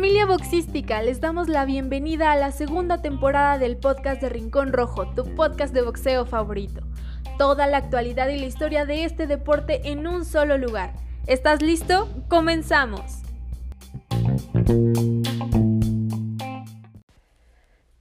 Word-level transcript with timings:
Familia 0.00 0.24
boxística, 0.24 1.02
les 1.02 1.20
damos 1.20 1.50
la 1.50 1.66
bienvenida 1.66 2.32
a 2.32 2.36
la 2.36 2.52
segunda 2.52 3.02
temporada 3.02 3.58
del 3.58 3.76
podcast 3.76 4.22
de 4.22 4.30
Rincón 4.30 4.72
Rojo, 4.72 5.12
tu 5.14 5.34
podcast 5.34 5.74
de 5.74 5.82
boxeo 5.82 6.24
favorito. 6.24 6.80
Toda 7.36 7.66
la 7.66 7.76
actualidad 7.76 8.30
y 8.30 8.38
la 8.38 8.46
historia 8.46 8.86
de 8.86 9.04
este 9.04 9.26
deporte 9.26 9.90
en 9.90 10.06
un 10.06 10.24
solo 10.24 10.56
lugar. 10.56 10.94
¿Estás 11.26 11.60
listo? 11.60 12.08
Comenzamos. 12.28 13.02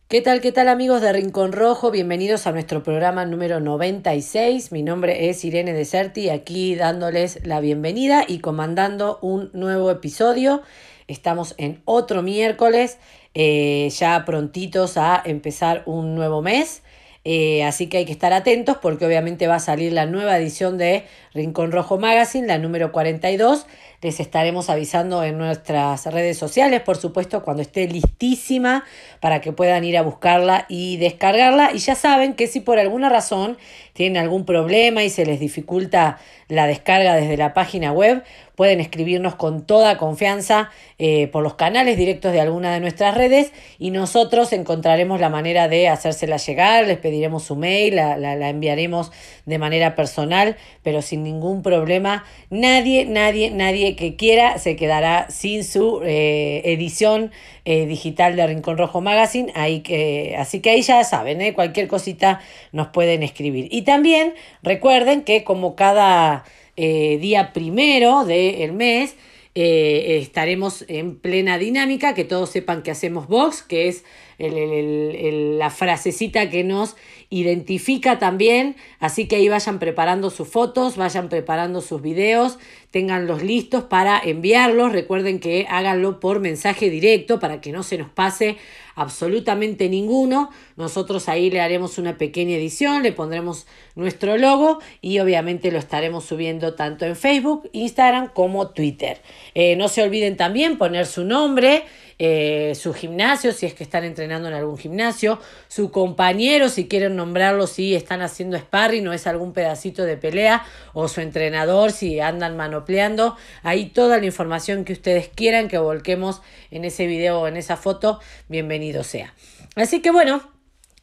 ¿Qué 0.07 0.21
tal, 0.21 0.39
qué 0.39 0.53
tal 0.53 0.69
amigos 0.69 1.01
de 1.01 1.11
Rincón 1.11 1.51
Rojo? 1.51 1.91
Bienvenidos 1.91 2.47
a 2.47 2.53
nuestro 2.53 2.81
programa 2.81 3.25
número 3.25 3.59
96. 3.59 4.71
Mi 4.71 4.83
nombre 4.83 5.29
es 5.29 5.43
Irene 5.43 5.73
Deserti, 5.73 6.29
aquí 6.29 6.75
dándoles 6.75 7.45
la 7.45 7.59
bienvenida 7.59 8.23
y 8.25 8.39
comandando 8.39 9.19
un 9.21 9.49
nuevo 9.51 9.91
episodio. 9.91 10.61
Estamos 11.09 11.55
en 11.57 11.81
otro 11.85 12.21
miércoles, 12.21 12.97
eh, 13.33 13.89
ya 13.97 14.23
prontitos 14.25 14.97
a 14.97 15.21
empezar 15.25 15.83
un 15.85 16.15
nuevo 16.15 16.41
mes. 16.41 16.83
Eh, 17.25 17.63
así 17.63 17.87
que 17.87 17.97
hay 17.97 18.05
que 18.05 18.13
estar 18.13 18.31
atentos 18.31 18.77
porque 18.81 19.05
obviamente 19.05 19.47
va 19.47 19.55
a 19.55 19.59
salir 19.59 19.91
la 19.91 20.05
nueva 20.05 20.37
edición 20.37 20.77
de 20.77 21.03
Rincón 21.33 21.71
Rojo 21.71 21.97
Magazine, 21.97 22.47
la 22.47 22.57
número 22.57 22.93
42 22.93 23.65
les 24.01 24.19
estaremos 24.21 24.69
avisando 24.69 25.23
en 25.23 25.37
nuestras 25.37 26.05
redes 26.05 26.37
sociales, 26.37 26.81
por 26.81 26.95
supuesto, 26.95 27.43
cuando 27.43 27.61
esté 27.61 27.85
listísima 27.87 28.85
para 29.19 29.41
que 29.41 29.51
puedan 29.51 29.83
ir 29.83 29.97
a 29.97 30.03
buscarla 30.03 30.65
y 30.69 30.97
descargarla. 30.97 31.71
Y 31.73 31.79
ya 31.79 31.95
saben 31.95 32.33
que 32.33 32.47
si 32.47 32.61
por 32.61 32.79
alguna 32.79 33.09
razón 33.09 33.57
tienen 33.99 34.21
algún 34.21 34.45
problema 34.45 35.03
y 35.03 35.09
se 35.09 35.25
les 35.25 35.41
dificulta 35.41 36.19
la 36.47 36.67
descarga 36.67 37.15
desde 37.15 37.35
la 37.35 37.53
página 37.53 37.91
web, 37.91 38.23
pueden 38.55 38.79
escribirnos 38.79 39.35
con 39.35 39.65
toda 39.65 39.97
confianza 39.97 40.69
eh, 40.99 41.27
por 41.27 41.43
los 41.43 41.55
canales 41.55 41.97
directos 41.97 42.31
de 42.31 42.39
alguna 42.39 42.73
de 42.73 42.79
nuestras 42.79 43.13
redes 43.13 43.51
y 43.77 43.91
nosotros 43.91 44.53
encontraremos 44.53 45.19
la 45.19 45.27
manera 45.27 45.67
de 45.67 45.89
hacérsela 45.89 46.37
llegar, 46.37 46.87
les 46.87 46.97
pediremos 46.97 47.43
su 47.43 47.57
mail, 47.57 47.97
la, 47.97 48.15
la 48.17 48.49
enviaremos 48.49 49.11
de 49.45 49.57
manera 49.57 49.95
personal, 49.95 50.55
pero 50.81 51.01
sin 51.01 51.21
ningún 51.23 51.61
problema. 51.61 52.23
Nadie, 52.49 53.03
nadie, 53.03 53.51
nadie 53.51 53.97
que 53.97 54.15
quiera 54.15 54.59
se 54.59 54.77
quedará 54.77 55.29
sin 55.29 55.65
su 55.65 56.01
eh, 56.05 56.61
edición 56.63 57.31
eh, 57.71 57.85
digital 57.85 58.35
de 58.35 58.47
Rincón 58.47 58.79
Rojo 58.79 58.99
Magazine. 58.99 59.51
Ahí 59.53 59.81
que, 59.81 60.35
así 60.39 60.59
que 60.59 60.71
ahí 60.71 60.81
ya 60.81 61.03
saben, 61.03 61.39
¿eh? 61.39 61.53
cualquier 61.53 61.87
cosita 61.87 62.41
nos 62.71 62.87
pueden 62.87 63.21
escribir. 63.21 63.67
Y 63.69 63.83
también 63.83 64.33
recuerden 64.63 65.21
que 65.21 65.43
como 65.43 65.75
cada 65.75 66.45
día 66.75 67.51
primero 67.53 68.23
del 68.23 68.71
mes, 68.71 69.17
estaremos 69.53 70.85
en 70.87 71.19
plena 71.19 71.57
dinámica, 71.57 72.13
que 72.13 72.23
todos 72.23 72.49
sepan 72.49 72.83
que 72.83 72.91
hacemos 72.91 73.27
box, 73.27 73.63
que 73.63 73.89
es 73.89 74.05
la 74.39 75.69
frasecita 75.69 76.49
que 76.49 76.63
nos 76.63 76.95
identifica 77.29 78.17
también, 78.17 78.75
así 78.99 79.27
que 79.27 79.35
ahí 79.35 79.49
vayan 79.49 79.77
preparando 79.77 80.29
sus 80.29 80.47
fotos, 80.47 80.97
vayan 80.97 81.29
preparando 81.29 81.81
sus 81.81 82.01
videos, 82.01 82.57
tenganlos 82.89 83.43
listos 83.43 83.83
para 83.83 84.19
enviarlos, 84.19 84.91
recuerden 84.91 85.39
que 85.39 85.67
háganlo 85.69 86.19
por 86.19 86.39
mensaje 86.39 86.89
directo 86.89 87.39
para 87.39 87.61
que 87.61 87.71
no 87.71 87.83
se 87.83 87.99
nos 87.99 88.09
pase 88.09 88.57
absolutamente 88.95 89.87
ninguno, 89.89 90.49
nosotros 90.75 91.29
ahí 91.29 91.51
le 91.51 91.61
haremos 91.61 91.97
una 91.99 92.17
pequeña 92.17 92.55
edición, 92.57 93.03
le 93.03 93.13
pondremos 93.13 93.67
nuestro 93.95 94.37
logo 94.37 94.79
y 95.01 95.19
obviamente 95.19 95.71
lo 95.71 95.77
estaremos 95.77 96.25
subiendo 96.25 96.73
tanto 96.73 97.05
en 97.05 97.15
Facebook, 97.15 97.69
Instagram 97.71 98.29
como 98.33 98.71
Twitter. 98.71 99.21
Eh, 99.53 99.75
no 99.75 99.87
se 99.87 100.01
olviden 100.01 100.35
también 100.35 100.77
poner 100.77 101.05
su 101.05 101.23
nombre, 101.23 101.83
eh, 102.19 102.75
su 102.75 102.93
gimnasio, 102.93 103.53
si 103.53 103.65
es 103.65 103.73
que 103.73 103.83
están 103.83 104.03
entrenando 104.03 104.49
en 104.49 104.53
algún 104.53 104.77
gimnasio, 104.77 105.39
su 105.69 105.89
compañero, 105.89 106.67
si 106.67 106.87
quieren 106.89 107.15
nombrarlo, 107.15 107.65
si 107.65 107.95
están 107.95 108.21
haciendo 108.21 108.57
sparring, 108.57 109.05
no 109.05 109.13
es 109.13 109.25
algún 109.25 109.53
pedacito 109.53 110.03
de 110.03 110.17
pelea, 110.17 110.65
o 110.93 111.07
su 111.07 111.21
entrenador, 111.21 111.91
si 111.91 112.19
andan 112.19 112.57
manopleando. 112.57 113.37
Ahí 113.63 113.85
toda 113.85 114.17
la 114.17 114.25
información 114.25 114.83
que 114.83 114.93
ustedes 114.93 115.29
quieran 115.29 115.69
que 115.69 115.77
volquemos 115.77 116.41
en 116.71 116.83
ese 116.83 117.07
video 117.07 117.39
o 117.39 117.47
en 117.47 117.55
esa 117.55 117.77
foto, 117.77 118.19
bienvenido 118.49 119.03
sea. 119.03 119.33
Así 119.75 120.01
que 120.01 120.11
bueno, 120.11 120.58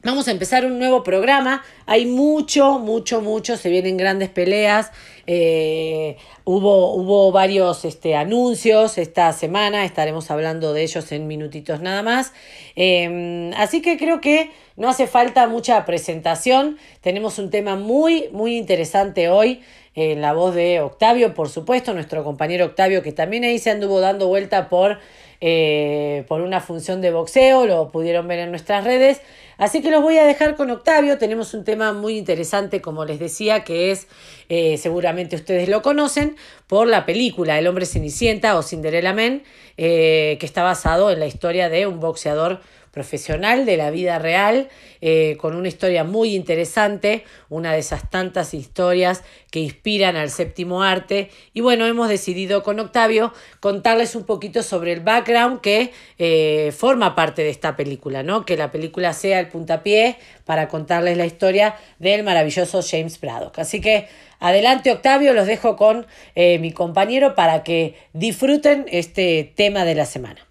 Vamos 0.07 0.29
a 0.29 0.31
empezar 0.31 0.65
un 0.65 0.79
nuevo 0.79 1.03
programa. 1.03 1.65
Hay 1.85 2.05
mucho, 2.05 2.79
mucho, 2.79 3.19
mucho. 3.19 3.57
Se 3.57 3.69
vienen 3.69 3.97
grandes 3.97 4.29
peleas. 4.29 4.93
Eh, 5.27 6.15
hubo, 6.45 6.93
hubo 6.93 7.33
varios 7.33 7.83
este, 7.83 8.15
anuncios 8.15 8.97
esta 8.97 9.33
semana. 9.33 9.83
Estaremos 9.83 10.31
hablando 10.31 10.71
de 10.71 10.83
ellos 10.83 11.11
en 11.11 11.27
minutitos 11.27 11.81
nada 11.81 12.03
más. 12.03 12.31
Em, 12.77 13.51
así 13.57 13.81
que 13.81 13.97
creo 13.97 14.21
que 14.21 14.49
no 14.77 14.87
hace 14.87 15.07
falta 15.07 15.45
mucha 15.49 15.83
presentación. 15.83 16.77
Tenemos 17.01 17.37
un 17.37 17.49
tema 17.49 17.75
muy, 17.75 18.29
muy 18.31 18.55
interesante 18.55 19.27
hoy. 19.27 19.61
En 19.93 20.21
la 20.21 20.31
voz 20.31 20.55
de 20.55 20.79
Octavio, 20.79 21.33
por 21.33 21.49
supuesto, 21.49 21.93
nuestro 21.93 22.23
compañero 22.23 22.63
Octavio, 22.63 23.03
que 23.03 23.11
también 23.11 23.43
ahí 23.43 23.59
se 23.59 23.71
anduvo 23.71 23.99
dando 23.99 24.27
vuelta 24.27 24.69
por, 24.69 24.99
eh, 25.41 26.25
por 26.27 26.41
una 26.41 26.61
función 26.61 27.01
de 27.01 27.11
boxeo, 27.11 27.65
lo 27.65 27.89
pudieron 27.89 28.27
ver 28.27 28.39
en 28.39 28.49
nuestras 28.49 28.83
redes. 28.83 29.21
Así 29.57 29.81
que 29.81 29.89
los 29.89 30.03
voy 30.03 30.17
a 30.17 30.25
dejar 30.25 30.55
con 30.55 30.69
Octavio. 30.69 31.17
Tenemos 31.17 31.53
un 31.53 31.63
tema 31.63 31.91
muy 31.93 32.17
interesante, 32.17 32.79
como 32.79 33.05
les 33.05 33.19
decía, 33.19 33.63
que 33.63 33.91
es, 33.91 34.07
eh, 34.49 34.77
seguramente 34.77 35.35
ustedes 35.35 35.67
lo 35.67 35.81
conocen, 35.81 36.35
por 36.67 36.87
la 36.87 37.05
película 37.05 37.57
El 37.57 37.67
hombre 37.67 37.85
Cenicienta 37.85 38.55
o 38.57 38.61
Cinderella 38.61 39.13
Man, 39.13 39.43
eh, 39.77 40.37
que 40.39 40.45
está 40.45 40.63
basado 40.63 41.11
en 41.11 41.19
la 41.19 41.25
historia 41.25 41.69
de 41.69 41.87
un 41.87 41.99
boxeador 41.99 42.61
profesional 42.97 43.67
de 43.67 43.77
la 43.77 43.91
vida 43.91 44.17
real, 44.17 44.69
eh, 45.01 45.37
con 45.39 45.55
una 45.55 45.67
historia 45.67 46.03
muy 46.03 46.33
interesante, 46.33 47.23
una 47.47 47.71
de 47.71 47.77
esas 47.77 48.09
tantas 48.09 48.55
historias 48.55 49.23
que 49.51 49.59
inspiran 49.59 50.15
al 50.15 50.31
séptimo 50.31 50.81
arte. 50.81 51.29
Y 51.53 51.61
bueno, 51.61 51.85
hemos 51.85 52.09
decidido 52.09 52.63
con 52.63 52.79
Octavio 52.79 53.33
contarles 53.59 54.15
un 54.15 54.23
poquito 54.23 54.63
sobre 54.63 54.93
el 54.93 55.01
background 55.01 55.61
que 55.61 55.91
eh, 56.17 56.73
forma 56.75 57.13
parte 57.13 57.43
de 57.43 57.51
esta 57.51 57.75
película, 57.75 58.23
¿no? 58.23 58.45
Que 58.45 58.57
la 58.57 58.71
película 58.71 59.13
sea 59.13 59.39
el 59.39 59.49
puntapié 59.49 60.17
para 60.43 60.67
contarles 60.67 61.17
la 61.17 61.27
historia 61.27 61.75
del 61.99 62.23
maravilloso 62.23 62.81
James 62.81 63.21
Braddock. 63.21 63.59
Así 63.59 63.79
que 63.79 64.07
adelante 64.39 64.91
Octavio, 64.91 65.35
los 65.35 65.45
dejo 65.45 65.75
con 65.75 66.07
eh, 66.33 66.57
mi 66.57 66.71
compañero 66.71 67.35
para 67.35 67.61
que 67.61 67.93
disfruten 68.13 68.85
este 68.89 69.53
tema 69.55 69.85
de 69.85 69.93
la 69.93 70.05
semana. 70.05 70.47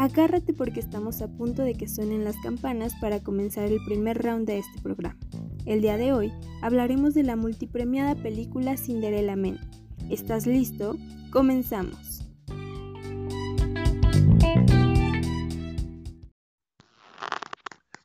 Agárrate 0.00 0.54
porque 0.54 0.80
estamos 0.80 1.20
a 1.20 1.28
punto 1.28 1.60
de 1.60 1.74
que 1.74 1.86
suenen 1.86 2.24
las 2.24 2.34
campanas 2.38 2.94
para 3.02 3.22
comenzar 3.22 3.66
el 3.66 3.84
primer 3.84 4.16
round 4.16 4.46
de 4.46 4.56
este 4.56 4.80
programa. 4.80 5.18
El 5.66 5.82
día 5.82 5.98
de 5.98 6.14
hoy 6.14 6.32
hablaremos 6.62 7.12
de 7.12 7.22
la 7.22 7.36
multipremiada 7.36 8.14
película 8.14 8.78
Cinderella 8.78 9.36
Men. 9.36 9.60
¿Estás 10.08 10.46
listo? 10.46 10.96
Comenzamos. 11.30 12.24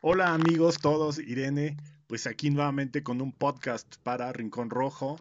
Hola 0.01 0.33
amigos 0.33 0.79
todos, 0.79 1.17
Irene, 1.17 1.77
pues 2.07 2.27
aquí 2.27 2.49
nuevamente 2.49 3.03
con 3.03 3.21
un 3.21 3.31
podcast 3.31 3.95
para 4.03 4.33
Rincón 4.33 4.69
Rojo 4.69 5.17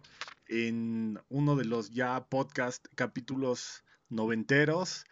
en 0.49 1.21
uno 1.29 1.55
de 1.55 1.67
los 1.67 1.93
ya 1.93 2.27
podcast 2.29 2.85
capítulos 2.97 3.85
noventeros 4.09 5.05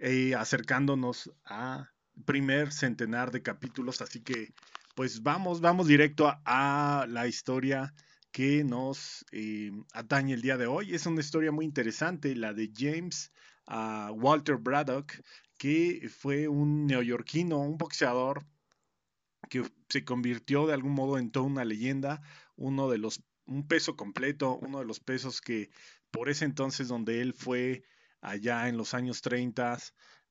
eh, 0.00 0.34
acercándonos 0.34 1.30
a 1.44 1.90
primer 2.24 2.72
centenar 2.72 3.30
de 3.30 3.42
capítulos, 3.42 4.00
así 4.00 4.22
que 4.22 4.52
pues 4.94 5.22
vamos, 5.22 5.60
vamos 5.60 5.86
directo 5.86 6.32
a, 6.44 7.06
la 7.08 7.26
historia 7.26 7.94
que 8.32 8.64
nos 8.64 9.24
eh, 9.32 9.70
atañe 9.92 10.34
el 10.34 10.42
día 10.42 10.56
de 10.56 10.66
hoy. 10.66 10.94
Es 10.94 11.06
una 11.06 11.20
historia 11.20 11.52
muy 11.52 11.64
interesante, 11.64 12.34
la 12.34 12.52
de 12.52 12.70
James 12.74 13.32
uh, 13.68 14.12
Walter 14.12 14.56
Braddock, 14.56 15.12
que 15.58 16.08
fue 16.08 16.48
un 16.48 16.86
neoyorquino, 16.86 17.58
un 17.58 17.76
boxeador 17.76 18.46
que 19.48 19.62
se 19.88 20.04
convirtió 20.04 20.66
de 20.66 20.74
algún 20.74 20.92
modo 20.92 21.18
en 21.18 21.30
toda 21.30 21.46
una 21.46 21.64
leyenda, 21.64 22.22
uno 22.56 22.88
de 22.88 22.98
los, 22.98 23.22
un 23.46 23.66
peso 23.66 23.96
completo, 23.96 24.56
uno 24.58 24.78
de 24.78 24.84
los 24.86 25.00
pesos 25.00 25.40
que 25.40 25.70
por 26.10 26.28
ese 26.28 26.44
entonces 26.44 26.88
donde 26.88 27.20
él 27.20 27.34
fue 27.34 27.84
allá 28.20 28.68
en 28.68 28.76
los 28.76 28.94
años 28.94 29.22
30 29.22 29.78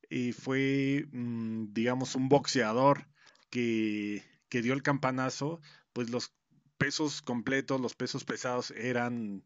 y 0.10 0.32
fue, 0.34 1.06
mm, 1.12 1.74
digamos, 1.74 2.16
un 2.16 2.30
boxeador 2.30 3.08
que, 3.50 4.24
que 4.50 4.62
dio 4.62 4.74
el 4.74 4.84
campanazo, 4.84 5.62
pues 5.94 6.10
los 6.10 6.34
pesos 6.78 7.22
completos, 7.22 7.82
los 7.82 7.96
pesos 7.96 8.26
pesados 8.26 8.72
eran, 8.72 9.44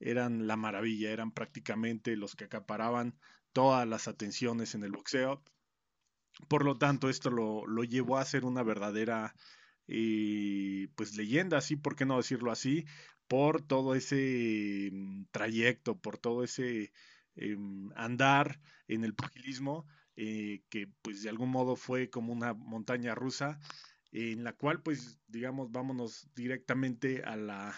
eran 0.00 0.46
la 0.46 0.56
maravilla, 0.56 1.10
eran 1.10 1.32
prácticamente 1.32 2.16
los 2.16 2.36
que 2.36 2.44
acaparaban 2.44 3.18
todas 3.52 3.86
las 3.88 4.08
atenciones 4.08 4.74
en 4.74 4.84
el 4.84 4.92
boxeo. 4.92 5.42
Por 6.48 6.64
lo 6.64 6.76
tanto, 6.76 7.08
esto 7.08 7.30
lo, 7.30 7.66
lo 7.66 7.84
llevó 7.84 8.18
a 8.18 8.24
ser 8.24 8.44
una 8.44 8.62
verdadera 8.62 9.34
eh, 9.86 10.88
pues 10.96 11.16
leyenda, 11.16 11.58
así, 11.58 11.76
¿por 11.76 11.94
qué 11.96 12.06
no 12.06 12.16
decirlo 12.16 12.50
así? 12.50 12.84
por 13.28 13.62
todo 13.62 13.94
ese 13.94 14.90
mm, 14.92 15.24
trayecto, 15.30 15.98
por 15.98 16.18
todo 16.18 16.44
ese 16.44 16.92
em, 17.36 17.90
andar 17.96 18.60
en 18.88 19.04
el 19.04 19.14
pugilismo, 19.14 19.86
eh, 20.16 20.62
que 20.68 20.88
pues 21.02 21.22
de 21.22 21.30
algún 21.30 21.50
modo 21.50 21.76
fue 21.76 22.10
como 22.10 22.32
una 22.32 22.54
montaña 22.54 23.14
rusa, 23.14 23.58
en 24.12 24.44
la 24.44 24.52
cual 24.52 24.82
pues 24.82 25.18
digamos 25.26 25.72
vámonos 25.72 26.28
directamente 26.34 27.22
a 27.24 27.36
la, 27.36 27.74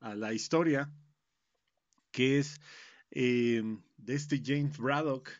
a 0.00 0.14
la 0.14 0.32
historia, 0.32 0.90
que 2.10 2.38
es 2.38 2.60
em, 3.10 3.82
de 3.98 4.14
este 4.14 4.40
James 4.44 4.78
Braddock, 4.78 5.30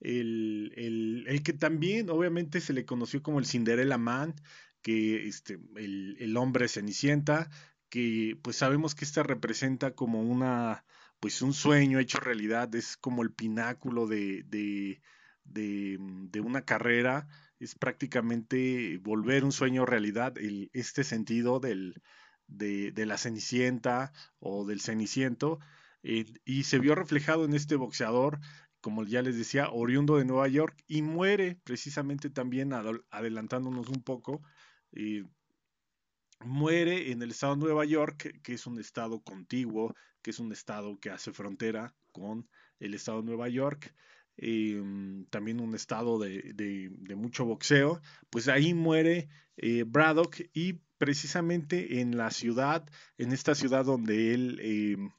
el, 0.00 0.72
el, 0.76 1.24
el, 1.28 1.42
que 1.42 1.52
también 1.52 2.10
obviamente 2.10 2.60
se 2.60 2.72
le 2.72 2.84
conoció 2.84 3.22
como 3.22 3.38
el 3.38 3.46
Cinderella 3.46 3.98
Man, 3.98 4.34
que 4.82 5.26
este, 5.28 5.58
el, 5.76 6.16
el 6.20 6.36
hombre 6.36 6.68
cenicienta, 6.68 7.50
que 7.88 8.38
pues 8.42 8.56
sabemos 8.56 8.94
que 8.94 9.04
esta 9.04 9.22
representa 9.22 9.94
como 9.94 10.22
una, 10.22 10.84
pues 11.20 11.42
un 11.42 11.52
sueño 11.52 11.98
hecho 11.98 12.18
realidad, 12.18 12.74
es 12.74 12.96
como 12.96 13.22
el 13.22 13.32
pináculo 13.32 14.06
de, 14.06 14.42
de, 14.44 15.02
de, 15.44 15.98
de 16.00 16.40
una 16.40 16.64
carrera, 16.64 17.28
es 17.58 17.74
prácticamente 17.74 18.98
volver 18.98 19.44
un 19.44 19.52
sueño 19.52 19.86
realidad, 19.86 20.36
el, 20.38 20.70
este 20.72 21.04
sentido 21.04 21.60
del, 21.60 22.02
de, 22.46 22.92
la 23.06 23.18
cenicienta 23.18 24.12
o 24.38 24.66
del 24.66 24.80
ceniciento, 24.80 25.60
eh, 26.02 26.24
y 26.44 26.64
se 26.64 26.78
vio 26.78 26.94
reflejado 26.94 27.44
en 27.44 27.54
este 27.54 27.76
boxeador 27.76 28.40
como 28.80 29.04
ya 29.04 29.20
les 29.20 29.36
decía, 29.36 29.68
oriundo 29.68 30.16
de 30.16 30.24
Nueva 30.24 30.48
York 30.48 30.82
y 30.86 31.02
muere 31.02 31.60
precisamente 31.64 32.30
también 32.30 32.72
adelantándonos 32.72 33.90
un 33.90 34.02
poco 34.02 34.40
muere 36.40 37.12
en 37.12 37.22
el 37.22 37.30
estado 37.30 37.54
de 37.54 37.60
Nueva 37.60 37.84
York, 37.84 38.40
que 38.42 38.54
es 38.54 38.66
un 38.66 38.78
estado 38.78 39.20
contiguo, 39.20 39.94
que 40.22 40.30
es 40.30 40.38
un 40.38 40.52
estado 40.52 40.98
que 41.00 41.10
hace 41.10 41.32
frontera 41.32 41.94
con 42.12 42.48
el 42.78 42.94
estado 42.94 43.20
de 43.20 43.26
Nueva 43.26 43.48
York, 43.48 43.94
em, 44.36 45.26
también 45.26 45.60
un 45.60 45.74
estado 45.74 46.18
de, 46.18 46.90
mucho 47.16 47.44
boxeo, 47.44 48.00
pues 48.30 48.48
ahí 48.48 48.74
muere 48.74 49.28
eh, 49.56 49.84
Braddock 49.86 50.40
y 50.54 50.80
precisamente 50.98 52.00
en 52.00 52.16
la 52.16 52.30
ciudad, 52.30 52.88
en 53.18 53.32
esta 53.32 53.54
ciudad 53.54 53.84
donde 53.84 54.34
él 54.34 54.58
em, 54.62 55.10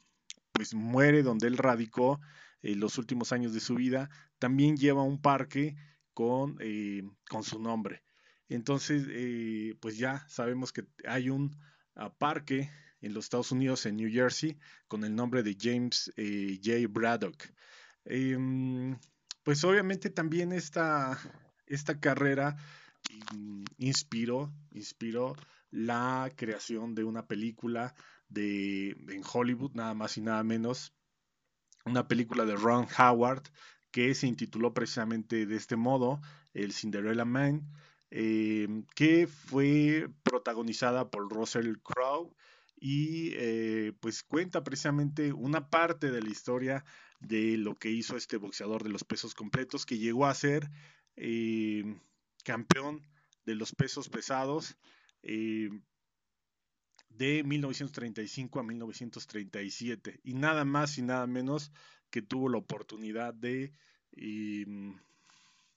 pues 0.51 0.74
muere, 0.74 1.24
donde 1.24 1.48
él 1.48 1.57
radicó 1.57 2.19
eh, 2.62 2.75
los 2.75 2.98
últimos 2.98 3.31
años 3.31 3.53
de 3.53 3.59
su 3.59 3.75
vida, 3.75 4.09
también 4.39 4.77
lleva 4.77 5.03
un 5.03 5.21
parque 5.21 5.75
con, 6.13 6.57
eh, 6.59 7.03
con 7.30 7.44
su 7.44 7.59
nombre. 7.59 8.03
Entonces, 8.50 9.06
eh, 9.09 9.75
pues 9.80 9.98
ya 9.98 10.27
sabemos 10.27 10.74
que 10.74 10.86
hay 11.07 11.30
un 11.30 11.56
ah, 11.95 12.13
parque 12.13 12.69
en 13.01 13.13
los 13.13 13.25
Estados 13.25 13.51
Unidos, 13.51 13.86
en 13.86 13.98
New 13.98 14.12
Jersey, 14.12 14.57
con 14.88 15.03
el 15.03 15.15
nombre 15.15 15.44
de 15.44 15.57
James 15.59 16.12
eh, 16.18 16.59
J. 16.63 16.88
Braddock. 16.89 17.44
Em, 18.06 18.98
pues 19.44 19.63
obviamente 19.63 20.09
también 20.09 20.51
esta, 20.53 21.19
esta 21.65 22.00
carrera 22.00 22.56
mm, 23.33 23.63
inspiró, 23.77 24.53
inspiró 24.71 25.36
la 25.71 26.31
creación 26.36 26.95
de 26.95 27.03
una 27.03 27.27
película 27.27 27.95
de, 28.30 28.92
en 28.92 29.24
Hollywood, 29.31 29.71
nada 29.74 29.94
más 29.94 30.18
y 30.18 30.21
nada 30.21 30.44
menos, 30.44 30.94
una 31.86 32.07
película 32.07 32.45
de 32.45 32.56
Ron 32.56 32.88
Howard 32.98 33.44
que 33.92 34.15
se 34.15 34.27
intituló 34.27 34.74
precisamente 34.74 35.45
de 35.45 35.56
este 35.56 35.75
modo, 35.75 36.21
el 36.53 36.71
Cinderella 36.71 37.25
Man, 37.25 37.68
eh, 38.09 38.68
que 38.95 39.27
fue 39.27 40.09
protagonizada 40.24 41.09
por 41.09 41.30
Russell 41.30 41.77
Crowe 41.83 42.33
y 42.83 43.33
eh, 43.36 43.94
pues 44.00 44.24
cuenta 44.24 44.63
precisamente 44.63 45.31
una 45.31 45.69
parte 45.69 46.10
de 46.10 46.22
la 46.22 46.30
historia 46.30 46.83
de 47.19 47.56
lo 47.57 47.75
que 47.75 47.92
hizo 47.92 48.18
este 48.18 48.38
boxeador 48.38 48.83
de 48.83 48.89
los 48.89 49.04
pesos 49.04 49.36
completos 49.36 49.86
que 49.86 50.00
llegó 50.00 50.25
a 50.25 50.33
ser 50.33 50.72
eh, 51.16 51.83
campeón 52.44 53.06
de 53.45 53.54
los 53.54 53.75
pesos 53.75 54.10
pesados 54.10 54.78
de 55.22 55.69
1935 57.44 58.60
a 58.60 58.63
1937 58.63 60.19
y 60.24 60.34
nada 60.34 60.66
más 60.66 60.98
y 60.98 61.04
nada 61.04 61.27
menos 61.27 61.72
que 62.10 62.24
tuvo 62.24 62.50
la 62.50 62.57
oportunidad 62.57 63.36
de 63.36 63.74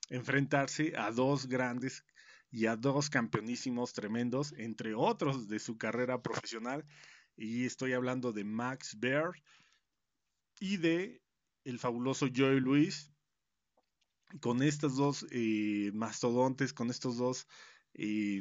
enfrentarse 0.08 0.94
a 0.96 1.10
dos 1.10 1.46
grandes 1.46 2.02
y 2.54 2.66
a 2.66 2.76
dos 2.76 3.10
campeonísimos 3.10 3.94
tremendos, 3.94 4.54
entre 4.56 4.94
otros 4.94 5.48
de 5.48 5.58
su 5.58 5.76
carrera 5.76 6.22
profesional. 6.22 6.84
Y 7.36 7.64
estoy 7.64 7.94
hablando 7.94 8.32
de 8.32 8.44
Max 8.44 8.96
Baer 8.96 9.32
y 10.60 10.76
de 10.76 11.20
el 11.64 11.80
fabuloso 11.80 12.28
Joey 12.32 12.60
Luis. 12.60 13.10
Con 14.40 14.62
estos 14.62 14.94
dos 14.94 15.26
eh, 15.32 15.90
mastodontes, 15.94 16.72
con 16.72 16.90
estos 16.90 17.16
dos 17.16 17.48
eh, 17.94 18.40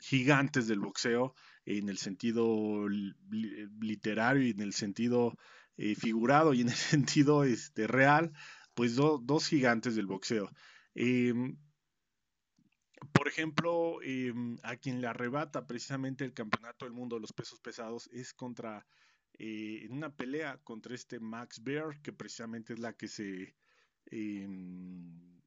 gigantes 0.00 0.66
del 0.66 0.80
boxeo, 0.80 1.34
en 1.66 1.90
el 1.90 1.98
sentido 1.98 2.88
literario 2.88 4.42
y 4.42 4.50
en 4.52 4.60
el 4.60 4.72
sentido 4.72 5.36
eh, 5.76 5.94
figurado 5.94 6.54
y 6.54 6.62
en 6.62 6.68
el 6.68 6.74
sentido 6.74 7.44
este, 7.44 7.86
real, 7.86 8.32
pues 8.72 8.96
dos 8.96 9.46
gigantes 9.46 9.96
del 9.96 10.06
boxeo. 10.06 10.50
Em, 10.94 11.58
por 13.12 13.28
ejemplo, 13.28 14.00
em, 14.02 14.58
a 14.62 14.76
quien 14.76 15.00
le 15.00 15.06
arrebata 15.06 15.66
precisamente 15.66 16.24
el 16.24 16.34
campeonato 16.34 16.84
del 16.84 16.94
mundo 16.94 17.16
de 17.16 17.22
los 17.22 17.32
pesos 17.32 17.60
pesados 17.60 18.08
es 18.12 18.32
contra, 18.34 18.86
eh, 19.38 19.82
en 19.84 19.92
una 19.92 20.14
pelea 20.14 20.58
contra 20.64 20.94
este 20.94 21.20
Max 21.20 21.62
Bear, 21.62 22.00
que 22.02 22.12
precisamente 22.12 22.72
es 22.72 22.78
la 22.78 22.94
que 22.94 23.08
se, 23.08 23.54
em, 24.06 25.38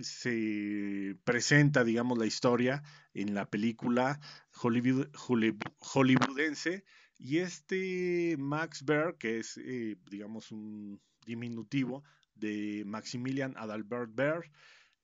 se 0.00 1.16
presenta, 1.24 1.84
digamos, 1.84 2.18
la 2.18 2.26
historia 2.26 2.82
en 3.14 3.34
la 3.34 3.48
película 3.48 4.20
hollywoodense. 4.52 6.84
Y 7.18 7.38
este 7.38 8.36
Max 8.38 8.84
Bear, 8.84 9.16
que 9.18 9.38
es, 9.38 9.56
eh, 9.58 9.96
digamos, 10.10 10.50
un 10.52 11.00
diminutivo 11.26 12.04
de 12.34 12.84
Maximilian 12.86 13.54
Adalbert 13.56 14.14
Bear, 14.14 14.50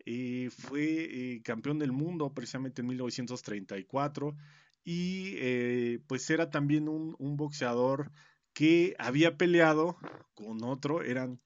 eh, 0.06 0.50
fue 0.50 0.82
eh, 0.82 1.42
campeón 1.42 1.78
del 1.78 1.92
mundo 1.92 2.34
precisamente 2.34 2.82
en 2.82 2.88
1934 2.88 4.36
y 4.84 5.32
eh, 5.36 6.00
pues 6.06 6.28
era 6.28 6.50
también 6.50 6.88
un, 6.88 7.36
boxeador 7.36 8.12
que 8.52 8.94
había 8.98 9.38
peleado 9.38 9.96
con 10.34 10.62
otro, 10.62 11.02
eran 11.02 11.40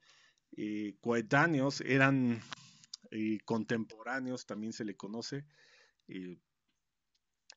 coetáneos, 1.00 1.81
eran 1.83 2.43
contemporáneos, 3.45 4.45
también 4.45 4.73
se 4.73 4.85
le 4.85 4.97
conoce 4.97 5.45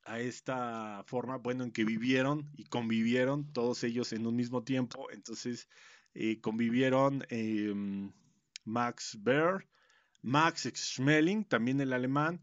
a 0.04 0.20
esta 0.20 1.04
forma, 1.08 1.38
bueno, 1.38 1.64
en 1.64 1.72
que 1.72 1.84
vivieron 1.84 2.48
y 2.54 2.66
convivieron 2.66 3.52
todos 3.54 3.84
ellos 3.84 4.14
en 4.14 4.28
un 4.28 4.36
mismo 4.36 4.64
tiempo, 4.64 5.10
entonces 5.12 5.68
convivieron 6.42 7.26
em, 7.30 8.14
Max 8.66 9.18
Baer, 9.20 9.68
Max 10.22 10.70
Schmeling, 10.74 11.46
también 11.46 11.82
el 11.82 11.94
alemán, 11.94 12.42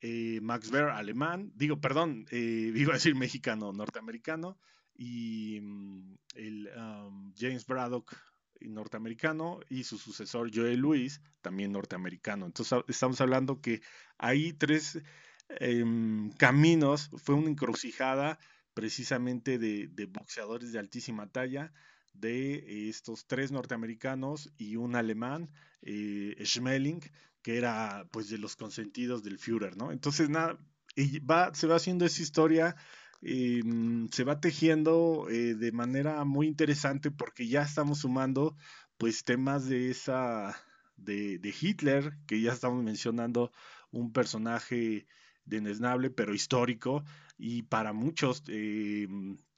eh, 0.00 0.40
Max 0.40 0.70
Baer, 0.70 0.90
alemán, 0.90 1.52
digo, 1.54 1.80
perdón, 1.80 2.26
eh, 2.30 2.72
iba 2.74 2.92
a 2.92 2.96
decir 2.96 3.14
mexicano, 3.14 3.72
norteamericano, 3.72 4.58
y 4.94 5.60
mm, 5.60 6.18
el 6.34 6.70
um, 6.76 7.32
James 7.36 7.66
Braddock, 7.66 8.16
norteamericano, 8.60 9.60
y 9.68 9.84
su 9.84 9.98
sucesor 9.98 10.50
Joe 10.54 10.76
Louis, 10.76 11.20
también 11.40 11.72
norteamericano. 11.72 12.46
Entonces 12.46 12.80
estamos 12.88 13.20
hablando 13.20 13.60
que 13.60 13.80
hay 14.18 14.52
tres 14.52 15.00
em, 15.48 16.30
caminos, 16.32 17.10
fue 17.16 17.34
una 17.34 17.48
encrucijada 17.48 18.38
precisamente 18.74 19.58
de 19.58 20.06
boxeadores 20.06 20.72
de 20.72 20.78
altísima 20.78 21.26
talla, 21.26 21.72
de 22.12 22.88
estos 22.88 23.26
tres 23.26 23.52
norteamericanos 23.52 24.52
y 24.58 24.76
un 24.76 24.96
alemán, 24.96 25.50
eh, 25.82 26.36
Schmeling, 26.44 27.00
que 27.42 27.56
era 27.56 28.06
pues 28.10 28.28
de 28.28 28.38
los 28.38 28.56
consentidos 28.56 29.22
del 29.22 29.38
Führer, 29.38 29.76
¿no? 29.76 29.92
Entonces, 29.92 30.28
nada, 30.28 30.58
se 30.94 31.66
va 31.66 31.76
haciendo 31.76 32.04
esa 32.04 32.22
historia, 32.22 32.76
em, 33.22 34.08
se 34.08 34.24
va 34.24 34.40
tejiendo 34.40 35.28
eh, 35.30 35.54
de 35.54 35.72
manera 35.72 36.24
muy 36.24 36.46
interesante 36.46 37.10
porque 37.10 37.48
ya 37.48 37.62
estamos 37.62 38.00
sumando 38.00 38.56
pues 38.98 39.24
temas 39.24 39.66
de 39.66 39.90
esa, 39.90 40.56
de, 40.96 41.38
de 41.38 41.54
Hitler, 41.58 42.12
que 42.26 42.40
ya 42.40 42.52
estamos 42.52 42.82
mencionando 42.84 43.52
un 43.90 44.12
personaje 44.12 45.06
denesnable, 45.44 46.10
pero 46.10 46.34
histórico, 46.34 47.04
y 47.42 47.62
para 47.62 47.94
muchos, 47.94 48.42
eh, 48.48 49.08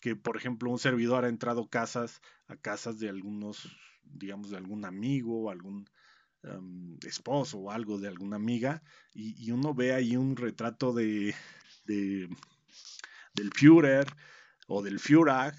que 0.01 0.15
por 0.15 0.37
ejemplo 0.37 0.71
un 0.71 0.79
servidor 0.79 1.25
ha 1.25 1.29
entrado 1.29 1.69
casas, 1.69 2.21
a 2.47 2.57
casas 2.57 3.01
de 3.01 3.09
algunos, 3.09 3.77
digamos, 4.05 4.51
de 4.51 4.57
algún 4.57 4.85
amigo 4.85 5.43
o 5.43 5.51
algún 5.51 5.91
esposo 7.07 7.59
o 7.59 7.71
algo 7.71 7.99
de 7.99 8.09
alguna 8.09 8.37
amiga, 8.37 8.83
y, 9.15 9.51
uno 9.53 9.75
ve 9.75 9.93
ahí 9.93 10.17
un 10.17 10.37
retrato 10.37 10.93
de, 10.93 11.35
de 11.85 12.29
del 13.35 13.51
Führer, 13.53 14.07
o 14.67 14.83
del 14.83 14.99
Führer, 14.99 15.55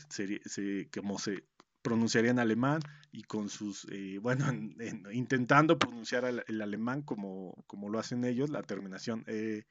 como 0.94 1.20
se 1.20 1.46
pronunciaría 1.82 2.32
en 2.32 2.39
alemán, 2.39 2.82
y 3.12 3.24
con 3.24 3.50
sus, 3.50 3.86
eh, 3.92 4.18
bueno, 4.20 4.46
intentando 5.12 5.77
pronunciar 5.77 6.25
el, 6.25 6.62
alemán 6.62 7.01
como, 7.01 7.63
como, 7.68 7.89
lo 7.89 8.00
hacen 8.00 8.25
ellos, 8.25 8.50
la 8.50 8.63
terminación 8.63 9.24
e, 9.27 9.65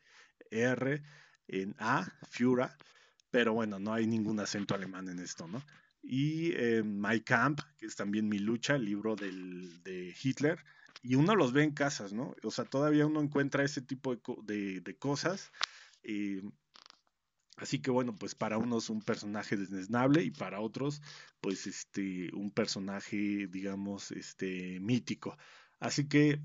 R 0.51 1.03
en 1.49 1.75
A, 1.79 2.07
Führer, 2.31 2.71
pero 3.31 3.55
bueno, 3.55 3.79
no 3.79 3.93
hay 3.93 4.07
ningún 4.07 4.41
acento 4.41 4.75
alemán 4.75 5.09
en 5.09 5.19
esto, 5.19 5.49
¿no? 5.49 5.63
Y 6.03 6.53
eh, 6.53 6.83
My 6.83 7.21
Camp, 7.21 7.61
que 7.79 7.87
es 7.87 7.97
también 7.97 8.29
mi 8.29 8.39
lucha, 8.39 8.75
el 8.75 8.85
libro 8.85 9.15
del, 9.17 9.83
de 9.83 10.15
Hitler, 10.21 10.59
y 11.03 11.17
uno 11.17 11.35
los 11.35 11.53
ve 11.53 11.65
en 11.65 11.73
casas, 11.73 12.13
¿no? 12.13 12.35
O 12.43 12.51
sea, 12.51 12.65
todavía 12.65 13.07
uno 13.07 13.21
encuentra 13.21 13.65
ese 13.65 13.83
tipo 13.83 14.15
de, 14.15 14.81
de, 14.81 14.97
cosas. 14.97 15.51
Eh, 16.03 16.43
así 17.57 17.81
que 17.81 17.91
bueno, 17.91 18.17
pues 18.17 18.35
para 18.35 18.59
unos 18.59 18.91
un 18.91 19.03
personaje 19.03 19.57
desnable 19.57 20.23
y 20.23 20.31
para 20.31 20.61
otros, 20.61 21.03
pues 21.41 21.67
este, 21.67 22.31
un 22.35 22.51
personaje, 22.51 23.49
digamos, 23.49 24.13
este, 24.13 24.79
mítico. 24.81 25.37
Así 25.81 26.09
que, 26.09 26.41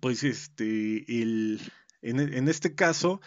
pues 0.00 0.24
este, 0.24 1.04
el, 1.22 1.60
en, 2.00 2.20
en 2.20 2.48
este 2.48 2.74
caso, 2.74 3.20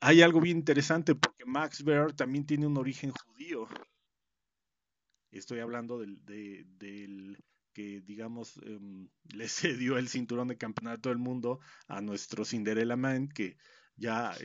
hay 0.00 0.22
algo 0.22 0.40
bien 0.40 0.58
interesante 0.58 1.14
porque 1.14 1.44
Max 1.44 1.82
Baer 1.82 2.12
también 2.12 2.46
tiene 2.46 2.66
un 2.66 2.76
origen 2.76 3.10
judío. 3.10 3.66
Estoy 5.30 5.60
hablando 5.60 5.98
del, 5.98 7.38
que, 7.72 8.00
digamos, 8.02 8.58
em, 8.64 9.08
le 9.34 9.48
cedió 9.48 9.98
el 9.98 10.08
cinturón 10.08 10.48
de 10.48 10.56
campeonato 10.56 11.08
del 11.08 11.18
mundo 11.18 11.60
a 11.88 12.00
nuestro 12.00 12.44
Cinderella 12.44 12.96
Man, 12.96 13.28
que 13.28 13.56
ya 13.96 14.36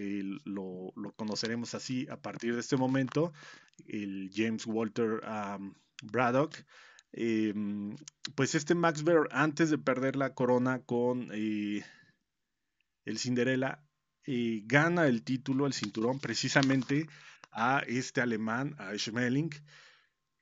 lo, 0.45 0.93
conoceremos 1.15 1.73
así 1.73 2.07
a 2.09 2.21
partir 2.21 2.53
de 2.53 2.59
este 2.59 2.77
momento, 2.77 3.33
el 3.87 4.29
James 4.33 4.65
Walter 4.67 5.21
Braddock. 6.03 6.55
Em, 7.11 7.95
pues 8.35 8.53
este 8.55 8.75
Max 8.75 9.03
Baer, 9.03 9.27
antes 9.31 9.69
de 9.69 9.77
perder 9.77 10.15
la 10.15 10.33
corona 10.35 10.83
con 10.83 11.29
eh, 11.33 11.83
el 13.05 13.17
Cinderella, 13.17 13.83
gana 14.65 15.07
el 15.07 15.23
título, 15.23 15.65
el 15.65 15.73
cinturón, 15.73 16.19
precisamente 16.19 17.07
a 17.51 17.79
este 17.87 18.21
alemán, 18.21 18.75
a 18.77 18.95
Schmeling, 18.97 19.49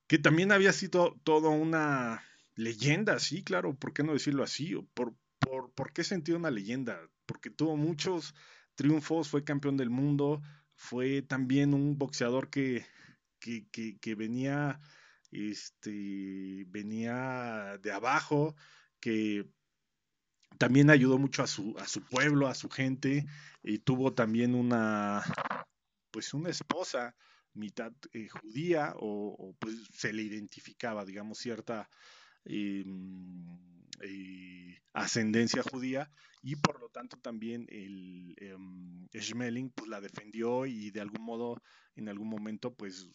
que 0.07 0.17
también 0.17 0.51
había 0.51 0.73
sido 0.73 1.19
toda 1.23 1.49
una 1.49 2.23
leyenda, 2.55 3.19
sí, 3.19 3.43
claro, 3.43 3.75
¿por 3.75 3.93
qué 3.93 4.03
no 4.03 4.13
decirlo 4.13 4.43
así? 4.43 4.75
¿Por, 4.93 5.15
por, 5.39 5.71
por 5.73 5.93
qué 5.93 6.03
sentido 6.03 6.37
una 6.37 6.51
leyenda? 6.51 6.99
Porque 7.25 7.49
tuvo 7.49 7.77
muchos 7.77 8.33
triunfos, 8.75 9.29
fue 9.29 9.43
campeón 9.43 9.77
del 9.77 9.89
mundo, 9.89 10.41
fue 10.75 11.21
también 11.21 11.73
un 11.73 11.97
boxeador 11.97 12.49
que, 12.49 12.85
que, 13.39 13.67
que, 13.99 14.15
venía, 14.15 14.79
este, 15.31 16.65
venía 16.67 17.77
de 17.81 17.91
abajo, 17.91 18.55
que 18.99 19.45
también 20.57 20.89
ayudó 20.89 21.17
mucho 21.17 21.43
a 21.43 21.47
su, 21.47 21.75
a 21.79 21.87
su 21.87 22.03
pueblo, 22.03 22.47
a 22.47 22.55
su 22.55 22.69
gente, 22.69 23.25
y 23.63 23.79
tuvo 23.79 24.13
también 24.13 24.55
una, 24.55 25.23
pues 26.11 26.33
una 26.33 26.49
esposa 26.49 27.15
mitad 27.53 27.91
eh, 28.13 28.27
judía, 28.29 28.93
o, 28.97 29.55
pues 29.59 29.75
se 29.93 30.13
le 30.13 30.23
identificaba, 30.23 31.05
digamos, 31.05 31.39
cierta 31.39 31.89
em, 32.45 33.45
eh, 34.01 34.79
ascendencia 34.93 35.63
judía, 35.63 36.11
y 36.41 36.55
por 36.55 36.79
lo 36.79 36.89
tanto 36.89 37.17
también 37.17 37.65
el 37.69 38.35
Schmeling 39.13 39.71
pues 39.71 39.89
la 39.89 39.99
defendió 40.01 40.65
y 40.65 40.91
de 40.91 41.01
algún 41.01 41.23
modo, 41.23 41.61
en 41.95 42.09
algún 42.09 42.29
momento, 42.29 42.73
pues 42.73 43.09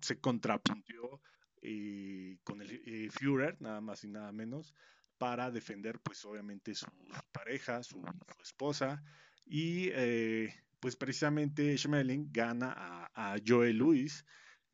se 0.00 0.18
contrapuntió 0.18 1.20
eh, 1.62 2.38
con 2.44 2.62
el 2.62 3.10
Führer, 3.12 3.60
nada 3.60 3.80
más 3.80 4.04
y 4.04 4.08
nada 4.08 4.32
menos, 4.32 4.74
para 5.18 5.50
defender 5.50 5.98
pues 6.00 6.24
obviamente 6.24 6.74
su, 6.74 6.86
pareja, 7.32 7.82
su, 7.82 8.02
esposa 8.42 9.02
y 9.44 9.88
eh, 9.92 10.54
pues 10.80 10.96
precisamente 10.96 11.76
Schmeling 11.76 12.30
gana 12.30 12.72
a, 12.76 13.32
a 13.34 13.36
Joel 13.44 13.78
Lewis 13.78 14.24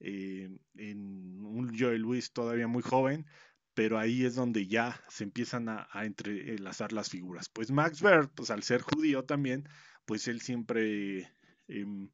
eh, 0.01 0.51
en 0.77 1.45
un 1.45 1.77
Joel 1.79 2.03
Lewis 2.03 2.33
todavía 2.33 2.69
muy 2.69 2.83
joven 2.83 3.27
pero 3.75 3.99
ahí 3.99 4.25
es 4.25 4.37
donde 4.37 4.67
ya 4.67 5.01
se 5.09 5.25
empiezan 5.25 5.69
a, 5.69 5.89
entrelazar 6.05 6.93
las 6.93 7.11
figuras. 7.11 7.49
Pues 7.49 7.71
Max 7.71 8.01
Baer 8.01 8.29
pues 8.35 8.51
al 8.51 8.63
ser 8.63 8.83
judío 8.83 9.25
también 9.25 9.69
pues 10.05 10.29
él 10.29 10.41
siempre 10.41 11.29
em, 11.67 12.09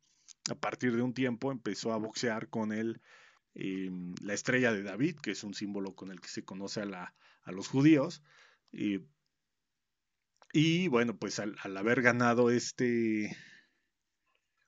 a 0.50 0.54
partir 0.54 0.96
de 0.96 1.02
un 1.02 1.12
tiempo 1.12 1.52
empezó 1.52 1.92
a 1.92 1.98
boxear 1.98 2.48
con 2.48 2.72
él 2.72 3.00
em, 3.54 4.14
la 4.22 4.34
estrella 4.34 4.72
de 4.72 4.82
David 4.82 5.16
que 5.22 5.32
es 5.32 5.44
un 5.44 5.54
símbolo 5.54 5.94
con 5.94 6.10
el 6.10 6.20
que 6.20 6.28
se 6.28 6.44
conoce 6.44 6.80
a 6.80 6.86
la 6.86 7.14
a 7.44 7.52
los 7.52 7.68
judíos. 7.68 8.22
y 10.52 10.88
bueno, 10.88 11.16
pues 11.16 11.38
al, 11.38 11.76
haber 11.76 12.02
ganado 12.02 12.50
este, 12.50 13.36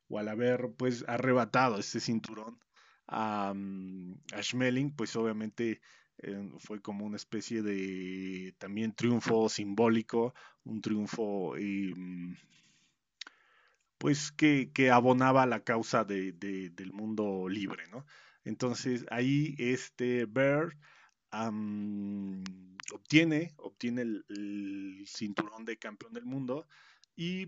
o 0.08 0.18
al 0.18 0.28
haber 0.28 0.72
pues 0.76 1.04
arrebatado 1.08 1.78
este 1.78 2.00
cinturón 2.00 2.58
a, 3.08 3.52
mm, 3.54 4.20
Schmeling, 4.40 4.94
pues 4.94 5.16
obviamente 5.16 5.80
eh, 6.18 6.50
fue 6.58 6.80
como 6.80 7.04
una 7.04 7.16
especie 7.16 7.62
de 7.62 8.54
también 8.58 8.94
triunfo 8.94 9.48
simbólico, 9.48 10.34
un 10.64 10.80
triunfo 10.80 11.54
mm, 11.58 12.34
pues 13.98 14.32
que, 14.32 14.70
que, 14.72 14.90
abonaba 14.90 15.46
la 15.46 15.62
causa 15.64 16.04
de, 16.04 16.32
del 16.32 16.92
mundo 16.92 17.48
libre, 17.48 17.84
¿no? 17.88 18.04
Entonces 18.44 19.06
ahí 19.10 19.54
este 19.58 20.26
Obtiene, 22.92 23.54
obtiene 23.56 24.02
el, 24.02 25.04
cinturón 25.06 25.64
de 25.64 25.78
campeón 25.78 26.12
del 26.12 26.26
mundo 26.26 26.66
y 27.16 27.46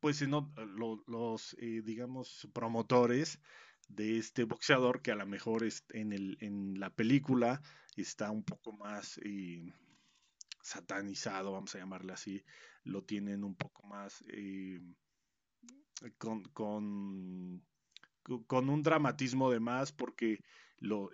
pues 0.00 0.22
los, 0.22 1.56
eh, 1.58 1.82
digamos, 1.84 2.48
promotores 2.52 3.40
de 3.88 4.18
este 4.18 4.44
boxeador 4.44 5.02
que 5.02 5.12
a 5.12 5.16
lo 5.16 5.26
mejor 5.26 5.64
en, 5.90 6.12
el, 6.12 6.36
en 6.40 6.78
la 6.80 6.90
película 6.90 7.62
está 7.96 8.30
un 8.30 8.42
poco 8.42 8.72
más 8.72 9.18
eh, 9.24 9.72
satanizado, 10.62 11.52
vamos 11.52 11.74
a 11.74 11.78
llamarle 11.78 12.12
así, 12.12 12.44
lo 12.84 13.04
tienen 13.04 13.44
un 13.44 13.54
poco 13.54 13.86
más 13.86 14.24
eh, 14.28 14.80
con, 16.18 17.62
con, 18.46 18.68
un 18.68 18.82
dramatismo 18.82 19.50
de 19.50 19.60
más 19.60 19.92
porque 19.92 20.40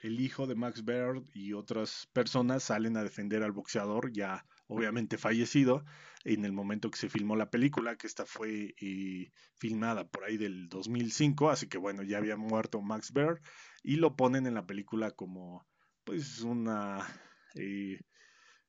el 0.03 0.21
hijo 0.21 0.47
de 0.47 0.55
Max 0.55 0.85
Baird 0.85 1.23
y 1.35 1.53
otras 1.53 2.09
personas 2.13 2.65
salen 2.65 2.97
a 2.97 3.05
defender 3.05 3.43
al 3.43 3.53
boxeador 3.53 4.13
ya 4.13 4.45
obviamente 4.67 5.19
fallecido 5.19 5.85
en 6.25 6.45
el 6.45 6.53
momento 6.53 6.91
que 6.91 6.99
se 6.99 7.09
filmó 7.09 7.37
la 7.37 7.51
película, 7.51 7.97
que 7.97 8.07
esta 8.07 8.25
fue 8.27 8.75
eh, 8.81 9.31
filmada 9.57 10.09
por 10.09 10.25
ahí 10.25 10.37
del 10.37 10.69
2005, 10.69 11.51
así 11.51 11.69
que 11.69 11.79
bueno, 11.79 12.03
ya 12.03 12.19
había 12.19 12.37
muerto 12.37 12.81
Max 12.81 13.13
Baird 13.13 13.41
y 13.83 13.97
lo 13.97 14.17
ponen 14.17 14.47
en 14.47 14.55
la 14.55 14.67
película 14.67 15.11
como 15.11 15.67
pues 16.05 16.41
una... 16.41 17.07
Eh, 17.55 18.01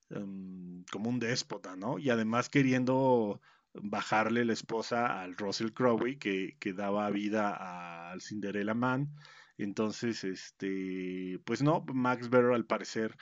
em, 0.09 0.83
como 0.91 1.09
un 1.09 1.19
déspota, 1.19 1.75
¿no? 1.75 1.97
Y 1.97 2.09
además 2.09 2.50
queriendo 2.50 3.41
bajarle 3.73 4.45
la 4.45 4.53
esposa 4.53 5.21
al 5.21 5.35
Russell 5.35 5.71
Crowe 5.71 6.17
que, 6.19 6.57
que 6.59 6.73
daba 6.73 7.09
vida 7.09 8.11
al 8.11 8.21
Cinderella 8.21 8.73
Man. 8.73 9.13
Entonces, 9.57 10.23
este, 10.23 11.39
pues 11.45 11.61
no, 11.61 11.85
Max 11.93 12.29
Baer 12.29 12.53
al 12.53 12.65
parecer 12.65 13.15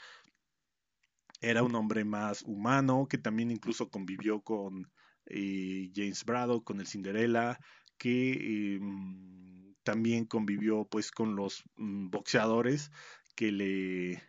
era 1.42 1.64
un 1.64 1.76
hombre 1.76 2.06
más 2.06 2.44
humano, 2.44 3.08
que 3.10 3.18
también 3.18 3.52
incluso 3.52 3.90
convivió 3.90 4.42
con 4.42 4.92
eh, 5.26 5.92
James 5.96 6.24
Braddock, 6.24 6.64
con 6.64 6.80
el 6.80 6.88
Cinderella, 6.88 7.60
que 7.98 8.76
em, 8.76 9.74
también 9.84 10.26
convivió 10.26 10.86
pues 10.86 11.12
con 11.12 11.36
los 11.36 11.64
mm, 11.76 12.10
boxeadores 12.10 12.92
que 13.36 13.52
le 13.52 14.24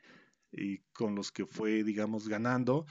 con 0.93 1.15
los 1.15 1.33
que 1.33 1.47
fue 1.47 1.83
digamos 1.83 2.29
ganando 2.29 2.85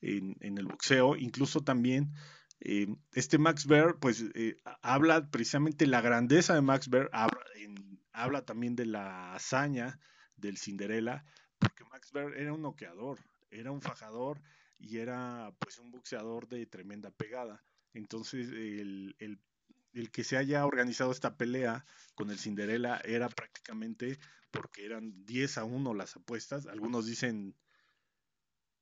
en, 0.00 0.36
el 0.40 0.66
boxeo. 0.66 1.16
Incluso 1.16 1.62
también 1.62 2.12
em, 2.60 2.96
este 3.12 3.38
Max 3.38 3.66
Baer 3.66 3.96
pues 4.00 4.24
eh, 4.34 4.56
habla 4.82 5.30
precisamente 5.30 5.86
la 5.86 6.00
grandeza 6.00 6.54
de 6.54 6.62
Max 6.62 6.88
Baer 6.88 7.10
habla 8.12 8.44
también 8.44 8.74
de 8.76 8.86
la 8.86 9.34
hazaña 9.34 9.98
del 10.36 10.58
Cinderella, 10.58 11.24
porque 11.58 11.84
Max 11.84 12.12
Baer 12.12 12.34
era 12.36 12.52
un 12.52 12.62
noqueador, 12.62 13.18
era 13.50 13.70
un 13.70 13.80
fajador 13.80 14.40
y 14.78 14.98
era 14.98 15.52
pues 15.58 15.78
un 15.78 15.90
boxeador 15.90 16.48
de 16.48 16.66
tremenda 16.66 17.10
pegada. 17.10 17.62
Entonces 17.94 18.48
el, 18.50 19.40
que 20.12 20.24
se 20.24 20.36
haya 20.36 20.64
organizado 20.64 21.10
esta 21.10 21.36
pelea 21.36 21.84
con 22.14 22.30
el 22.30 22.38
Cinderella 22.38 23.00
era 23.04 23.28
prácticamente 23.28 24.18
porque 24.50 24.84
eran 24.84 25.24
10 25.24 25.58
a 25.58 25.64
1 25.64 25.94
las 25.94 26.16
apuestas, 26.16 26.66
algunos 26.66 27.06
dicen 27.06 27.54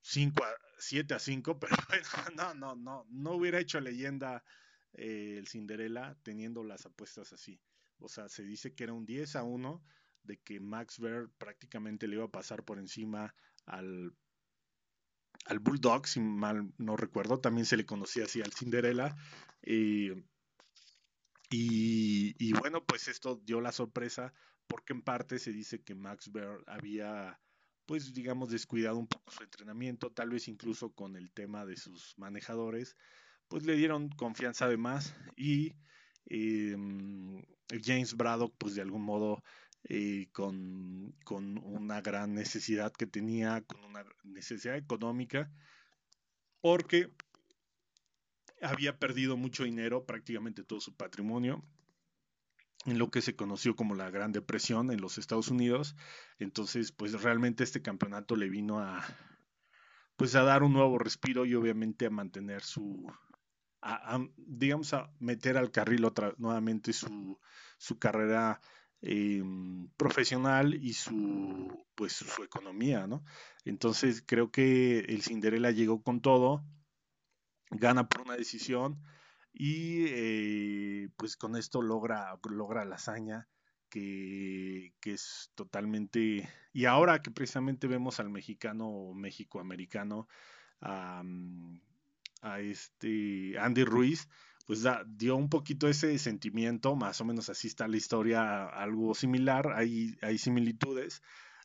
5 0.06 0.44
a 0.44 0.54
7 0.78 1.14
a 1.14 1.18
5, 1.18 1.58
pero 1.60 1.76
bueno, 1.88 2.06
no, 2.36 2.54
no, 2.54 2.76
no, 2.76 3.06
no 3.10 3.32
hubiera 3.32 3.58
hecho 3.58 3.80
leyenda 3.80 4.44
eh, 4.92 5.36
el 5.38 5.48
Cinderella 5.48 6.16
teniendo 6.22 6.62
las 6.62 6.86
apuestas 6.86 7.32
así. 7.32 7.60
o 7.98 8.08
sea, 8.08 8.28
se 8.28 8.44
dice 8.44 8.74
que 8.74 8.84
era 8.84 8.92
un 8.92 9.04
10 9.04 9.36
a 9.36 9.42
1 9.42 9.84
de 10.22 10.38
que 10.38 10.60
Max 10.60 11.00
Ver 11.00 11.28
prácticamente 11.38 12.06
le 12.06 12.16
iba 12.16 12.24
a 12.24 12.30
pasar 12.30 12.64
por 12.64 12.78
encima 12.78 13.34
al, 13.64 14.14
al 15.46 15.58
Bulldog, 15.58 16.06
si 16.06 16.20
mal 16.20 16.72
no 16.78 16.96
recuerdo, 16.96 17.40
también 17.40 17.66
se 17.66 17.76
le 17.76 17.86
conocía 17.86 18.24
así 18.24 18.40
al 18.42 18.52
Cinderella. 18.52 19.16
Eh, 19.62 20.24
y, 21.50 22.34
y, 22.38 22.52
bueno, 22.54 22.84
pues 22.84 23.08
esto 23.08 23.40
dio 23.44 23.60
la 23.60 23.72
sorpresa 23.72 24.32
porque 24.66 24.92
en 24.92 25.02
parte 25.02 25.38
se 25.38 25.52
dice 25.52 25.82
que 25.82 25.94
Max 25.94 26.30
Ver 26.32 26.64
había, 26.66 27.40
pues 27.86 28.12
digamos, 28.12 28.50
descuidado 28.50 28.98
un 28.98 29.06
poco 29.06 29.30
su 29.30 29.42
entrenamiento, 29.44 30.10
tal 30.10 30.30
vez 30.30 30.48
incluso 30.48 30.90
con 30.92 31.16
el 31.16 31.30
tema 31.30 31.64
de 31.64 31.76
sus 31.76 32.18
manejadores, 32.18 32.96
pues 33.48 33.64
le 33.64 33.76
dieron 33.76 34.08
confianza 34.10 34.68
de 34.68 34.76
más 34.76 35.14
y 35.36 35.74
em, 36.26 37.42
James 37.82 38.14
Braddock, 38.16 38.54
pues 38.58 38.74
de 38.74 38.82
algún 38.82 39.02
modo 39.02 39.42
eh, 39.88 40.28
con, 40.32 41.14
con, 41.24 41.58
una 41.58 42.00
gran 42.00 42.34
necesidad 42.34 42.92
que 42.92 43.06
tenía, 43.06 43.62
con 43.62 43.84
una 43.84 44.04
necesidad 44.24 44.76
económica, 44.76 45.50
porque 46.60 47.12
había 48.60 48.98
perdido 48.98 49.36
mucho 49.36 49.62
dinero, 49.62 50.04
prácticamente 50.06 50.64
todo 50.64 50.80
su 50.80 50.96
patrimonio, 50.96 51.64
en 52.86 52.98
lo 52.98 53.10
que 53.10 53.20
se 53.20 53.36
conoció 53.36 53.76
como 53.76 53.94
la 53.94 54.10
Gran 54.10 54.32
Depresión 54.32 54.90
en 54.90 55.00
los 55.00 55.18
Estados 55.18 55.48
Unidos. 55.48 55.96
Entonces, 56.38 56.92
pues 56.92 57.20
realmente 57.22 57.64
este 57.64 57.82
campeonato 57.82 58.36
le 58.36 58.48
vino 58.48 58.80
a, 58.80 59.04
pues 60.16 60.34
a 60.34 60.42
dar 60.42 60.62
un 60.62 60.72
nuevo 60.72 60.98
respiro 60.98 61.44
y 61.44 61.54
obviamente 61.54 62.06
a 62.06 62.10
mantener 62.10 62.62
su, 62.62 63.12
digamos, 64.36 64.94
a 64.94 65.10
meter 65.18 65.58
al 65.58 65.70
carril 65.70 66.04
otra, 66.04 66.34
nuevamente 66.38 66.92
su, 66.92 67.38
su 67.78 67.98
carrera 67.98 68.60
Em, 69.02 69.88
profesional 69.96 70.74
y 70.74 70.94
su 70.94 71.84
pues 71.94 72.14
su 72.14 72.42
economía, 72.42 73.06
¿no? 73.06 73.24
Entonces 73.64 74.22
creo 74.26 74.50
que 74.50 75.00
el 75.00 75.22
Cinderella 75.22 75.70
llegó 75.70 76.02
con 76.02 76.20
todo, 76.20 76.64
gana 77.70 78.08
por 78.08 78.22
una 78.22 78.36
decisión 78.36 79.00
y 79.58 80.04
eh, 80.08 81.08
pues 81.16 81.34
con 81.38 81.56
esto 81.56 81.80
logra, 81.80 82.38
logra 82.50 82.84
la 82.84 82.96
hazaña 82.96 83.48
que, 83.88 84.92
que, 85.00 85.12
es 85.12 85.50
totalmente... 85.54 86.46
Y 86.74 86.84
ahora 86.84 87.22
que 87.22 87.30
precisamente 87.30 87.86
vemos 87.86 88.20
al 88.20 88.28
mexicano 88.28 89.14
México-americano, 89.14 90.28
a, 90.82 91.22
a 92.42 92.60
este 92.60 93.58
Andy 93.58 93.84
Ruiz, 93.84 94.28
pues 94.66 94.84
dio 95.06 95.36
un 95.36 95.48
poquito 95.48 95.88
ese 95.88 96.18
sentimiento, 96.18 96.94
más 96.94 97.22
o 97.22 97.24
menos 97.24 97.48
así 97.48 97.68
está 97.68 97.88
la 97.88 97.96
historia, 97.96 98.66
algo 98.66 99.14
similar, 99.14 99.72
hay, 99.74 100.18
hay 100.20 100.36
similitudes 100.36 101.22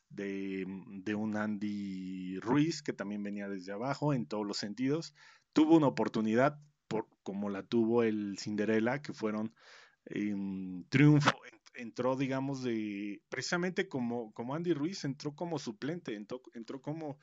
de, 0.08 0.64
de, 0.86 1.14
un 1.14 1.36
Andy 1.36 2.38
Ruiz 2.40 2.82
que 2.82 2.94
también 2.94 3.22
venía 3.22 3.50
desde 3.50 3.72
abajo 3.72 4.14
en 4.14 4.24
todos 4.24 4.46
los 4.46 4.56
sentidos, 4.56 5.14
tuvo 5.52 5.76
una 5.76 5.88
oportunidad 5.88 6.58
por, 6.58 6.71
como 7.22 7.50
la 7.50 7.62
tuvo 7.62 8.02
el 8.02 8.38
Cinderella, 8.38 9.02
que 9.02 9.12
fueron 9.12 9.54
en 10.06 10.86
triunfo, 10.88 11.30
entró 11.74 12.16
digamos 12.16 12.62
de, 12.62 13.22
precisamente 13.28 13.88
como, 13.88 14.32
como 14.32 14.54
Andy 14.54 14.72
Ruiz, 14.72 15.04
entró 15.04 15.34
como 15.34 15.58
suplente, 15.58 16.14
entró, 16.14 16.42
entró 16.54 16.80
como, 16.80 17.18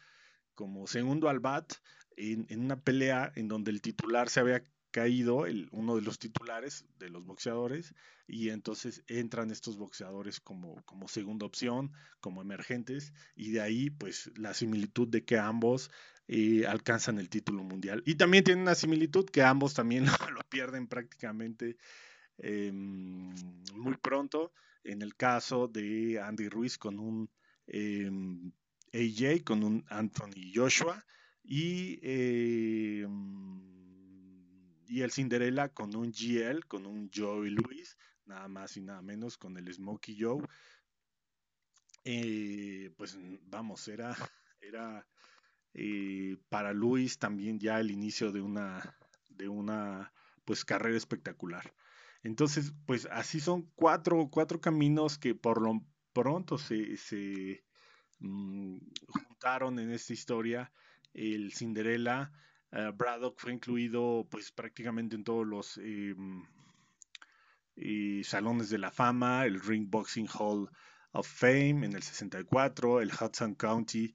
como 0.56 0.88
segundo 0.88 1.30
al 1.30 1.40
bat 1.40 1.74
en, 2.18 2.46
en 2.50 2.62
una 2.62 2.82
pelea 2.82 3.32
en 3.36 3.48
donde 3.48 3.72
el 3.72 3.82
titular 3.82 4.30
se 4.30 4.40
había 4.40 4.64
caído 4.92 5.46
el, 5.46 5.70
uno 5.72 5.96
de 5.96 6.02
los 6.02 6.18
titulares 6.18 6.86
de 6.98 7.10
los 7.10 7.26
boxeadores 7.26 7.94
y 8.28 8.50
entonces 8.50 9.04
entran 9.08 9.52
estos 9.52 9.78
boxeadores 9.78 10.40
como, 10.40 10.82
como 10.86 11.08
segunda 11.08 11.46
opción, 11.46 11.92
como 12.20 12.42
emergentes 12.42 13.14
y 13.36 13.52
de 13.52 13.62
ahí 13.62 13.90
pues 13.90 14.32
la 14.36 14.54
similitud 14.54 15.08
de 15.08 15.24
que 15.24 15.38
ambos 15.38 15.92
eh, 16.32 16.68
alcanzan 16.68 17.18
el 17.18 17.28
título 17.28 17.64
mundial. 17.64 18.04
Y 18.06 18.14
también 18.14 18.44
tiene 18.44 18.62
una 18.62 18.76
similitud 18.76 19.26
que 19.26 19.42
ambos 19.42 19.74
también 19.74 20.06
lo, 20.32 20.42
pierden 20.48 20.88
prácticamente 20.88 21.78
em, 22.38 23.34
muy 23.74 23.98
pronto. 23.98 24.54
En 24.84 25.02
el 25.02 25.16
caso 25.16 25.68
de 25.68 26.22
Andy 26.22 26.48
Ruiz 26.48 26.78
con 26.78 27.00
un 27.00 27.32
em, 27.66 28.52
AJ, 28.94 29.44
con 29.44 29.64
un 29.64 29.84
Anthony 29.90 30.52
Joshua 30.54 31.04
y 31.44 32.00
em, 32.04 33.60
y 34.88 35.02
el 35.02 35.12
Cinderella 35.12 35.70
con 35.70 35.96
un 35.96 36.12
GL, 36.12 36.66
con 36.68 36.86
un 36.86 37.10
Joey 37.12 37.50
Luis, 37.50 37.98
nada 38.26 38.48
más 38.48 38.78
y 38.78 38.82
nada 38.82 39.02
menos, 39.02 39.36
con 39.36 39.58
el 39.58 39.74
Smokey 39.74 40.16
Joe. 40.20 40.44
Eh, 42.04 42.92
pues 42.96 43.18
vamos, 43.48 43.88
era, 43.88 44.16
era 44.62 45.08
eh, 45.74 46.38
para 46.50 46.74
Luis 46.74 47.20
también 47.20 47.60
ya 47.60 47.80
el 47.80 47.92
inicio 47.92 48.32
de 48.32 48.42
una, 48.42 48.96
de 49.30 49.48
una 49.48 50.14
pues 50.46 50.66
carrera 50.66 50.98
espectacular. 50.98 51.74
Entonces, 52.24 52.74
pues 52.86 53.08
así 53.12 53.40
son 53.40 53.70
cuatro, 53.76 54.30
cuatro 54.32 54.60
caminos 54.60 55.18
que 55.18 55.36
por 55.36 55.62
lo 55.62 55.82
pronto 56.14 56.58
se, 56.58 56.98
se 56.98 57.64
mm, 58.20 58.78
juntaron 59.08 59.80
en 59.80 59.92
esta 59.92 60.14
historia. 60.14 60.72
El 61.14 61.54
Cinderella, 61.54 62.32
Uh, 62.72 62.92
Braddock 62.92 63.40
fue 63.40 63.54
incluido 63.54 64.28
pues 64.30 64.52
prácticamente 64.52 65.16
en 65.16 65.24
todos 65.24 65.46
los 65.46 65.78
em, 65.78 66.44
salones 68.24 68.70
de 68.70 68.78
la 68.78 68.92
fama, 68.92 69.46
el 69.46 69.60
Ring 69.60 69.90
Boxing 69.90 70.28
Hall 70.28 70.70
of 71.12 71.28
Fame 71.28 71.86
en 71.86 71.94
el 71.94 72.04
64, 72.04 73.02
el 73.02 73.10
Hudson 73.10 73.56
County, 73.56 74.14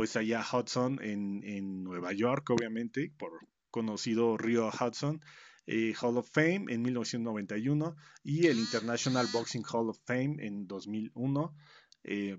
pues 0.00 0.16
allá 0.16 0.42
Hudson 0.50 0.98
en, 1.02 1.42
en 1.44 1.84
Nueva 1.84 2.14
York, 2.14 2.48
obviamente, 2.48 3.12
por 3.18 3.32
conocido 3.70 4.38
río 4.38 4.70
Hudson, 4.70 5.20
eh, 5.66 5.92
Hall 6.00 6.16
of 6.16 6.30
Fame 6.32 6.72
en 6.72 6.80
1991 6.80 7.96
y 8.22 8.46
el 8.46 8.58
International 8.58 9.26
Boxing 9.30 9.62
Hall 9.70 9.90
of 9.90 9.98
Fame 10.06 10.36
en 10.38 10.66
2001. 10.66 11.54
Eh, 12.04 12.38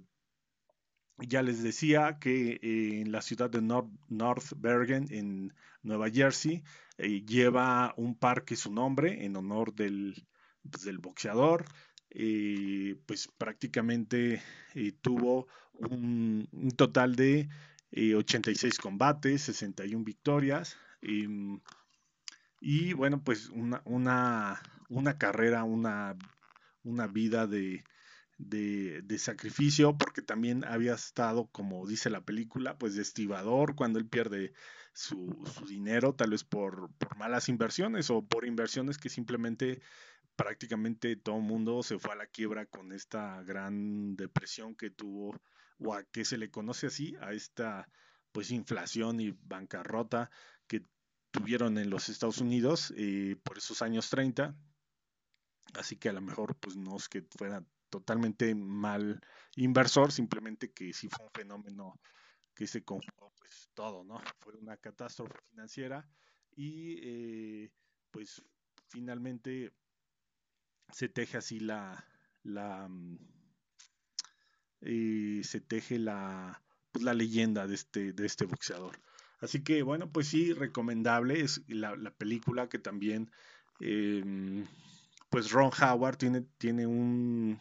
ya 1.19 1.43
les 1.43 1.62
decía 1.62 2.17
que 2.19 2.54
eh, 2.54 3.02
en 3.02 3.12
la 3.12 3.21
ciudad 3.21 3.52
de 3.52 3.62
North, 3.62 4.54
Bergen, 4.58 5.06
en 5.12 5.54
Nueva 5.84 6.10
Jersey, 6.10 6.63
lleva 6.97 7.93
un 7.95 8.17
parque 8.17 8.56
su 8.56 8.74
nombre 8.74 9.24
en 9.24 9.36
honor 9.36 9.76
del, 9.76 10.28
pues, 10.67 10.84
del 10.84 10.97
boxeador. 10.97 11.65
Pues 12.10 13.30
prácticamente 13.38 14.41
tuvo 15.02 15.47
un, 15.89 16.48
total 16.76 17.15
de 17.15 17.50
86 17.91 18.78
combates, 18.80 19.41
61 19.44 20.04
victorias. 20.04 20.78
Em, 21.02 21.60
y 22.60 22.94
bueno, 22.94 23.24
pues 23.24 23.50
una, 23.50 23.82
una, 23.86 24.62
una 24.89 25.17
carrera, 25.17 25.63
una, 25.63 26.15
una 26.84 27.08
vida 27.08 27.48
de, 27.48 27.84
de, 28.38 29.17
sacrificio, 29.17 29.98
porque 29.98 30.22
también 30.22 30.65
había 30.65 30.94
estado, 30.94 31.48
como 31.52 31.88
dice 31.88 32.10
la 32.10 32.22
película, 32.22 32.78
pues 32.78 32.96
de 32.96 33.02
estibador 33.02 33.76
cuando 33.76 34.00
él 34.00 34.08
pierde 34.08 34.54
su, 34.94 35.44
dinero, 35.67 36.13
tal 36.13 36.32
vez 36.32 36.44
por, 36.44 36.91
por, 36.98 37.17
malas 37.17 37.50
inversiones 37.50 38.10
o 38.10 38.26
por 38.26 38.46
inversiones 38.46 38.98
que 38.98 39.10
simplemente 39.10 39.82
prácticamente 40.36 41.15
todo 41.15 41.38
el 41.38 41.44
mundo 41.44 41.84
se 41.84 42.00
fue 42.00 42.13
a 42.13 42.15
la 42.15 42.28
quiebra 42.28 42.65
con 42.65 42.91
esta 42.91 43.44
gran 43.44 44.15
depresión 44.15 44.76
que 44.76 44.89
tuvo, 44.89 45.39
o 45.84 45.94
a 45.94 46.04
que 46.04 46.26
se 46.26 46.38
le 46.38 46.50
conoce 46.50 46.88
así, 46.88 47.15
a 47.22 47.34
esta 47.34 47.89
pues 48.32 48.52
inflación 48.52 49.20
y 49.20 49.32
bancarrota 49.32 50.30
que 50.67 50.86
tuvieron 51.32 51.78
en 51.78 51.89
los 51.89 52.10
Estados 52.10 52.39
Unidos 52.39 52.94
eh, 52.96 53.36
por 53.44 53.58
esos 53.58 53.82
años 53.82 54.10
30. 54.10 54.56
Así 55.74 55.98
que 55.98 56.10
a 56.10 56.13
lo 56.13 56.22
mejor 56.22 56.56
pues 56.56 56.76
no 56.76 56.98
es 56.98 57.10
que 57.10 57.26
fuera 57.38 57.63
totalmente 57.89 58.56
mal 58.56 59.20
inversor, 59.56 60.12
simplemente 60.12 60.72
que 60.72 60.94
sí 60.94 61.10
fue 61.10 61.26
un 61.26 61.32
fenómeno 61.32 62.00
que 62.56 62.67
se 62.67 62.84
conjugó 62.84 63.32
pues 63.38 63.70
todo, 63.74 64.04
¿no? 64.04 64.22
Fue 64.39 64.54
una 64.56 64.78
catástrofe 64.78 65.39
financiera 65.50 66.08
y 66.56 67.00
eh, 67.02 67.72
pues 68.12 68.41
finalmente 68.88 69.74
se 70.91 71.10
teje 71.10 71.38
así 71.38 71.60
la, 71.60 72.06
la 72.44 72.88
mm, 72.88 73.40
eh, 74.82 75.41
se 75.44 75.62
teje 75.62 76.00
la, 76.00 76.62
pues, 76.91 77.04
la 77.04 77.13
leyenda 77.13 77.67
de 77.67 77.76
este, 77.76 78.13
de 78.13 78.26
este 78.26 78.46
boxeador. 78.46 79.00
Así 79.39 79.63
que 79.63 79.82
bueno, 79.84 80.12
pues 80.12 80.28
sí, 80.28 80.54
recomendable 80.54 81.41
es 81.41 81.63
la, 81.67 81.96
la 81.96 82.12
película 82.12 82.70
que 82.70 82.80
también, 82.80 83.32
em, 83.80 84.65
pues 85.30 85.52
Ron 85.52 85.72
Howard 85.82 86.17
tiene, 86.17 86.41
tiene 86.60 86.86
un, 86.86 87.60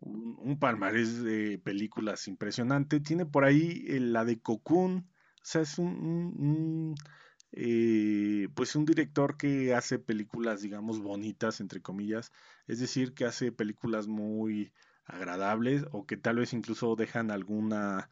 un, 0.00 0.58
palmarés 0.58 1.22
de 1.22 1.58
películas 1.58 2.28
impresionante. 2.28 3.00
Tiene 3.00 3.26
por 3.26 3.44
ahí 3.44 3.84
eh, 3.88 4.00
la 4.00 4.24
de 4.24 4.40
Cocoon, 4.40 4.96
o 4.98 5.44
sea, 5.44 5.62
es 5.62 5.78
un, 5.78 6.94
eh, 7.52 8.48
pues 8.54 8.76
un 8.76 8.84
director 8.84 9.36
que 9.36 9.74
hace 9.74 9.98
películas, 9.98 10.62
digamos, 10.62 11.00
bonitas, 11.00 11.60
entre 11.60 11.80
comillas, 11.80 12.32
es 12.66 12.80
decir, 12.80 13.14
que 13.14 13.24
hace 13.24 13.52
películas 13.52 14.06
muy 14.06 14.72
agradables 15.08 15.84
o 15.92 16.06
que 16.06 16.16
tal 16.16 16.36
vez 16.36 16.52
incluso 16.52 16.94
dejan 16.96 17.30
alguna 17.30 18.08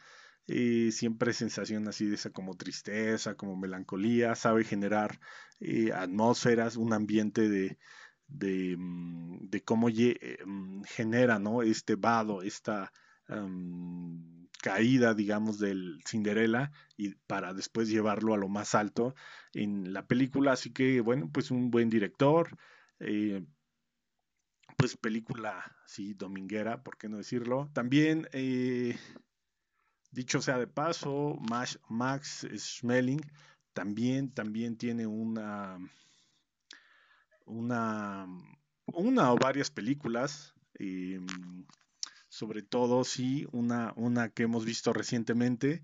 eh, 0.48 0.90
siempre 0.92 1.32
sensación 1.32 1.88
así 1.88 2.06
de 2.06 2.14
esa 2.16 2.30
como 2.30 2.56
tristeza, 2.56 3.34
como 3.36 3.56
melancolía, 3.56 4.34
sabe 4.34 4.64
generar 4.64 5.20
eh, 5.60 5.92
atmósferas, 5.92 6.76
un 6.76 6.92
ambiente 6.92 7.48
de, 7.48 7.78
de, 8.28 8.76
mm, 8.78 9.48
cómo 9.64 9.88
mm, 9.88 10.82
genera 10.84 11.38
¿no? 11.38 11.62
este 11.62 11.96
vado, 11.96 12.42
esta 12.42 12.92
caída, 14.62 15.14
digamos, 15.14 15.58
del 15.58 16.00
Cinderella 16.06 16.72
y 16.96 17.14
para 17.26 17.54
después 17.54 17.88
llevarlo 17.88 18.34
a 18.34 18.36
lo 18.36 18.48
más 18.48 18.74
alto 18.74 19.14
en 19.52 19.92
la 19.92 20.06
película. 20.06 20.52
Así 20.52 20.72
que, 20.72 21.00
bueno, 21.00 21.30
pues 21.32 21.50
un 21.50 21.70
buen 21.70 21.88
director. 21.88 22.56
Eh, 23.00 23.44
pues 24.76 24.96
película, 24.96 25.76
sí, 25.86 26.14
dominguera, 26.14 26.82
¿por 26.82 26.96
qué 26.96 27.08
no 27.08 27.16
decirlo? 27.16 27.70
También, 27.72 28.28
eh, 28.32 28.96
dicho 30.10 30.40
sea 30.42 30.58
de 30.58 30.66
paso, 30.66 31.38
Max, 31.88 32.46
Schmeling 32.56 33.20
también, 33.72 34.30
también 34.32 34.76
tiene 34.76 35.06
una, 35.06 35.78
una, 37.44 38.26
una 38.86 39.32
o 39.32 39.36
varias 39.36 39.70
películas. 39.70 40.54
Eh, 40.78 41.20
sobre 42.28 42.62
todo 42.62 43.04
sí, 43.04 43.46
una, 43.52 43.92
una 43.96 44.28
que 44.28 44.42
hemos 44.42 44.64
visto 44.64 44.92
recientemente. 44.92 45.82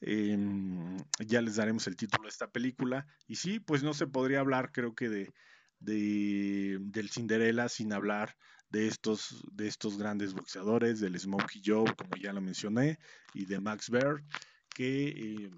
Em, 0.00 0.96
ya 1.24 1.40
les 1.40 1.56
daremos 1.56 1.86
el 1.86 1.96
título 1.96 2.24
de 2.24 2.30
esta 2.30 2.50
película. 2.50 3.06
Y 3.28 3.36
sí, 3.36 3.60
pues 3.60 3.82
no 3.82 3.94
se 3.94 4.06
podría 4.06 4.40
hablar, 4.40 4.72
creo 4.72 4.94
que 4.94 5.08
de, 5.08 5.32
de 5.84 6.78
del 6.80 7.10
Cinderella 7.10 7.68
sin 7.68 7.92
hablar 7.92 8.36
de 8.70 8.88
estos, 8.88 9.44
de 9.52 9.68
estos 9.68 9.98
grandes 9.98 10.32
boxeadores, 10.32 10.98
del 11.00 11.18
Smokey 11.18 11.60
Joe, 11.64 11.94
como 11.94 12.16
ya 12.20 12.32
lo 12.32 12.40
mencioné, 12.40 12.98
y 13.34 13.44
de 13.44 13.60
Max 13.60 13.90
Baird, 13.90 14.24
que 14.74 15.08
eh, 15.08 15.50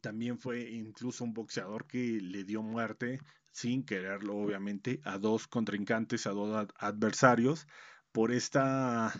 también 0.00 0.38
fue 0.38 0.70
incluso 0.70 1.24
un 1.24 1.34
boxeador 1.34 1.86
que 1.86 2.20
le 2.20 2.44
dio 2.44 2.62
muerte 2.62 3.20
sin 3.52 3.84
quererlo, 3.84 4.36
obviamente, 4.36 5.00
a 5.04 5.18
dos 5.18 5.46
contrincantes, 5.46 6.26
a 6.26 6.30
dos 6.30 6.68
adversarios 6.78 7.66
por 8.12 8.32
esta 8.32 9.12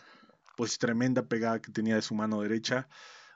pues 0.57 0.79
tremenda 0.79 1.29
pegada 1.29 1.61
que 1.61 1.73
tenía 1.73 1.97
de 1.97 2.03
su 2.03 2.15
mano 2.15 2.41
derecha. 2.41 2.89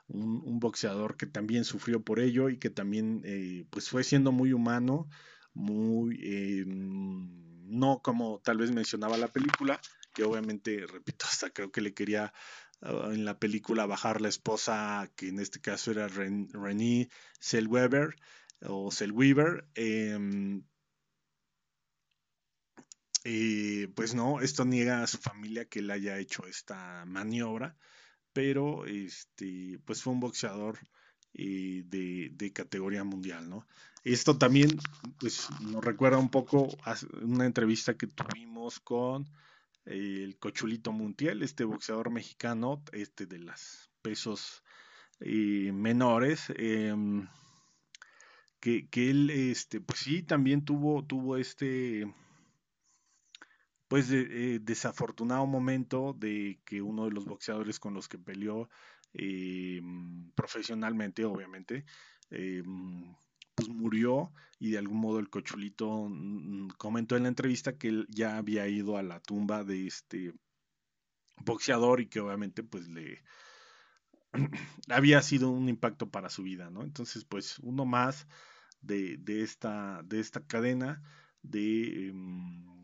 Un, 0.07 0.59
boxeador 0.59 1.17
que 1.17 1.27
también 1.27 1.65
sufrió 1.65 2.01
por 2.03 2.19
ello 2.19 2.49
y 2.49 2.57
que 2.57 2.71
también 2.71 3.21
eh, 3.25 3.65
pues 3.69 3.89
fue 3.89 4.03
siendo 4.03 4.31
muy 4.31 4.53
humano, 4.53 5.07
muy 5.53 6.19
eh, 6.23 6.63
no 6.67 8.01
como 8.01 8.39
tal 8.39 8.57
vez 8.57 8.71
mencionaba 8.71 9.17
la 9.17 9.27
película, 9.27 9.79
que 10.13 10.23
obviamente, 10.23 10.85
repito, 10.87 11.25
hasta 11.29 11.49
creo 11.51 11.71
que 11.71 11.81
le 11.81 11.93
quería 11.93 12.33
ah, 12.81 13.09
en 13.11 13.25
la 13.25 13.37
película 13.39 13.85
bajar 13.85 14.21
la 14.21 14.29
esposa, 14.29 15.11
que 15.15 15.29
en 15.29 15.39
este 15.39 15.61
caso 15.61 15.91
era 15.91 16.07
Ren, 16.07 16.49
Renée 16.51 17.09
Selweber 17.39 18.15
o 18.61 18.91
Selweber, 18.91 19.67
eh, 19.75 20.61
eh, 23.23 23.87
pues 23.95 24.15
no, 24.15 24.41
esto 24.41 24.65
niega 24.65 25.03
a 25.03 25.07
su 25.07 25.17
familia 25.17 25.65
que 25.65 25.79
él 25.79 25.91
haya 25.91 26.17
hecho 26.17 26.45
esta 26.47 27.05
maniobra, 27.05 27.77
pero 28.33 28.85
este, 28.85 29.79
pues 29.85 30.01
fue 30.01 30.13
un 30.13 30.19
boxeador 30.19 30.79
eh, 31.33 31.83
de, 31.85 32.53
categoría 32.53 33.03
mundial, 33.03 33.49
¿no? 33.49 33.65
Esto 34.03 34.37
también, 34.37 34.79
pues 35.19 35.47
nos 35.61 35.83
recuerda 35.83 36.17
un 36.17 36.29
poco 36.29 36.69
una 37.21 37.45
entrevista 37.45 37.95
que 37.95 38.07
tuvimos 38.07 38.79
con 38.79 39.29
el 39.85 40.37
Cochulito 40.39 40.91
Muntiel, 40.91 41.43
este 41.43 41.63
boxeador 41.63 42.09
mexicano, 42.09 42.83
este 42.91 43.25
de 43.25 43.39
los 43.39 43.89
pesos 44.01 44.63
eh, 45.19 45.71
menores, 45.73 46.51
em, 46.55 47.27
que, 48.59 48.87
él, 48.93 49.29
este, 49.29 49.81
pues 49.81 49.99
sí, 49.99 50.23
también 50.23 50.63
tuvo, 50.65 51.03
tuvo 51.05 51.37
este 51.37 52.05
pues 53.89 54.11
eh, 54.11 54.59
desafortunado 54.61 55.47
momento 55.47 56.13
de 56.13 56.59
que 56.63 56.81
uno 56.81 57.05
de 57.05 57.11
los 57.11 57.25
boxeadores 57.25 57.79
con 57.79 57.95
los 57.95 58.07
que 58.07 58.19
peleó 58.19 58.69
eh, 59.13 59.81
profesionalmente, 60.35 61.25
obviamente, 61.25 61.85
eh, 62.29 62.63
pues 63.55 63.69
murió 63.69 64.31
y 64.59 64.71
de 64.71 64.77
algún 64.77 64.99
modo 64.99 65.19
el 65.19 65.29
cochulito 65.29 66.07
mm, 66.09 66.69
comentó 66.77 67.15
en 67.17 67.23
la 67.23 67.29
entrevista 67.29 67.77
que 67.77 67.89
él 67.89 68.07
ya 68.09 68.37
había 68.37 68.67
ido 68.67 68.97
a 68.97 69.03
la 69.03 69.19
tumba 69.19 69.63
de 69.63 69.87
este 69.87 70.33
boxeador 71.37 72.01
y 72.01 72.07
que 72.07 72.19
obviamente 72.19 72.63
pues 72.63 72.87
le 72.87 73.23
había 74.89 75.21
sido 75.21 75.49
un 75.49 75.69
impacto 75.69 76.09
para 76.09 76.29
su 76.29 76.43
vida, 76.43 76.69
¿no? 76.69 76.83
Entonces 76.83 77.25
pues 77.25 77.59
uno 77.59 77.85
más 77.85 78.27
de, 78.81 79.17
de 79.17 79.43
esta, 79.43 80.01
de 80.03 80.19
esta 80.19 80.45
cadena 80.45 81.01
de... 81.41 82.09
Em, 82.09 82.78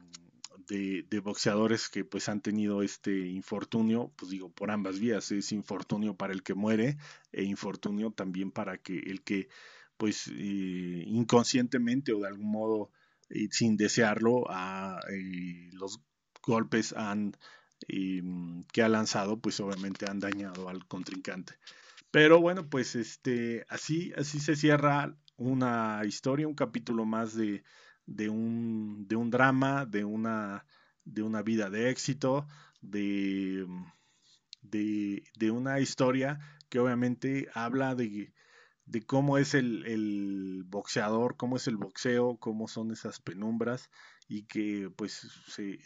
de, 0.68 1.20
boxeadores 1.20 1.90
que 1.90 2.06
pues 2.06 2.30
han 2.30 2.42
tenido 2.42 2.82
este 2.82 3.28
infortunio, 3.28 4.12
pues 4.16 4.32
digo, 4.32 4.50
por 4.50 4.72
ambas 4.72 5.00
vías, 5.00 5.32
es 5.32 5.52
infortunio 5.52 6.16
para 6.16 6.34
el 6.34 6.44
que 6.44 6.54
muere 6.54 6.98
e 7.32 7.44
infortunio 7.44 8.12
también 8.12 8.52
para 8.52 8.78
que 8.78 8.98
el 9.00 9.24
que 9.24 9.50
pues 9.98 10.28
eh, 10.28 11.04
inconscientemente 11.08 12.14
o 12.14 12.20
de 12.20 12.28
algún 12.28 12.52
modo 12.52 12.92
eh, 13.30 13.48
sin 13.52 13.78
desearlo 13.78 14.46
a, 14.50 15.00
eh, 15.12 15.70
los 15.74 16.02
golpes 16.44 16.94
que 18.74 18.84
ha 18.84 18.90
lanzado 18.90 19.40
pues 19.40 19.60
obviamente 19.60 20.10
han 20.10 20.20
dañado 20.20 20.70
al 20.70 20.86
contrincante. 20.88 21.56
Pero 22.12 22.40
bueno 22.40 22.70
pues 22.70 22.96
este 22.96 23.66
así 23.70 24.14
así 24.18 24.40
se 24.40 24.56
cierra 24.56 25.16
una 25.38 26.02
historia 26.06 26.48
un 26.48 26.56
capítulo 26.56 27.06
más 27.06 27.36
de 27.36 27.64
de 28.06 28.30
un, 28.30 29.08
de 29.08 29.16
un 29.16 29.32
drama, 29.32 29.86
de 29.86 30.06
una, 30.06 30.66
de 31.04 31.24
una 31.24 31.42
vida 31.42 31.70
de 31.70 31.90
éxito, 31.90 32.48
de, 32.82 33.66
de, 34.62 35.52
una 35.52 35.80
historia 35.80 36.40
que 36.70 36.80
obviamente 36.80 37.48
habla 37.54 37.96
de, 37.96 38.34
de 38.86 39.02
cómo 39.02 39.38
es 39.38 39.54
el, 39.54 40.64
boxeador, 40.68 41.38
cómo 41.38 41.58
es 41.58 41.68
el 41.68 41.78
boxeo, 41.78 42.38
cómo 42.38 42.68
son 42.68 42.92
esas 42.92 43.20
penumbras 43.20 43.90
y 44.28 44.44
que 44.44 44.92
pues 44.96 45.28
se, 45.48 45.80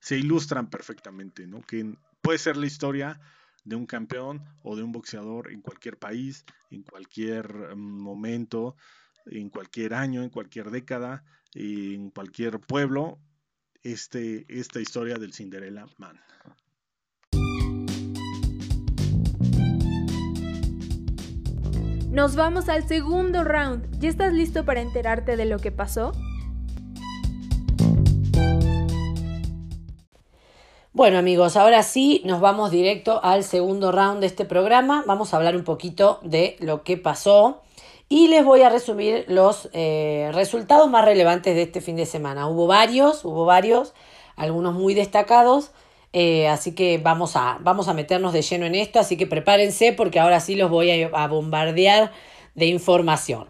se, 0.00 0.18
ilustran 0.18 0.68
perfectamente, 0.68 1.46
¿no? 1.46 1.62
Que 1.62 1.94
puede 2.20 2.38
ser 2.38 2.56
la 2.56 2.66
historia 2.66 3.20
de 3.64 3.76
un 3.76 3.86
campeón 3.86 4.44
o 4.62 4.76
de 4.76 4.82
un 4.82 4.92
boxeador 4.92 5.52
en 5.52 5.60
cualquier 5.60 5.98
país, 5.98 6.44
en 6.70 6.82
cualquier 6.82 7.76
mm, 7.76 8.00
momento, 8.00 8.76
en 9.26 9.50
cualquier 9.50 9.94
año, 9.94 10.22
en 10.22 10.30
cualquier 10.30 10.70
década, 10.70 11.24
en 11.54 12.10
cualquier 12.10 12.60
pueblo, 12.60 13.18
este, 13.82 14.46
esta 14.48 14.80
historia 14.80 15.16
del 15.16 15.32
Cinderella 15.32 15.86
Man. 15.98 16.20
Nos 22.10 22.34
vamos 22.34 22.70
al 22.70 22.88
segundo 22.88 23.44
round. 23.44 23.98
¿Ya 24.00 24.08
estás 24.08 24.32
listo 24.32 24.64
para 24.64 24.80
enterarte 24.80 25.36
de 25.36 25.44
lo 25.44 25.58
que 25.58 25.70
pasó? 25.70 26.12
Bueno 30.92 31.18
amigos, 31.18 31.58
ahora 31.58 31.82
sí 31.82 32.22
nos 32.24 32.40
vamos 32.40 32.70
directo 32.70 33.22
al 33.22 33.44
segundo 33.44 33.92
round 33.92 34.20
de 34.20 34.28
este 34.28 34.46
programa. 34.46 35.04
Vamos 35.06 35.34
a 35.34 35.36
hablar 35.36 35.54
un 35.54 35.64
poquito 35.64 36.20
de 36.22 36.56
lo 36.60 36.84
que 36.84 36.96
pasó 36.96 37.62
y 38.08 38.28
les 38.28 38.44
voy 38.44 38.62
a 38.62 38.68
resumir 38.68 39.24
los 39.28 39.68
eh, 39.72 40.30
resultados 40.32 40.88
más 40.88 41.04
relevantes 41.04 41.54
de 41.54 41.62
este 41.62 41.80
fin 41.80 41.96
de 41.96 42.06
semana. 42.06 42.46
Hubo 42.48 42.66
varios, 42.66 43.24
hubo 43.24 43.44
varios, 43.44 43.94
algunos 44.36 44.74
muy 44.74 44.94
destacados. 44.94 45.72
Eh, 46.12 46.48
así 46.48 46.74
que 46.74 46.98
vamos 46.98 47.36
a, 47.36 47.58
vamos 47.60 47.88
a 47.88 47.92
meternos 47.92 48.32
de 48.32 48.42
lleno 48.42 48.64
en 48.64 48.74
esto, 48.74 49.00
así 49.00 49.16
que 49.16 49.26
prepárense 49.26 49.92
porque 49.92 50.20
ahora 50.20 50.40
sí 50.40 50.54
los 50.54 50.70
voy 50.70 51.02
a, 51.02 51.26
bombardear 51.26 52.12
de 52.54 52.66
información. 52.66 53.48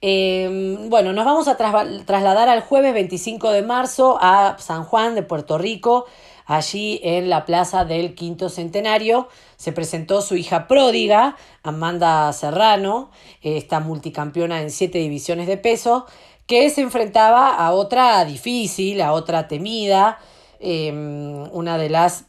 Em, 0.00 0.90
bueno, 0.90 1.12
nos 1.12 1.24
vamos 1.24 1.48
a 1.48 1.56
trasladar 1.56 2.48
al 2.48 2.60
jueves 2.60 2.92
25 2.92 3.50
de 3.50 3.62
marzo 3.62 4.18
a 4.20 4.56
San 4.58 4.84
Juan 4.84 5.14
de 5.14 5.22
Puerto 5.22 5.56
Rico, 5.56 6.04
allí 6.46 7.00
en 7.02 7.30
la 7.30 7.44
plaza 7.44 7.84
del 7.84 8.14
Quinto 8.14 8.48
Centenario 8.48 9.28
se 9.56 9.72
presentó 9.72 10.20
su 10.20 10.36
hija 10.36 10.66
pródiga, 10.66 11.36
Amanda 11.62 12.32
Serrano, 12.32 13.10
esta 13.42 13.80
multicampeona 13.80 14.60
en 14.60 14.70
siete 14.70 14.98
divisiones 14.98 15.46
de 15.46 15.56
peso, 15.56 16.06
que 16.46 16.68
se 16.70 16.82
enfrentaba 16.82 17.54
a 17.54 17.72
otra 17.72 18.24
difícil, 18.24 19.00
a 19.00 19.12
otra 19.12 19.48
temida, 19.48 20.18
em, 20.60 21.42
una 21.52 21.78
de 21.78 21.88
las 21.88 22.26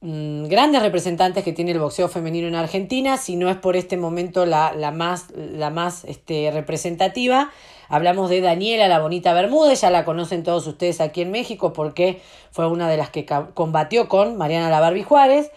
mm, 0.00 0.46
grandes 0.46 0.82
representantes 0.82 1.44
que 1.44 1.52
tiene 1.52 1.70
el 1.70 1.78
boxeo 1.78 2.08
femenino 2.08 2.48
en 2.48 2.56
Argentina, 2.56 3.16
si 3.16 3.36
no 3.36 3.48
es 3.48 3.56
por 3.56 3.76
este 3.76 3.96
momento 3.96 4.44
la, 4.44 4.72
más, 4.92 5.26
la 5.34 5.70
más 5.70 6.04
este, 6.04 6.50
representativa. 6.50 7.50
Hablamos 7.92 8.30
de 8.30 8.40
Daniela 8.40 8.88
La 8.88 9.00
Bonita 9.00 9.34
Bermúdez, 9.34 9.82
ya 9.82 9.90
la 9.90 10.06
conocen 10.06 10.44
todos 10.44 10.66
ustedes 10.66 11.02
aquí 11.02 11.20
en 11.20 11.30
México 11.30 11.74
porque 11.74 12.22
fue 12.50 12.66
una 12.66 12.88
de 12.88 12.96
las 12.96 13.10
que 13.10 13.26
combatió 13.52 14.08
con 14.08 14.38
Mariana 14.38 14.70
La 14.70 14.80
Barbie 14.80 15.02
Juárez. 15.02 15.50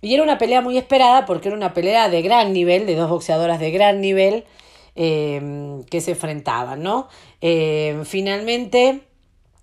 Y 0.00 0.14
era 0.14 0.22
una 0.22 0.38
pelea 0.38 0.60
muy 0.60 0.78
esperada 0.78 1.26
porque 1.26 1.48
era 1.48 1.56
una 1.56 1.74
pelea 1.74 2.08
de 2.08 2.22
gran 2.22 2.52
nivel, 2.52 2.86
de 2.86 2.94
dos 2.94 3.10
boxeadoras 3.10 3.58
de 3.58 3.72
gran 3.72 4.00
nivel 4.00 4.44
em, 4.94 5.82
que 5.82 6.00
se 6.00 6.12
enfrentaban, 6.12 6.84
¿no? 6.84 7.08
Em, 7.40 8.04
finalmente, 8.04 9.00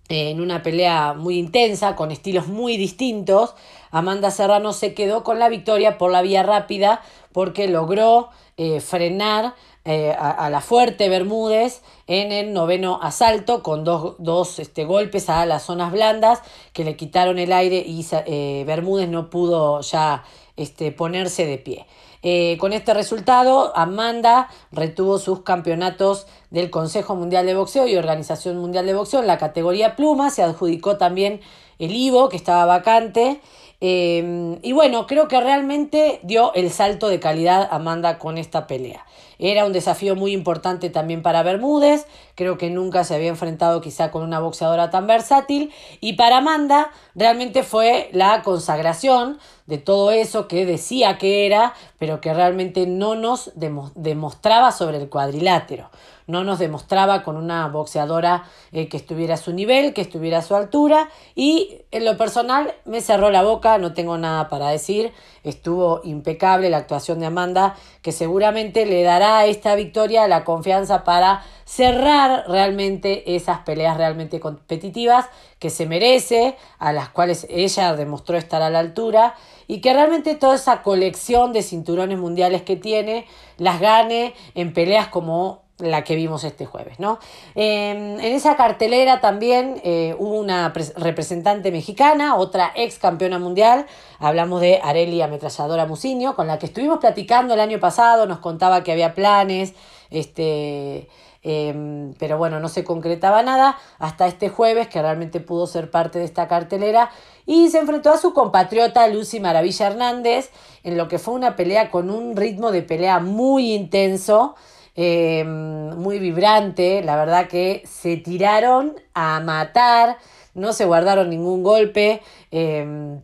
en 0.09 0.41
una 0.41 0.61
pelea 0.61 1.13
muy 1.13 1.37
intensa, 1.39 1.95
con 1.95 2.11
estilos 2.11 2.47
muy 2.47 2.75
distintos, 2.75 3.55
Amanda 3.91 4.29
Serrano 4.29 4.73
se 4.73 4.93
quedó 4.93 5.23
con 5.23 5.39
la 5.39 5.47
victoria 5.47 5.97
por 5.97 6.11
la 6.11 6.21
vía 6.21 6.43
rápida 6.43 7.01
porque 7.31 7.69
logró 7.69 8.27
eh, 8.57 8.81
frenar 8.81 9.55
eh, 9.91 10.15
a, 10.15 10.51
la 10.51 10.61
fuerte 10.61 11.09
Bermúdez 11.09 11.81
en 12.05 12.31
el 12.31 12.53
noveno 12.53 12.99
asalto 13.01 13.63
con 13.63 13.83
dos, 13.83 14.59
este, 14.59 14.85
golpes 14.85 15.31
a 15.31 15.47
las 15.47 15.63
zonas 15.63 15.91
blandas 15.91 16.43
que 16.73 16.83
le 16.83 16.95
quitaron 16.95 17.39
el 17.39 17.51
aire 17.51 17.77
y 17.83 18.05
eh, 18.11 18.65
Bermúdez 18.67 19.09
no 19.09 19.31
pudo 19.31 19.81
ya 19.81 20.23
este, 20.57 20.91
ponerse 20.91 21.47
de 21.47 21.57
pie. 21.57 21.87
Eh, 22.21 22.57
con 22.59 22.71
este 22.71 22.93
resultado, 22.93 23.75
Amanda 23.75 24.49
retuvo 24.71 25.17
sus 25.17 25.41
campeonatos 25.41 26.27
del 26.51 26.69
Consejo 26.69 27.15
Mundial 27.15 27.47
de 27.47 27.55
Boxeo 27.55 27.87
y 27.87 27.95
Organización 27.95 28.57
Mundial 28.57 28.85
de 28.85 28.93
Boxeo 28.93 29.21
en 29.21 29.27
la 29.27 29.39
categoría 29.39 29.95
pluma, 29.95 30.29
se 30.29 30.43
adjudicó 30.43 30.97
también 30.97 31.41
el 31.79 31.95
Ivo, 31.95 32.29
que 32.29 32.37
estaba 32.37 32.65
vacante, 32.65 33.41
y 33.81 34.71
bueno, 34.73 35.07
creo 35.07 35.29
que 35.29 35.39
realmente 35.39 36.19
dio 36.23 36.53
el 36.53 36.69
salto 36.69 37.07
de 37.07 37.19
calidad 37.21 37.67
Amanda 37.71 38.19
con 38.19 38.37
esta 38.37 38.67
pelea. 38.67 39.05
Era 39.41 39.65
un 39.65 39.71
desafío 39.71 40.17
muy 40.17 40.33
importante 40.33 40.89
también 40.89 41.21
para 41.21 41.43
Bermúdez, 41.43 42.05
creo 42.35 42.57
que 42.57 42.69
nunca 42.69 43.05
se 43.05 43.15
había 43.15 43.29
enfrentado 43.29 43.79
quizá 43.79 44.11
con 44.11 44.23
una 44.23 44.41
boxeadora 44.41 44.89
tan 44.89 45.07
versátil. 45.07 45.71
Y 46.01 46.13
para 46.13 46.39
Amanda 46.39 46.91
realmente 47.15 47.63
fue 47.63 48.09
la 48.11 48.41
consagración 48.41 49.39
de 49.65 49.77
todo 49.77 50.11
eso 50.11 50.49
que 50.49 50.65
decía 50.65 51.17
que 51.17 51.45
era, 51.45 51.73
pero 51.99 52.19
que 52.19 52.33
realmente 52.33 52.85
no 52.85 53.15
nos 53.15 53.51
demostraba 53.55 54.73
sobre 54.73 54.97
el 54.97 55.07
cuadrilátero 55.07 55.89
no 56.29 56.43
nos 56.43 56.59
demostraba 56.59 57.23
con 57.23 57.35
una 57.37 57.67
boxeadora 57.67 58.43
eh, 58.71 58.87
que 58.87 58.97
estuviera 58.97 59.33
a 59.33 59.37
su 59.37 59.51
nivel, 59.51 59.93
que 59.93 60.01
estuviera 60.01 60.37
a 60.37 60.41
su 60.43 60.55
altura 60.55 61.09
y 61.33 61.81
en 61.91 62.05
lo 62.05 62.17
personal 62.17 62.75
me 62.85 63.01
cerró 63.01 63.31
la 63.31 63.41
boca, 63.41 63.79
no 63.79 63.93
tengo 63.93 64.15
nada 64.17 64.47
para 64.47 64.69
decir, 64.69 65.11
estuvo 65.43 66.01
impecable 66.03 66.69
la 66.69 66.77
actuación 66.77 67.19
de 67.19 67.25
Amanda, 67.25 67.75
que 68.03 68.11
seguramente 68.11 68.85
le 68.85 69.01
dará 69.01 69.39
a 69.39 69.45
esta 69.47 69.73
victoria 69.73 70.27
la 70.27 70.43
confianza 70.43 71.03
para 71.03 71.43
cerrar 71.65 72.45
realmente 72.47 73.35
esas 73.35 73.59
peleas 73.61 73.97
realmente 73.97 74.39
competitivas 74.39 75.25
que 75.57 75.71
se 75.71 75.87
merece, 75.87 76.55
a 76.77 76.93
las 76.93 77.09
cuales 77.09 77.47
ella 77.49 77.95
demostró 77.95 78.37
estar 78.37 78.61
a 78.61 78.69
la 78.69 78.79
altura 78.79 79.33
y 79.67 79.81
que 79.81 79.93
realmente 79.93 80.35
toda 80.35 80.55
esa 80.55 80.83
colección 80.83 81.53
de 81.53 81.63
cinturones 81.63 82.19
mundiales 82.19 82.61
que 82.61 82.75
tiene 82.75 83.25
las 83.57 83.79
gane 83.79 84.35
en 84.53 84.73
peleas 84.73 85.07
como 85.07 85.68
la 85.79 86.03
que 86.03 86.15
vimos 86.15 86.43
este 86.43 86.65
jueves, 86.65 86.99
¿no? 86.99 87.19
Em, 87.55 88.19
en 88.19 88.33
esa 88.33 88.55
cartelera 88.55 89.21
también 89.21 89.81
eh, 89.83 90.15
hubo 90.19 90.37
una 90.37 90.73
representante 90.97 91.71
mexicana, 91.71 92.35
otra 92.35 92.71
ex 92.75 92.99
campeona 92.99 93.39
mundial, 93.39 93.85
hablamos 94.19 94.61
de 94.61 94.79
Areli 94.83 95.21
Ametralladora 95.21 95.85
Muciño, 95.85 96.35
con 96.35 96.47
la 96.47 96.59
que 96.59 96.65
estuvimos 96.65 96.99
platicando 96.99 97.53
el 97.53 97.59
año 97.59 97.79
pasado, 97.79 98.25
nos 98.25 98.39
contaba 98.39 98.83
que 98.83 98.91
había 98.91 99.13
planes, 99.13 99.73
este, 100.09 101.07
em, 101.43 102.13
pero 102.19 102.37
bueno, 102.37 102.59
no 102.59 102.67
se 102.67 102.83
concretaba 102.83 103.41
nada 103.43 103.77
hasta 103.99 104.27
este 104.27 104.49
jueves, 104.49 104.87
que 104.89 105.01
realmente 105.01 105.39
pudo 105.39 105.65
ser 105.67 105.89
parte 105.89 106.19
de 106.19 106.25
esta 106.25 106.47
cartelera, 106.47 107.09
y 107.45 107.69
se 107.69 107.79
enfrentó 107.79 108.11
a 108.11 108.17
su 108.17 108.33
compatriota 108.33 109.07
Lucy 109.07 109.39
Maravilla 109.39 109.87
Hernández, 109.87 110.51
en 110.83 110.97
lo 110.97 111.07
que 111.07 111.19
fue 111.19 111.33
una 111.33 111.55
pelea 111.55 111.89
con 111.89 112.09
un 112.09 112.35
ritmo 112.35 112.71
de 112.71 112.81
pelea 112.81 113.19
muy 113.19 113.73
intenso, 113.73 114.55
eh, 115.01 115.45
muy 115.45 116.19
vibrante, 116.19 117.01
la 117.01 117.15
verdad 117.15 117.47
que 117.47 117.83
se 117.85 118.17
tiraron 118.17 118.95
a 119.13 119.39
matar, 119.39 120.17
no 120.53 120.73
se 120.73 120.83
guardaron 120.83 121.29
ningún 121.29 121.63
golpe. 121.63 122.21
Eh, 122.51 123.17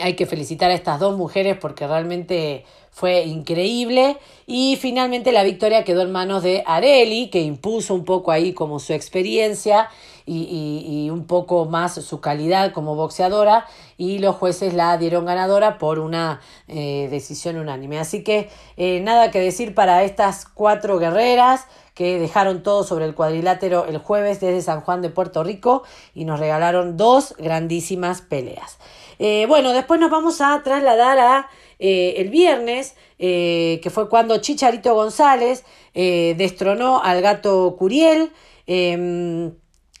hay 0.00 0.14
que 0.16 0.26
felicitar 0.26 0.72
a 0.72 0.74
estas 0.74 0.98
dos 0.98 1.16
mujeres 1.16 1.56
porque 1.60 1.86
realmente 1.86 2.64
fue 2.90 3.22
increíble. 3.22 4.18
Y 4.48 4.78
finalmente 4.80 5.30
la 5.30 5.44
victoria 5.44 5.84
quedó 5.84 6.02
en 6.02 6.10
manos 6.10 6.42
de 6.42 6.64
Areli, 6.66 7.30
que 7.30 7.40
impuso 7.40 7.94
un 7.94 8.04
poco 8.04 8.32
ahí 8.32 8.52
como 8.52 8.80
su 8.80 8.92
experiencia 8.92 9.88
y, 10.26 11.08
un 11.10 11.26
poco 11.26 11.66
más 11.66 11.94
su 11.94 12.20
calidad 12.20 12.72
como 12.72 12.96
boxeadora. 12.96 13.66
Y 13.96 14.18
los 14.18 14.36
jueces 14.36 14.74
la 14.74 14.96
dieron 14.98 15.24
ganadora 15.24 15.78
por 15.78 15.98
una 15.98 16.40
eh, 16.68 17.08
decisión 17.10 17.56
unánime. 17.56 17.98
Así 17.98 18.22
que 18.22 18.50
eh, 18.76 19.00
nada 19.00 19.30
que 19.30 19.40
decir 19.40 19.74
para 19.74 20.02
estas 20.04 20.46
cuatro 20.46 20.98
guerreras 20.98 21.66
que 21.94 22.18
dejaron 22.18 22.62
todo 22.62 22.84
sobre 22.84 23.06
el 23.06 23.14
cuadrilátero 23.14 23.86
el 23.86 23.96
jueves 23.96 24.40
desde 24.40 24.60
San 24.60 24.82
Juan 24.82 25.00
de 25.00 25.08
Puerto 25.08 25.42
Rico 25.42 25.82
y 26.14 26.26
nos 26.26 26.38
regalaron 26.40 26.98
dos 26.98 27.34
grandísimas 27.38 28.20
peleas. 28.20 28.78
Eh, 29.18 29.46
bueno, 29.48 29.72
después 29.72 29.98
nos 29.98 30.10
vamos 30.10 30.42
a 30.42 30.60
trasladar 30.62 31.18
a 31.18 31.48
el 31.78 32.30
viernes, 32.30 32.96
que 33.18 33.90
fue 33.92 34.08
cuando 34.08 34.38
Chicharito 34.38 34.94
González 34.94 35.62
destronó 35.92 37.02
al 37.02 37.20
gato 37.20 37.76
Curiel 37.78 38.32
em, 38.66 39.52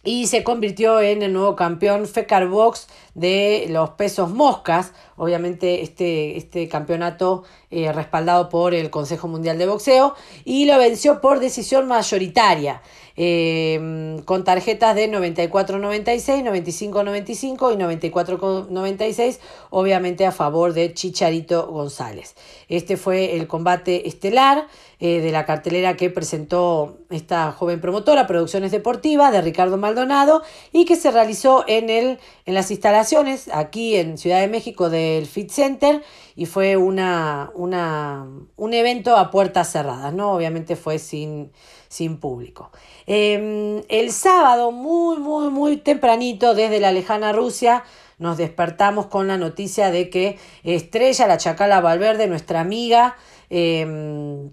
y 0.06 0.28
se 0.28 0.42
convirtió 0.44 1.00
en 1.00 1.22
el 1.22 1.34
nuevo 1.34 1.56
campeón 1.56 2.06
Fecar 2.06 2.48
Box 2.48 2.86
de 3.14 3.66
los 3.68 3.90
pesos 3.90 4.30
moscas. 4.30 4.92
Obviamente 5.16 5.82
este, 5.82 6.38
este 6.38 6.68
campeonato 6.68 7.44
respaldado 7.70 8.48
por 8.48 8.72
el 8.72 8.88
Consejo 8.88 9.28
Mundial 9.28 9.58
de 9.58 9.66
Boxeo 9.66 10.14
y 10.44 10.64
lo 10.64 10.78
venció 10.78 11.20
por 11.20 11.40
decisión 11.40 11.86
mayoritaria. 11.86 12.80
Em, 13.18 14.18
con 14.24 14.44
tarjetas 14.44 14.94
de 14.94 15.10
94.96, 15.10 16.44
95.95 16.44 17.72
y 17.72 17.76
94.96, 18.10 19.38
obviamente 19.70 20.26
a 20.26 20.32
favor 20.32 20.74
de 20.74 20.92
Chicharito 20.92 21.66
González. 21.66 22.34
Este 22.68 22.98
fue 22.98 23.36
el 23.36 23.46
combate 23.46 24.06
estelar 24.06 24.66
eh, 25.00 25.20
de 25.20 25.32
la 25.32 25.46
cartelera 25.46 25.96
que 25.96 26.10
presentó 26.10 26.98
esta 27.08 27.52
joven 27.52 27.80
promotora, 27.80 28.26
Producciones 28.26 28.70
Deportivas, 28.70 29.32
de 29.32 29.40
Ricardo 29.40 29.78
Maldonado, 29.78 30.42
y 30.72 30.84
que 30.84 30.96
se 30.96 31.10
realizó 31.10 31.64
en, 31.66 31.88
el, 31.88 32.18
en 32.44 32.54
las 32.54 32.70
instalaciones 32.70 33.48
aquí 33.52 33.96
en 33.96 34.18
Ciudad 34.18 34.40
de 34.40 34.48
México 34.48 34.90
del 34.90 35.24
Fit 35.26 35.50
Center 35.50 36.02
y 36.34 36.44
fue 36.44 36.76
una, 36.76 37.50
una, 37.54 38.26
un 38.56 38.74
evento 38.74 39.16
a 39.16 39.30
puertas 39.30 39.72
cerradas, 39.72 40.12
¿no? 40.12 40.32
Obviamente 40.32 40.76
fue 40.76 40.98
sin, 40.98 41.50
sin 41.96 42.18
público. 42.18 42.70
Em, 43.06 43.82
el 43.88 44.12
sábado, 44.12 44.70
muy, 44.70 45.18
muy, 45.18 45.48
muy 45.48 45.78
tempranito, 45.78 46.54
desde 46.54 46.78
la 46.78 46.92
lejana 46.92 47.32
Rusia, 47.32 47.84
nos 48.18 48.36
despertamos 48.36 49.06
con 49.06 49.28
la 49.28 49.38
noticia 49.38 49.90
de 49.90 50.10
que 50.10 50.38
Estrella, 50.62 51.26
la 51.26 51.38
Chacala 51.38 51.80
Valverde, 51.80 52.26
nuestra 52.26 52.60
amiga, 52.60 53.16
em, 53.48 54.50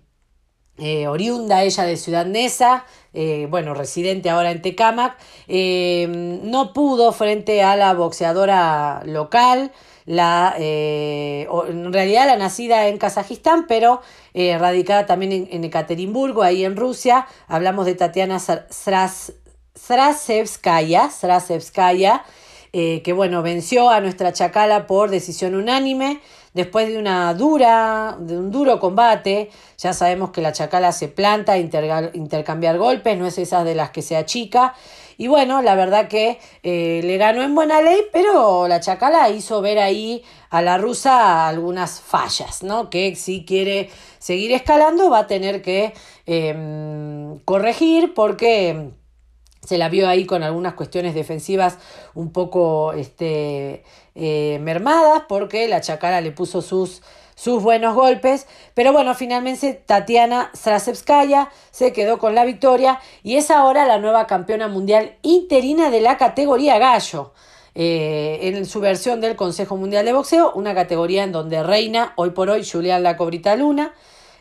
eh, 0.77 1.07
oriunda 1.07 1.63
ella 1.63 1.83
de 1.83 1.97
Ciudad 1.97 2.25
Neza, 2.25 2.85
eh, 3.13 3.47
bueno, 3.49 3.73
residente 3.73 4.29
ahora 4.29 4.51
en 4.51 4.61
Tecámac, 4.61 5.17
em, 5.47 6.49
no 6.49 6.71
pudo 6.73 7.11
frente 7.11 7.61
a 7.61 7.75
la 7.75 7.93
boxeadora 7.93 9.03
local, 9.05 9.71
la, 10.05 10.55
eh, 10.57 11.47
en 11.67 11.93
realidad 11.93 12.25
la 12.25 12.35
nacida 12.35 12.87
en 12.87 12.97
Kazajistán, 12.97 13.67
pero 13.67 14.01
eh, 14.33 14.57
radicada 14.57 15.05
también 15.05 15.31
en, 15.31 15.47
en, 15.51 15.63
Ekaterimburgo, 15.63 16.43
ahí 16.43 16.65
en 16.65 16.75
Rusia. 16.75 17.27
Hablamos 17.47 17.85
de 17.85 17.95
Tatiana 17.95 18.39
Srasevskaya, 18.39 21.09
eh, 22.73 23.01
que 23.03 23.13
bueno, 23.13 23.41
venció 23.43 23.89
a 23.89 24.01
nuestra 24.01 24.33
Chacala 24.33 24.87
por 24.87 25.09
decisión 25.09 25.55
unánime. 25.55 26.19
Después 26.53 26.87
de 26.87 26.99
una 26.99 27.33
dura, 27.33 28.15
de 28.19 28.37
un 28.37 28.51
duro 28.51 28.79
combate, 28.79 29.49
ya 29.79 29.91
sabemos 29.91 30.29
que 30.29 30.41
la 30.41 30.51
Chacala 30.51 30.91
se 30.91 31.07
planta 31.07 31.57
intercambiar 31.57 32.77
golpes, 32.77 33.17
no 33.17 33.25
es 33.25 33.39
esa 33.39 33.63
de 33.63 33.73
las 33.73 33.89
que 33.89 34.03
se 34.03 34.15
achica. 34.15 34.75
Y 35.17 35.27
bueno, 35.27 35.61
la 35.61 35.75
verdad 35.75 36.07
que 36.07 36.39
eh, 36.63 37.01
le 37.03 37.17
ganó 37.17 37.43
en 37.43 37.55
buena 37.55 37.81
ley, 37.81 38.01
pero 38.11 38.67
la 38.67 38.79
Chacala 38.79 39.29
hizo 39.29 39.61
ver 39.61 39.79
ahí 39.79 40.23
a 40.49 40.61
la 40.61 40.77
rusa 40.77 41.47
algunas 41.47 41.99
fallas, 42.01 42.63
¿no? 42.63 42.89
Que 42.89 43.15
si 43.15 43.45
quiere 43.45 43.89
seguir 44.19 44.51
escalando 44.51 45.09
va 45.09 45.19
a 45.19 45.27
tener 45.27 45.61
que 45.61 45.93
em, 46.25 47.39
corregir 47.39 48.13
porque 48.13 48.91
se 49.63 49.77
la 49.77 49.89
vio 49.89 50.07
ahí 50.07 50.25
con 50.25 50.43
algunas 50.43 50.73
cuestiones 50.73 51.15
defensivas 51.15 51.77
un 52.13 52.31
poco 52.31 52.93
este, 52.93 53.83
eh, 54.15 54.59
mermadas 54.61 55.23
porque 55.27 55.67
la 55.67 55.81
Chacara 55.81 56.21
le 56.21 56.31
puso 56.31 56.61
sus, 56.61 57.01
sus 57.43 57.61
buenos 57.61 57.93
golpes. 57.93 58.47
Pero 58.73 58.93
bueno, 58.93 59.13
finalmente 59.15 59.73
Tatiana 59.73 60.49
Strasevskaya 60.55 61.49
se 61.71 61.91
quedó 61.91 62.17
con 62.17 62.35
la 62.35 62.45
victoria 62.45 63.01
y 63.21 63.35
es 63.35 63.51
ahora 63.51 63.85
la 63.85 63.97
nueva 63.97 64.27
campeona 64.27 64.69
mundial 64.69 65.17
interina 65.23 65.89
de 65.89 65.99
la 65.99 66.17
categoría 66.17 66.79
gallo. 66.79 67.33
Eh, 67.75 68.39
en 68.43 68.65
su 68.65 68.79
versión 68.79 69.19
del 69.19 69.35
Consejo 69.35 69.75
Mundial 69.75 70.05
de 70.05 70.13
Boxeo, 70.13 70.53
una 70.53 70.73
categoría 70.73 71.23
en 71.23 71.31
donde 71.31 71.63
reina 71.63 72.13
hoy 72.15 72.29
por 72.29 72.49
hoy 72.49 72.63
Julián 72.63 73.03
La 73.03 73.17
Cobrita 73.17 73.55
Luna. 73.57 73.93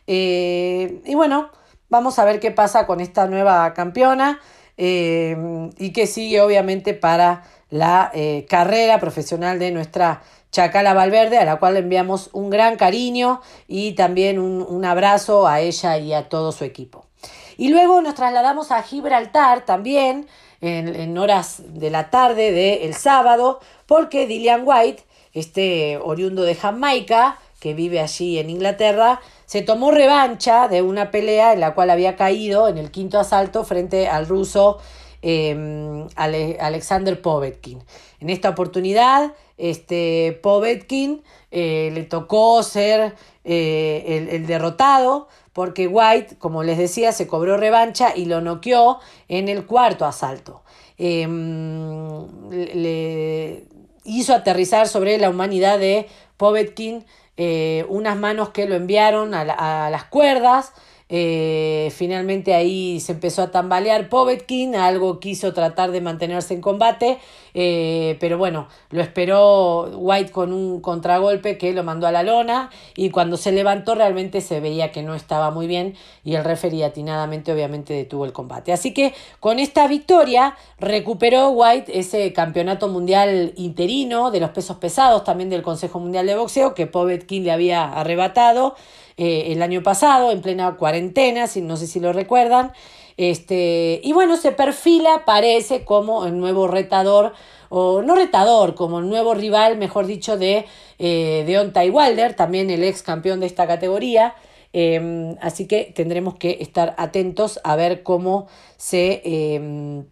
Eh, 0.07 1.01
y 1.05 1.15
bueno, 1.17 1.51
vamos 1.88 2.21
a 2.21 2.25
ver 2.25 2.38
qué 2.38 2.53
pasa 2.53 2.87
con 2.87 3.01
esta 3.01 3.27
nueva 3.27 3.73
campeona. 3.75 4.38
Eh, 4.77 5.37
y 5.79 5.93
que 5.93 6.07
sigue 6.07 6.41
obviamente 6.41 6.95
para 6.95 7.43
la 7.69 8.12
carrera 8.49 9.01
profesional 9.01 9.59
de 9.59 9.71
nuestra 9.71 10.23
Chacala 10.53 10.93
Valverde, 10.93 11.38
a 11.38 11.47
la 11.47 11.57
cual 11.57 11.75
le 11.75 11.81
enviamos 11.81 12.29
un 12.35 12.51
gran 12.51 12.77
cariño 12.77 13.41
y 13.67 13.93
también 13.93 14.38
un, 14.38 14.85
abrazo 14.85 15.49
a 15.49 15.61
ella 15.61 15.97
y 15.97 16.12
a 16.12 16.29
todo 16.29 16.53
su 16.53 16.65
equipo. 16.65 17.07
Y 17.57 17.71
luego 17.71 18.03
nos 18.03 18.15
trasladamos 18.15 18.71
a 18.71 18.83
Gibraltar 18.83 19.65
también 19.65 20.27
en, 20.61 21.17
horas 21.17 21.62
de 21.67 21.91
la 21.91 22.11
tarde 22.11 22.53
del 22.53 22.93
sábado, 22.93 23.61
porque 23.87 24.27
Dillian 24.27 24.62
White, 24.65 25.05
este 25.33 25.97
oriundo 25.97 26.43
de 26.43 26.55
Jamaica, 26.55 27.38
que 27.59 27.73
vive 27.73 28.01
allí 28.01 28.38
en 28.38 28.51
Inglaterra, 28.51 29.21
se 29.47 29.62
tomó 29.62 29.91
revancha 29.91 30.69
de 30.69 30.83
una 30.83 31.11
pelea 31.11 31.55
en 31.55 31.61
la 31.61 31.75
cual 31.75 31.88
había 31.88 32.15
caído 32.17 32.69
en 32.69 32.77
el 32.77 32.91
quinto 32.91 33.19
asalto 33.19 33.65
frente 33.65 34.07
al 34.07 34.27
ruso 34.27 34.79
em, 35.23 36.07
Alexander 36.17 37.23
Povetkin. 37.23 37.83
En 38.21 38.29
esta 38.29 38.51
oportunidad, 38.51 39.33
este, 39.59 40.38
Povetkin 40.43 41.23
eh, 41.51 41.91
le 41.93 42.03
tocó 42.05 42.62
ser 42.62 43.15
eh, 43.45 44.29
el, 44.31 44.47
derrotado 44.47 45.29
porque 45.53 45.87
White, 45.87 46.37
como 46.38 46.62
les 46.62 46.79
decía, 46.79 47.12
se 47.12 47.27
cobró 47.27 47.57
revancha 47.57 48.17
y 48.17 48.25
lo 48.25 48.41
noqueó 48.41 48.99
en 49.29 49.49
el 49.49 49.67
cuarto 49.67 50.07
asalto. 50.07 50.62
Em, 50.99 52.51
le 52.51 53.65
hizo 54.05 54.35
aterrizar 54.35 54.88
sobre 54.88 55.19
la 55.19 55.31
humanidad 55.31 55.79
de 55.79 56.07
Povetkin 56.37 57.05
eh, 57.37 57.87
unas 57.88 58.17
manos 58.17 58.51
que 58.51 58.67
lo 58.67 58.75
enviaron 58.75 59.35
a, 59.35 59.91
las 59.91 60.05
cuerdas. 60.05 60.73
Eh, 61.14 61.92
finalmente 61.94 62.55
ahí 62.55 62.98
se 62.98 63.12
empezó 63.12 63.42
a 63.42 63.51
tambalear 63.51 64.09
Povetkin, 64.09 64.75
algo 64.75 65.20
quiso 65.20 65.53
tratar 65.53 65.90
de 65.90 66.01
mantenerse 66.01 66.55
en 66.55 66.62
combate, 66.62 67.18
eh, 67.53 68.16
pero 68.18 68.38
bueno, 68.38 68.68
lo 68.88 69.03
esperó 69.03 69.90
White 69.94 70.33
con 70.33 70.55
un 70.55 70.81
contragolpe 70.81 71.59
que 71.59 71.75
lo 71.75 71.85
mandó 71.85 72.07
a 72.07 72.12
la 72.12 72.22
lona 72.22 72.70
y 72.96 73.11
cuando 73.11 73.37
se 73.37 73.53
levantó 73.53 73.94
realmente 73.94 74.40
se 74.40 74.61
veía 74.61 74.90
que 74.90 75.03
no 75.03 75.14
estaba 75.14 75.51
muy 75.51 75.66
bien 75.66 75.96
y 76.25 76.35
el 76.37 76.44
referee 76.44 76.83
atinadamente 76.83 77.53
obviamente 77.53 77.92
detuvo 77.92 78.25
el 78.25 78.33
combate. 78.33 78.72
Así 78.72 78.94
que 78.94 79.12
con 79.38 79.59
esta 79.59 79.87
victoria 79.88 80.57
recuperó 80.79 81.51
White 81.51 81.98
ese 81.98 82.33
campeonato 82.33 82.88
mundial 82.88 83.53
interino 83.57 84.31
de 84.31 84.40
los 84.40 84.48
pesos 84.48 84.79
pesados, 84.79 85.25
también 85.25 85.51
del 85.51 85.61
Consejo 85.61 86.01
Mundial 86.01 86.27
de 86.27 86.37
Boxeo 86.37 86.72
que 86.72 86.87
Povetkin 86.87 87.44
le 87.44 87.53
había 87.53 87.92
arrebatado 87.92 88.77
eh, 89.16 89.53
el 89.53 89.62
año 89.62 89.83
pasado 89.83 90.31
en 90.31 90.42
plena 90.42 90.77
cuarentena, 90.77 91.46
si, 91.46 91.61
no 91.61 91.77
sé 91.77 91.87
si 91.87 92.01
lo 92.01 92.12
recuerdan. 92.12 92.72
Este, 93.16 94.01
y 94.03 94.12
bueno, 94.12 94.37
se 94.37 94.53
perfila, 94.53 95.25
parece, 95.25 95.85
como 95.85 96.25
el 96.25 96.38
nuevo 96.38 96.66
retador, 96.66 97.33
o 97.68 98.03
no 98.03 98.14
retador, 98.14 98.75
como 98.75 98.98
el 98.98 99.09
nuevo 99.09 99.35
rival, 99.35 99.79
mejor 99.79 100.07
dicho, 100.07 100.37
de 100.37 100.66
eh, 100.98 101.90
Wilder, 101.90 102.35
también 102.35 102.70
el 102.70 102.85
ex 102.85 103.03
campeón 103.03 103.40
de 103.40 103.46
esta 103.46 103.66
categoría. 103.66 104.35
Em, 104.72 105.37
así 105.40 105.66
que 105.66 105.92
tendremos 105.94 106.37
que 106.37 106.59
estar 106.61 106.94
atentos 106.96 107.61
a 107.62 107.77
ver 107.77 108.03
cómo 108.03 108.46
se 108.77 109.20
em, 109.25 110.07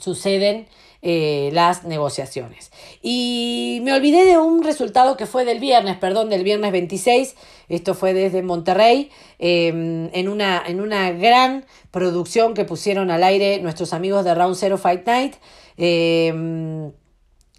suceden 0.00 0.66
eh, 1.02 1.50
las 1.52 1.84
negociaciones. 1.84 2.70
Y 3.02 3.80
me 3.82 3.92
olvidé 3.92 4.24
de 4.24 4.38
un 4.38 4.62
resultado 4.62 5.16
que 5.16 5.26
fue 5.26 5.44
del 5.44 5.58
viernes, 5.58 5.96
perdón, 5.96 6.28
del 6.28 6.44
viernes 6.44 6.72
26, 6.72 7.36
esto 7.68 7.94
fue 7.94 8.12
desde 8.12 8.42
Monterrey, 8.42 9.10
em, 9.38 10.10
en, 10.12 10.28
una, 10.28 10.62
en 10.66 10.80
una 10.80 11.10
gran 11.12 11.64
producción 11.90 12.52
que 12.54 12.64
pusieron 12.64 13.10
al 13.10 13.22
aire 13.22 13.60
nuestros 13.60 13.92
amigos 13.92 14.24
de 14.24 14.34
Round 14.34 14.56
Zero 14.56 14.76
Fight 14.76 15.06
Night. 15.06 15.36
Em, 15.76 16.92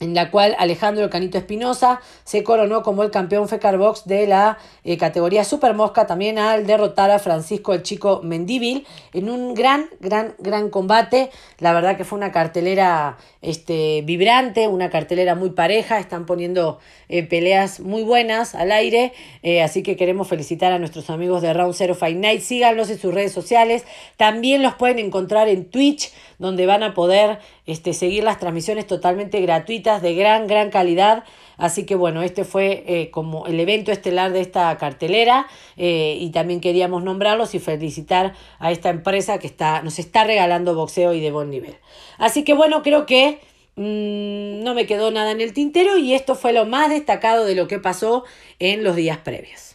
en 0.01 0.15
la 0.15 0.31
cual 0.31 0.55
Alejandro 0.59 1.09
Canito 1.09 1.37
Espinosa 1.37 2.01
se 2.25 2.43
coronó 2.43 2.81
como 2.83 3.03
el 3.03 3.11
campeón 3.11 3.47
Fecar 3.47 3.77
Box 3.77 4.05
de 4.05 4.27
la 4.27 4.57
eh, 4.83 4.97
categoría 4.97 5.45
Super 5.45 5.73
Mosca, 5.75 6.07
también 6.07 6.39
al 6.39 6.67
derrotar 6.67 7.11
a 7.11 7.19
Francisco 7.19 7.73
el 7.73 7.83
Chico 7.83 8.21
Mendíbil 8.23 8.85
en 9.13 9.29
un 9.29 9.53
gran, 9.53 9.85
gran, 9.99 10.35
gran 10.39 10.69
combate. 10.69 11.29
La 11.59 11.71
verdad 11.71 11.95
que 11.95 12.03
fue 12.03 12.17
una 12.17 12.31
cartelera 12.31 13.17
este, 13.41 14.01
vibrante, 14.01 14.67
una 14.67 14.89
cartelera 14.89 15.35
muy 15.35 15.51
pareja, 15.51 15.99
están 15.99 16.25
poniendo 16.25 16.79
eh, 17.07 17.23
peleas 17.23 17.79
muy 17.79 18.03
buenas 18.03 18.55
al 18.55 18.71
aire, 18.71 19.13
eh, 19.43 19.61
así 19.61 19.83
que 19.83 19.95
queremos 19.95 20.27
felicitar 20.27 20.71
a 20.71 20.79
nuestros 20.79 21.09
amigos 21.09 21.41
de 21.41 21.53
Round 21.53 21.75
Zero 21.75 21.93
Fight 21.93 22.17
Night, 22.17 22.41
síganlos 22.41 22.89
en 22.89 22.99
sus 22.99 23.13
redes 23.13 23.31
sociales, 23.31 23.85
también 24.17 24.63
los 24.63 24.73
pueden 24.75 24.97
encontrar 24.97 25.47
en 25.47 25.65
Twitch, 25.65 26.11
donde 26.41 26.65
van 26.65 26.81
a 26.81 26.95
poder 26.95 27.37
este, 27.67 27.93
seguir 27.93 28.23
las 28.23 28.39
transmisiones 28.39 28.87
totalmente 28.87 29.39
gratuitas 29.41 30.01
de 30.01 30.15
gran, 30.15 30.47
gran 30.47 30.71
calidad. 30.71 31.23
Así 31.57 31.85
que 31.85 31.93
bueno, 31.93 32.23
este 32.23 32.45
fue 32.45 32.83
eh, 32.87 33.11
como 33.11 33.45
el 33.45 33.59
evento 33.59 33.91
estelar 33.91 34.33
de 34.33 34.41
esta 34.41 34.75
cartelera 34.79 35.45
eh, 35.77 36.17
y 36.19 36.31
también 36.31 36.59
queríamos 36.59 37.03
nombrarlos 37.03 37.53
y 37.53 37.59
felicitar 37.59 38.33
a 38.57 38.71
esta 38.71 38.89
empresa 38.89 39.37
que 39.37 39.45
está, 39.45 39.83
nos 39.83 39.99
está 39.99 40.23
regalando 40.23 40.73
boxeo 40.73 41.13
y 41.13 41.21
de 41.21 41.31
buen 41.31 41.51
nivel. 41.51 41.75
Así 42.17 42.43
que 42.43 42.55
bueno, 42.55 42.81
creo 42.81 43.05
que 43.05 43.39
mm, 43.75 44.63
no 44.63 44.73
me 44.73 44.87
quedó 44.87 45.11
nada 45.11 45.29
en 45.29 45.41
el 45.41 45.53
tintero 45.53 45.95
y 45.97 46.15
esto 46.15 46.33
fue 46.33 46.53
lo 46.53 46.65
más 46.65 46.89
destacado 46.89 47.45
de 47.45 47.53
lo 47.53 47.67
que 47.67 47.77
pasó 47.77 48.23
en 48.57 48.83
los 48.83 48.95
días 48.95 49.19
previos. 49.19 49.70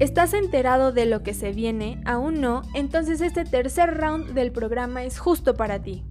¿Estás 0.00 0.32
enterado 0.32 0.92
de 0.92 1.06
lo 1.06 1.24
que 1.24 1.34
se 1.34 1.50
viene? 1.50 2.00
¿Aún 2.04 2.40
no? 2.40 2.62
Entonces 2.72 3.20
este 3.20 3.44
tercer 3.44 3.96
round 3.96 4.32
del 4.32 4.52
programa 4.52 5.02
es 5.02 5.18
justo 5.18 5.54
para 5.54 5.82
ti. 5.82 6.04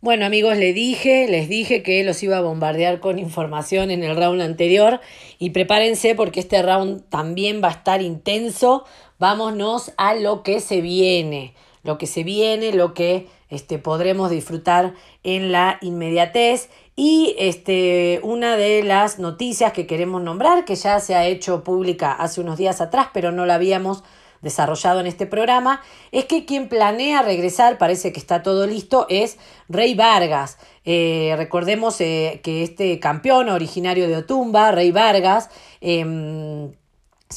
Bueno 0.00 0.26
amigos, 0.26 0.56
les 0.56 0.74
dije, 0.74 1.28
les 1.28 1.48
dije 1.48 1.84
que 1.84 2.02
los 2.02 2.20
iba 2.24 2.38
a 2.38 2.40
bombardear 2.40 2.98
con 2.98 3.20
información 3.20 3.92
en 3.92 4.02
el 4.02 4.16
round 4.16 4.42
anterior 4.42 4.98
y 5.38 5.50
prepárense 5.50 6.16
porque 6.16 6.40
este 6.40 6.60
round 6.60 7.08
también 7.08 7.62
va 7.62 7.68
a 7.68 7.72
estar 7.72 8.02
intenso. 8.02 8.84
Vámonos 9.20 9.92
a 9.96 10.16
lo 10.16 10.42
que 10.42 10.58
se 10.58 10.80
viene, 10.80 11.54
lo 11.84 11.98
que 11.98 12.08
se 12.08 12.24
viene, 12.24 12.72
lo 12.72 12.94
que 12.94 13.28
este, 13.48 13.78
podremos 13.78 14.30
disfrutar 14.30 14.94
en 15.22 15.52
la 15.52 15.78
inmediatez. 15.82 16.68
Y 17.02 17.34
este, 17.38 18.20
una 18.22 18.58
de 18.58 18.82
las 18.82 19.18
noticias 19.18 19.72
que 19.72 19.86
queremos 19.86 20.20
nombrar, 20.20 20.66
que 20.66 20.74
ya 20.74 21.00
se 21.00 21.14
ha 21.14 21.26
hecho 21.26 21.64
pública 21.64 22.12
hace 22.12 22.42
unos 22.42 22.58
días 22.58 22.82
atrás, 22.82 23.08
pero 23.14 23.32
no 23.32 23.46
la 23.46 23.54
habíamos 23.54 24.04
desarrollado 24.42 25.00
en 25.00 25.06
este 25.06 25.24
programa, 25.24 25.80
es 26.12 26.26
que 26.26 26.44
quien 26.44 26.68
planea 26.68 27.22
regresar, 27.22 27.78
parece 27.78 28.12
que 28.12 28.20
está 28.20 28.42
todo 28.42 28.66
listo, 28.66 29.06
es 29.08 29.38
Rey 29.70 29.94
Vargas. 29.94 30.58
Eh, 30.84 31.32
recordemos 31.38 31.98
eh, 32.02 32.42
que 32.44 32.62
este 32.62 33.00
campeón 33.00 33.48
originario 33.48 34.06
de 34.06 34.18
Otumba, 34.18 34.70
Rey 34.70 34.90
Vargas, 34.90 35.48
em, 35.80 36.70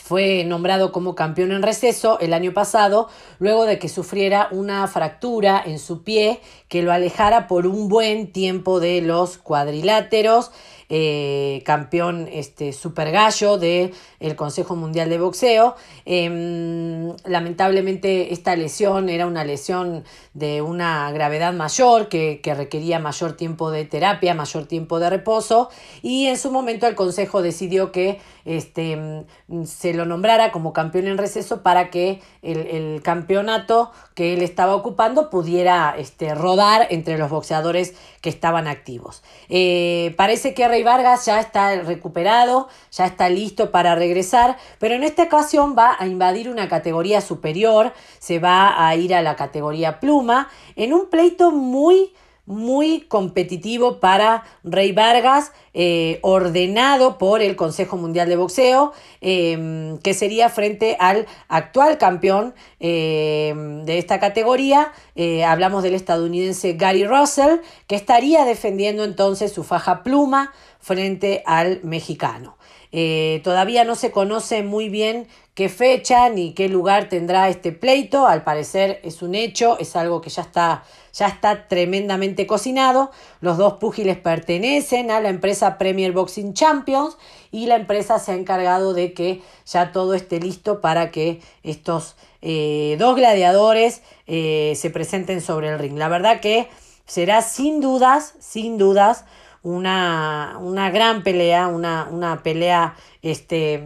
fue 0.01 0.43
nombrado 0.43 0.91
como 0.91 1.13
campeón 1.13 1.51
en 1.51 1.61
receso 1.61 2.19
el 2.19 2.33
año 2.33 2.51
pasado, 2.53 3.09
luego 3.37 3.65
de 3.65 3.77
que 3.77 3.89
sufriera 3.89 4.47
una 4.49 4.87
fractura 4.87 5.61
en 5.63 5.77
su 5.77 6.03
pie 6.03 6.39
que 6.67 6.81
lo 6.81 6.91
alejara 6.91 7.47
por 7.47 7.67
un 7.67 7.89
buen 7.89 8.31
tiempo 8.31 8.79
de 8.79 9.01
los 9.01 9.37
cuadriláteros. 9.37 10.51
Eh, 10.95 11.63
campeón 11.65 12.29
este, 12.31 12.71
super 12.71 13.09
gallo 13.09 13.57
del 13.57 13.91
Consejo 14.35 14.75
Mundial 14.75 15.09
de 15.09 15.17
Boxeo. 15.17 15.75
Em, 16.05 17.15
lamentablemente 17.25 18.31
esta 18.31 18.55
lesión 18.55 19.09
era 19.09 19.25
una 19.25 19.43
lesión 19.43 20.03
de 20.35 20.61
una 20.61 21.11
gravedad 21.11 21.51
mayor 21.51 22.09
que, 22.09 22.39
requería 22.55 22.99
mayor 22.99 23.33
tiempo 23.33 23.71
de 23.71 23.85
terapia, 23.85 24.35
mayor 24.35 24.65
tiempo 24.67 24.99
de 24.99 25.09
reposo 25.09 25.69
y 26.03 26.27
en 26.27 26.37
su 26.37 26.51
momento 26.51 26.85
el 26.85 26.93
Consejo 26.93 27.41
decidió 27.41 27.91
que 27.91 28.19
este, 28.45 29.25
se 29.65 29.93
lo 29.95 30.05
nombrara 30.05 30.51
como 30.51 30.73
campeón 30.73 31.07
en 31.07 31.17
receso 31.17 31.63
para 31.63 31.89
que 31.89 32.21
el, 32.43 33.01
campeonato 33.01 33.91
que 34.13 34.33
él 34.35 34.43
estaba 34.43 34.75
ocupando 34.75 35.31
pudiera 35.31 35.95
este, 35.97 36.35
rodar 36.35 36.85
entre 36.91 37.17
los 37.17 37.31
boxeadores 37.31 37.95
que 38.21 38.29
estaban 38.29 38.67
activos. 38.67 39.23
Eh, 39.49 40.13
parece 40.17 40.53
que 40.53 40.67
Rey 40.67 40.82
Vargas 40.83 41.25
ya 41.25 41.39
está 41.39 41.75
recuperado, 41.81 42.67
ya 42.91 43.05
está 43.05 43.29
listo 43.29 43.71
para 43.71 43.95
regresar, 43.95 44.57
pero 44.79 44.95
en 44.95 45.03
esta 45.03 45.23
ocasión 45.23 45.75
va 45.77 45.95
a 45.97 46.07
invadir 46.07 46.49
una 46.49 46.67
categoría 46.67 47.21
superior, 47.21 47.93
se 48.19 48.39
va 48.39 48.87
a 48.87 48.95
ir 48.95 49.15
a 49.15 49.21
la 49.21 49.35
categoría 49.35 49.99
pluma, 49.99 50.49
en 50.75 50.93
un 50.93 51.09
pleito 51.09 51.51
muy 51.51 52.13
muy 52.45 53.01
competitivo 53.01 53.99
para 54.01 54.43
Rey 54.63 54.91
Vargas, 54.91 55.53
eh, 55.73 56.19
ordenado 56.21 57.17
por 57.17 57.41
el 57.41 57.55
Consejo 57.55 57.95
Mundial 57.95 58.27
de 58.27 58.35
Boxeo, 58.35 58.91
em, 59.21 59.97
que 59.99 60.13
sería 60.13 60.49
frente 60.49 60.97
al 60.99 61.25
actual 61.47 61.97
campeón 61.97 62.53
em, 62.79 63.85
de 63.85 63.97
esta 63.97 64.19
categoría. 64.19 64.91
Eh, 65.15 65.45
hablamos 65.45 65.83
del 65.83 65.95
estadounidense 65.95 66.73
Gary 66.73 67.05
Russell, 67.05 67.59
que 67.87 67.95
estaría 67.95 68.43
defendiendo 68.43 69.05
entonces 69.05 69.53
su 69.53 69.63
faja 69.63 70.03
pluma 70.03 70.51
frente 70.83 71.43
al 71.45 71.79
mexicano. 71.83 72.57
Eh, 72.91 73.41
todavía 73.43 73.85
no 73.85 73.95
se 73.95 74.11
conoce 74.11 74.61
muy 74.61 74.87
bien 74.89 75.27
qué 75.55 75.69
fecha 75.69 76.29
ni 76.29 76.53
qué 76.53 76.67
lugar 76.67 77.09
tendrá 77.09 77.47
este 77.49 77.71
pleito. 77.71 78.27
Al 78.27 78.43
parecer 78.43 78.99
es 79.03 79.21
un 79.21 79.33
hecho, 79.33 79.79
es 79.79 79.95
algo 79.95 80.21
que 80.21 80.29
ya 80.29 80.41
está, 80.43 80.83
ya 81.13 81.27
está 81.27 81.67
tremendamente 81.69 82.45
cocinado. 82.45 83.11
Los 83.39 83.57
dos 83.57 83.73
púgiles 83.75 84.17
pertenecen 84.17 85.09
a 85.09 85.21
la 85.21 85.29
empresa 85.29 85.77
Premier 85.77 86.11
Boxing 86.11 86.53
Champions 86.53 87.17
y 87.49 87.65
la 87.65 87.77
empresa 87.77 88.19
se 88.19 88.33
ha 88.33 88.35
encargado 88.35 88.93
de 88.93 89.13
que 89.13 89.41
ya 89.65 89.91
todo 89.93 90.13
esté 90.13 90.39
listo 90.39 90.81
para 90.81 91.09
que 91.11 91.39
estos 91.63 92.15
eh, 92.41 92.97
dos 92.99 93.15
gladiadores 93.15 94.03
eh, 94.27 94.73
se 94.75 94.89
presenten 94.89 95.39
sobre 95.39 95.69
el 95.69 95.79
ring. 95.79 95.97
La 95.97 96.09
verdad 96.09 96.41
que 96.41 96.67
será 97.05 97.41
sin 97.41 97.79
dudas, 97.79 98.35
sin 98.39 98.77
dudas, 98.77 99.25
una, 99.63 100.57
una 100.59 100.91
gran 100.91 101.23
pelea, 101.23 101.67
una, 101.67 102.07
una 102.11 102.43
pelea 102.43 102.95
este, 103.21 103.81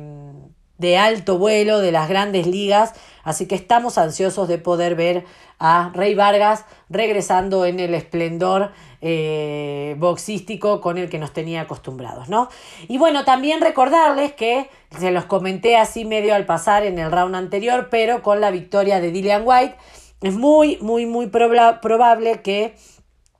de 0.77 0.97
alto 0.97 1.37
vuelo 1.37 1.79
de 1.79 1.91
las 1.91 2.09
grandes 2.09 2.47
ligas. 2.47 2.93
Así 3.23 3.45
que 3.45 3.55
estamos 3.55 3.97
ansiosos 3.97 4.47
de 4.47 4.57
poder 4.57 4.95
ver 4.95 5.25
a 5.59 5.91
Rey 5.93 6.15
Vargas 6.15 6.65
regresando 6.89 7.65
en 7.65 7.79
el 7.79 7.93
esplendor 7.93 8.71
eh, 9.01 9.95
boxístico 9.99 10.81
con 10.81 10.97
el 10.97 11.09
que 11.09 11.19
nos 11.19 11.33
tenía 11.33 11.61
acostumbrados, 11.61 12.29
¿no? 12.29 12.49
Y 12.87 12.97
bueno, 12.97 13.25
también 13.25 13.61
recordarles 13.61 14.33
que 14.33 14.69
se 14.97 15.11
los 15.11 15.25
comenté 15.25 15.77
así 15.77 16.05
medio 16.05 16.33
al 16.33 16.45
pasar 16.45 16.85
en 16.85 16.97
el 16.97 17.11
round 17.11 17.35
anterior, 17.35 17.89
pero 17.91 18.23
con 18.23 18.41
la 18.41 18.49
victoria 18.51 18.99
de 18.99 19.11
Dillian 19.11 19.43
White, 19.45 19.75
es 20.21 20.33
muy, 20.35 20.77
muy, 20.81 21.05
muy 21.05 21.27
probable 21.27 22.41
que 22.41 22.75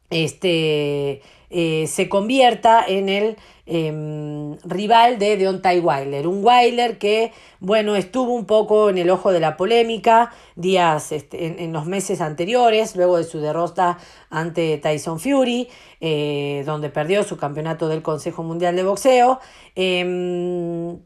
este 0.09 1.21
eh, 1.50 1.88
se 1.88 2.10
convierta 2.10 2.84
en 2.86 3.08
el 3.08 3.38
em, 3.66 4.58
rival 4.66 5.18
de 5.18 5.38
Deontay 5.38 5.80
Wilder. 5.80 6.28
Un 6.28 6.41
Wilder 6.43 6.98
que, 6.98 7.32
bueno, 7.60 7.95
estuvo 7.95 8.34
un 8.34 8.45
poco 8.45 8.89
en 8.89 8.98
el 8.98 9.10
ojo 9.10 9.32
de 9.32 9.39
la 9.39 9.56
polémica 9.56 10.34
días 10.56 11.12
este, 11.12 11.64
en, 11.64 11.72
los 11.72 11.86
meses 11.86 12.20
anteriores, 12.20 12.95
luego 12.98 13.18
de 13.18 13.24
su 13.24 13.39
derrota 13.39 13.98
ante 14.30 14.78
Tyson 14.78 15.20
Fury, 15.20 15.70
eh, 16.02 16.64
donde 16.66 16.89
perdió 16.89 17.24
su 17.24 17.38
campeonato 17.38 17.88
del 17.88 18.02
Consejo 18.02 18.43
Mundial 18.43 18.76
de 18.76 18.84
Boxeo. 18.84 19.39
Em, 19.76 20.98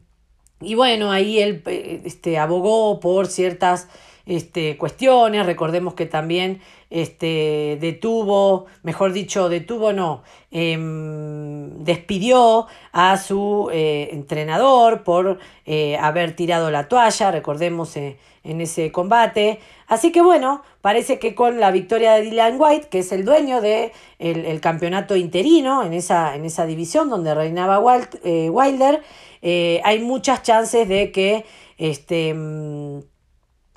y 0.62 0.76
bueno, 0.76 1.12
ahí 1.12 1.39
él 1.39 1.64
eh, 1.66 2.02
este, 2.06 2.38
abogó 2.38 3.00
por 3.00 3.28
ciertas 3.28 3.88
este, 4.26 4.78
cuestiones. 4.78 5.46
Recordemos 5.46 5.94
que 5.94 6.06
también 6.06 6.62
este, 6.92 7.78
detuvo, 7.80 8.66
mejor 8.84 9.14
dicho, 9.14 9.48
detuvo 9.48 9.94
no, 9.94 10.24
em, 10.52 11.84
despidió 11.86 12.68
a 12.92 13.18
su 13.18 13.70
eh, 13.72 14.10
entrenador 14.12 15.04
por 15.04 15.39
eh, 15.66 15.98
haber 15.98 16.36
tirado 16.36 16.70
la 16.70 16.89
toalla, 16.89 17.32
recordemos 17.32 17.96
eh, 17.96 18.18
en 18.44 18.60
ese 18.60 18.92
combate. 18.92 19.60
Así 19.88 20.12
que 20.12 20.22
bueno, 20.22 20.64
parece 20.82 21.18
que 21.18 21.34
con 21.34 21.62
la 21.62 21.72
victoria 21.72 22.14
de 22.14 22.24
Dylan 22.24 22.58
White, 22.60 22.89
que 22.89 23.00
es 23.00 23.14
el 23.14 23.24
dueño 23.24 23.62
del 23.62 23.92
de 24.20 24.52
el 24.52 24.60
campeonato 24.60 25.16
interino 25.16 25.84
en 25.84 25.94
esa, 25.94 26.36
en 26.36 26.44
esa 26.44 26.66
división 26.66 27.10
donde 27.10 27.34
reinaba 27.34 27.80
Wilder, 27.80 29.02
hay 29.42 30.00
muchas 30.00 30.44
chances 30.44 30.89
de 30.89 31.12
que 31.12 31.46
este, 31.78 32.34
mm, 32.34 33.00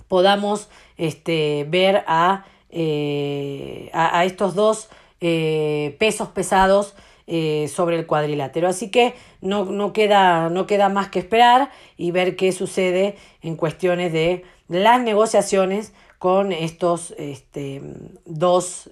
podamos 0.08 0.68
este, 0.96 1.64
ver 1.68 2.04
a 2.06 2.44
eh, 2.76 3.88
a, 3.92 4.24
estos 4.24 4.56
dos 4.56 4.88
eh, 5.20 5.94
pesos 6.00 6.26
pesados 6.30 6.96
eh, 7.28 7.70
sobre 7.72 7.96
el 7.96 8.04
cuadrilátero. 8.04 8.66
Así 8.66 8.90
que 8.90 9.14
no, 9.40 9.64
no, 9.66 9.92
queda, 9.92 10.50
no 10.50 10.66
queda 10.66 10.88
más 10.88 11.08
que 11.08 11.20
esperar 11.20 11.70
y 11.96 12.10
ver 12.10 12.34
qué 12.34 12.50
sucede 12.50 13.14
en 13.42 13.54
cuestiones 13.54 14.12
de 14.12 14.44
las 14.66 15.00
negociaciones 15.00 15.92
con 16.18 16.50
estos 16.50 17.14
este, 17.16 17.80
dos 18.24 18.90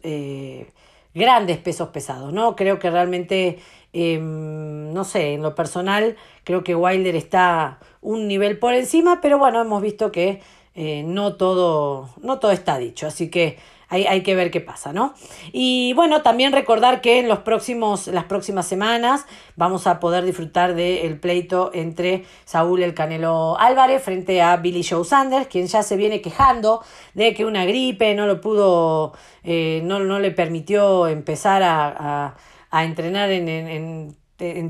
grandes 1.13 1.59
pesos 1.59 1.89
pesados. 1.89 2.33
¿no? 2.33 2.55
Creo 2.55 2.79
que 2.79 2.89
realmente, 2.89 3.59
em, 3.93 4.93
no 4.93 5.03
sé, 5.03 5.35
en 5.35 5.43
lo 5.43 5.57
personal, 5.57 6.17
creo 6.45 6.63
que 6.63 6.77
Wilder 6.77 7.17
está 7.17 7.81
un 8.01 8.29
nivel 8.29 8.61
por 8.61 8.75
encima, 8.75 9.21
pero 9.21 9.39
bueno, 9.39 9.61
hemos 9.61 9.83
visto 9.83 10.13
que 10.13 10.41
no, 10.75 11.35
todo, 11.37 12.09
no 12.23 12.39
todo 12.39 12.53
está 12.53 12.79
dicho. 12.79 13.07
Así 13.07 13.31
que 13.31 13.59
hay, 13.93 14.23
que 14.23 14.35
ver 14.35 14.51
qué 14.51 14.61
pasa, 14.61 14.93
¿no? 14.93 15.15
Y 15.53 15.93
bueno, 15.93 16.23
también 16.23 16.53
recordar 16.53 17.03
que 17.03 17.19
en 17.19 17.29
los 17.29 17.41
próximos, 17.41 18.07
las 18.07 18.25
próximas 18.25 18.67
semanas 18.67 19.27
vamos 19.55 19.87
a 19.87 20.01
poder 20.01 20.25
disfrutar 20.25 20.75
del 20.75 21.21
pleito 21.21 21.71
entre 21.75 22.25
Saúl 22.45 22.83
el 22.83 22.95
Canelo 22.95 23.59
Álvarez 23.59 24.03
frente 24.03 24.41
a 24.41 24.57
Billy 24.57 24.83
Joe 24.83 25.05
Sanders, 25.05 25.47
quien 25.47 25.67
ya 25.67 25.83
se 25.83 25.97
viene 25.97 26.23
quejando 26.23 26.83
de 27.13 27.35
que 27.35 27.45
una 27.45 27.67
gripe 27.67 28.15
no 28.15 28.27
lo 28.27 28.41
pudo, 28.41 29.13
eh, 29.45 29.83
no, 29.85 29.99
no, 29.99 30.19
le 30.19 30.31
permitió 30.31 31.07
empezar 31.07 31.63
a, 31.63 32.35
a, 32.71 32.85
entrenar 32.85 33.31
en, 33.31 33.49
en 33.49 33.67
en 33.69 34.17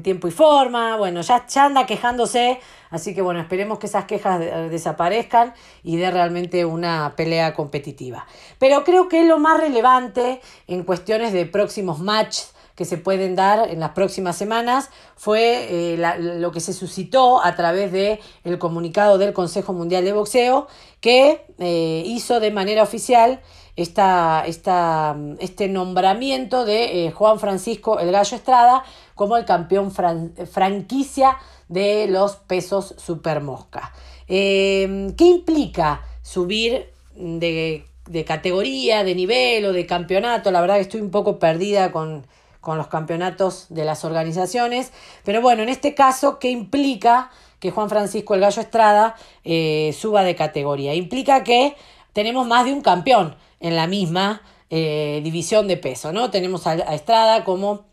tiempo 0.03 0.29
y 0.29 0.31
forma, 0.31 0.97
bueno, 0.97 1.21
ya, 1.23 1.47
ya, 1.47 1.65
anda 1.65 1.87
quejándose, 1.87 2.61
así 2.91 3.15
que 3.15 3.23
bueno, 3.23 3.41
esperemos 3.41 3.79
que 3.79 3.87
esas 3.87 4.05
quejas 4.05 4.41
desaparezcan 4.71 5.55
y 5.83 5.97
dé 5.97 6.11
realmente 6.11 6.65
una 6.65 7.15
pelea 7.17 7.55
competitiva. 7.55 8.27
Pero 8.59 8.85
creo 8.85 9.09
que 9.09 9.25
lo 9.25 9.39
más 9.39 9.61
relevante 9.61 10.41
en 10.67 10.85
cuestiones 10.85 11.33
de 11.33 11.47
próximos 11.47 11.99
matches 11.99 12.53
que 12.75 12.85
se 12.85 12.97
pueden 12.97 13.37
dar 13.37 13.69
en 13.69 13.81
las 13.81 13.91
próximas 13.91 14.37
semanas 14.37 14.91
fue 15.17 15.95
eh, 15.95 16.17
lo 16.19 16.53
que 16.53 16.61
se 16.61 16.73
suscitó 16.73 17.45
a 17.45 17.55
través 17.55 17.93
del 17.93 18.19
el 18.45 18.59
comunicado 18.59 19.19
del 19.19 19.33
Consejo 19.33 19.73
Mundial 19.73 20.05
de 20.05 20.13
Boxeo 20.13 20.69
que 21.01 21.45
eh, 21.59 22.03
hizo 22.07 22.41
de 22.41 22.51
manera 22.51 22.83
oficial 22.83 23.41
esta, 23.77 24.45
esta, 24.47 25.17
este 25.39 25.69
nombramiento 25.69 26.65
de 26.65 27.07
eh, 27.07 27.11
Juan 27.11 27.39
Francisco 27.39 27.99
El 27.99 28.13
Gallo 28.13 28.37
Estrada 28.37 28.85
como 29.15 29.37
el 29.37 29.45
campeón 29.45 29.93
franquicia 29.93 31.39
de 31.69 32.07
los 32.07 32.37
pesos 32.37 32.95
supermosca. 32.99 33.93
Eh, 34.29 35.13
¿Qué 35.17 35.25
implica 35.25 36.03
subir 36.23 36.91
de, 37.15 37.85
categoría, 38.27 39.05
de 39.05 39.15
nivel 39.15 39.65
o 39.65 39.73
de 39.73 39.87
campeonato? 39.87 40.51
La 40.51 40.61
verdad 40.61 40.77
que 40.77 40.83
estoy 40.83 41.01
un 41.01 41.11
poco 41.11 41.39
perdida 41.39 41.93
con, 41.93 42.27
los 42.67 42.87
campeonatos 42.89 43.67
de 43.71 43.85
las 43.85 44.05
organizaciones, 44.05 44.93
pero 45.25 45.41
bueno, 45.41 45.63
en 45.63 45.69
este 45.69 45.95
caso, 45.95 46.39
¿qué 46.39 46.51
implica 46.51 47.31
que 47.59 47.71
Juan 47.71 47.89
Francisco 47.89 48.35
El 48.35 48.41
Gallo 48.41 48.63
Estrada 48.63 49.17
eh, 49.45 49.95
suba 49.99 50.23
de 50.25 50.37
categoría? 50.37 50.95
Implica 50.95 51.43
que 51.43 51.75
tenemos 52.13 52.47
más 52.47 52.65
de 52.65 52.73
un 52.73 52.83
campeón 52.83 53.37
en 53.61 53.77
la 53.77 53.87
misma 53.87 54.43
eh, 54.71 55.21
división 55.23 55.69
de 55.69 55.77
peso, 55.77 56.13
¿no? 56.13 56.31
Tenemos 56.31 56.67
a, 56.67 56.75
Estrada 56.95 57.45
como 57.45 57.87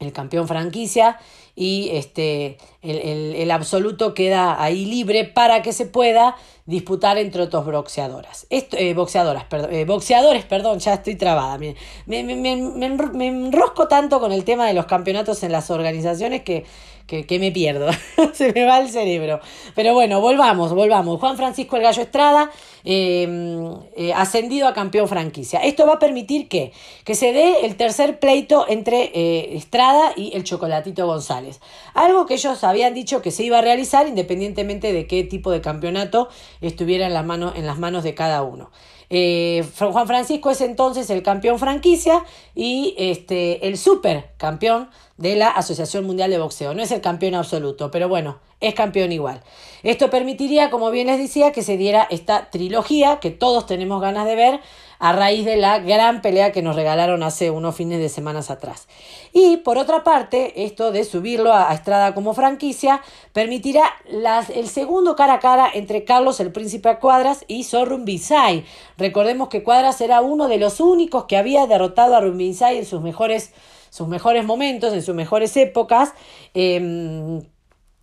el 0.00 0.12
campeón 0.12 0.46
franquicia 0.48 1.18
y 1.60 1.90
este, 1.90 2.56
el, 2.82 3.50
absoluto 3.50 4.14
queda 4.14 4.62
ahí 4.62 4.84
libre 4.84 5.24
para 5.24 5.60
que 5.60 5.72
se 5.72 5.86
pueda 5.86 6.36
disputar 6.66 7.18
entre 7.18 7.42
otros 7.42 7.66
boxeadoras. 7.66 8.46
Esto, 8.48 8.76
eh, 8.76 8.94
boxeadoras, 8.94 9.42
perdón, 9.44 9.74
eh, 9.74 9.84
boxeadores, 9.84 10.44
perdón, 10.44 10.78
ya 10.78 10.94
estoy 10.94 11.16
trabada. 11.16 11.58
Me, 11.58 11.74
me, 12.06 12.22
me, 12.22 13.26
enrosco 13.26 13.88
tanto 13.88 14.20
con 14.20 14.30
el 14.30 14.44
tema 14.44 14.68
de 14.68 14.74
los 14.74 14.86
campeonatos 14.86 15.42
en 15.42 15.50
las 15.50 15.68
organizaciones 15.72 16.42
que 16.42 16.64
que, 17.08 17.38
me 17.38 17.50
pierdo, 17.50 17.88
se 18.34 18.52
me 18.52 18.64
va 18.64 18.80
el 18.80 18.90
cerebro. 18.90 19.40
Pero 19.74 19.94
bueno, 19.94 20.20
volvamos, 20.20 20.74
volvamos. 20.74 21.18
Juan 21.18 21.38
Francisco 21.38 21.76
El 21.76 21.82
Gallo 21.82 22.02
Estrada, 22.02 22.50
em, 22.84 23.78
eh, 23.96 24.12
ascendido 24.14 24.68
a 24.68 24.74
campeón 24.74 25.08
franquicia. 25.08 25.60
Esto 25.60 25.86
va 25.86 25.94
a 25.94 25.98
permitir 25.98 26.48
que, 26.48 26.70
que 27.04 27.14
se 27.14 27.32
dé 27.32 27.64
el 27.64 27.76
tercer 27.76 28.18
pleito 28.18 28.66
entre 28.68 29.56
Estrada 29.56 30.12
y 30.16 30.36
el 30.36 30.44
Chocolatito 30.44 31.06
González. 31.06 31.47
Algo 31.94 32.26
que 32.26 32.34
ellos 32.34 32.62
habían 32.64 32.94
dicho 32.94 33.22
que 33.22 33.30
se 33.30 33.44
iba 33.44 33.58
a 33.58 33.62
realizar 33.62 34.06
independientemente 34.06 34.92
de 34.92 35.06
qué 35.06 35.24
tipo 35.24 35.50
de 35.50 35.60
campeonato 35.60 36.28
estuviera 36.60 37.06
en 37.06 37.14
las 37.14 37.24
manos, 37.24 38.04
de 38.04 38.14
cada 38.14 38.42
uno. 38.42 38.70
Eh, 39.10 39.64
Juan 39.78 40.06
Francisco 40.06 40.50
es 40.50 40.60
entonces 40.60 41.08
el 41.10 41.22
campeón 41.22 41.58
franquicia 41.58 42.24
y 42.54 42.94
este, 42.98 43.66
el 43.66 43.78
supercampeón 43.78 44.90
de 45.16 45.34
la 45.36 45.48
Asociación 45.48 46.04
Mundial 46.06 46.30
de 46.30 46.38
Boxeo. 46.38 46.74
No 46.74 46.82
es 46.82 46.90
el 46.92 47.00
campeón 47.00 47.34
absoluto, 47.34 47.90
pero 47.90 48.08
bueno, 48.08 48.38
es 48.60 48.74
campeón 48.74 49.12
igual. 49.12 49.42
Esto 49.82 50.10
permitiría, 50.10 50.70
como 50.70 50.90
bien 50.90 51.06
les 51.06 51.18
decía, 51.18 51.52
que 51.52 51.62
se 51.62 51.76
diera 51.76 52.06
esta 52.10 52.50
trilogía 52.50 53.20
que 53.20 53.30
todos 53.30 53.66
tenemos 53.66 54.00
ganas 54.00 54.26
de 54.26 54.36
ver 54.36 54.60
a 54.98 55.12
raíz 55.12 55.44
de 55.44 55.56
la 55.56 55.78
gran 55.78 56.22
pelea 56.22 56.52
que 56.52 56.62
nos 56.62 56.76
regalaron 56.76 57.22
hace 57.22 57.50
unos 57.50 57.76
fines 57.76 58.00
de 58.00 58.08
semanas 58.08 58.50
atrás. 58.50 58.88
Y 59.32 59.58
por 59.58 59.78
otra 59.78 60.02
parte, 60.02 60.64
esto 60.64 60.90
de 60.90 61.04
subirlo 61.04 61.52
a, 61.52 61.72
Estrada 61.72 62.14
como 62.14 62.34
franquicia 62.34 63.00
permitirá 63.32 63.84
las, 64.10 64.50
el 64.50 64.68
segundo 64.68 65.14
cara 65.14 65.34
a 65.34 65.38
cara 65.38 65.70
entre 65.72 66.04
Carlos 66.04 66.40
el 66.40 66.50
Príncipe 66.50 66.98
Cuadras 66.98 67.44
y 67.46 67.64
Sorrumbisay. 67.64 68.64
Recordemos 68.96 69.48
que 69.48 69.62
Cuadras 69.62 70.00
era 70.00 70.20
uno 70.20 70.48
de 70.48 70.58
los 70.58 70.80
únicos 70.80 71.24
que 71.26 71.36
había 71.36 71.66
derrotado 71.66 72.16
a 72.16 72.20
Rumbisay 72.20 72.78
en 72.78 72.86
sus 72.86 73.00
mejores, 73.00 73.52
sus 73.90 74.08
mejores 74.08 74.44
momentos, 74.44 74.92
en 74.92 75.02
sus 75.02 75.14
mejores 75.14 75.56
épocas. 75.56 76.12
Em, 76.54 77.42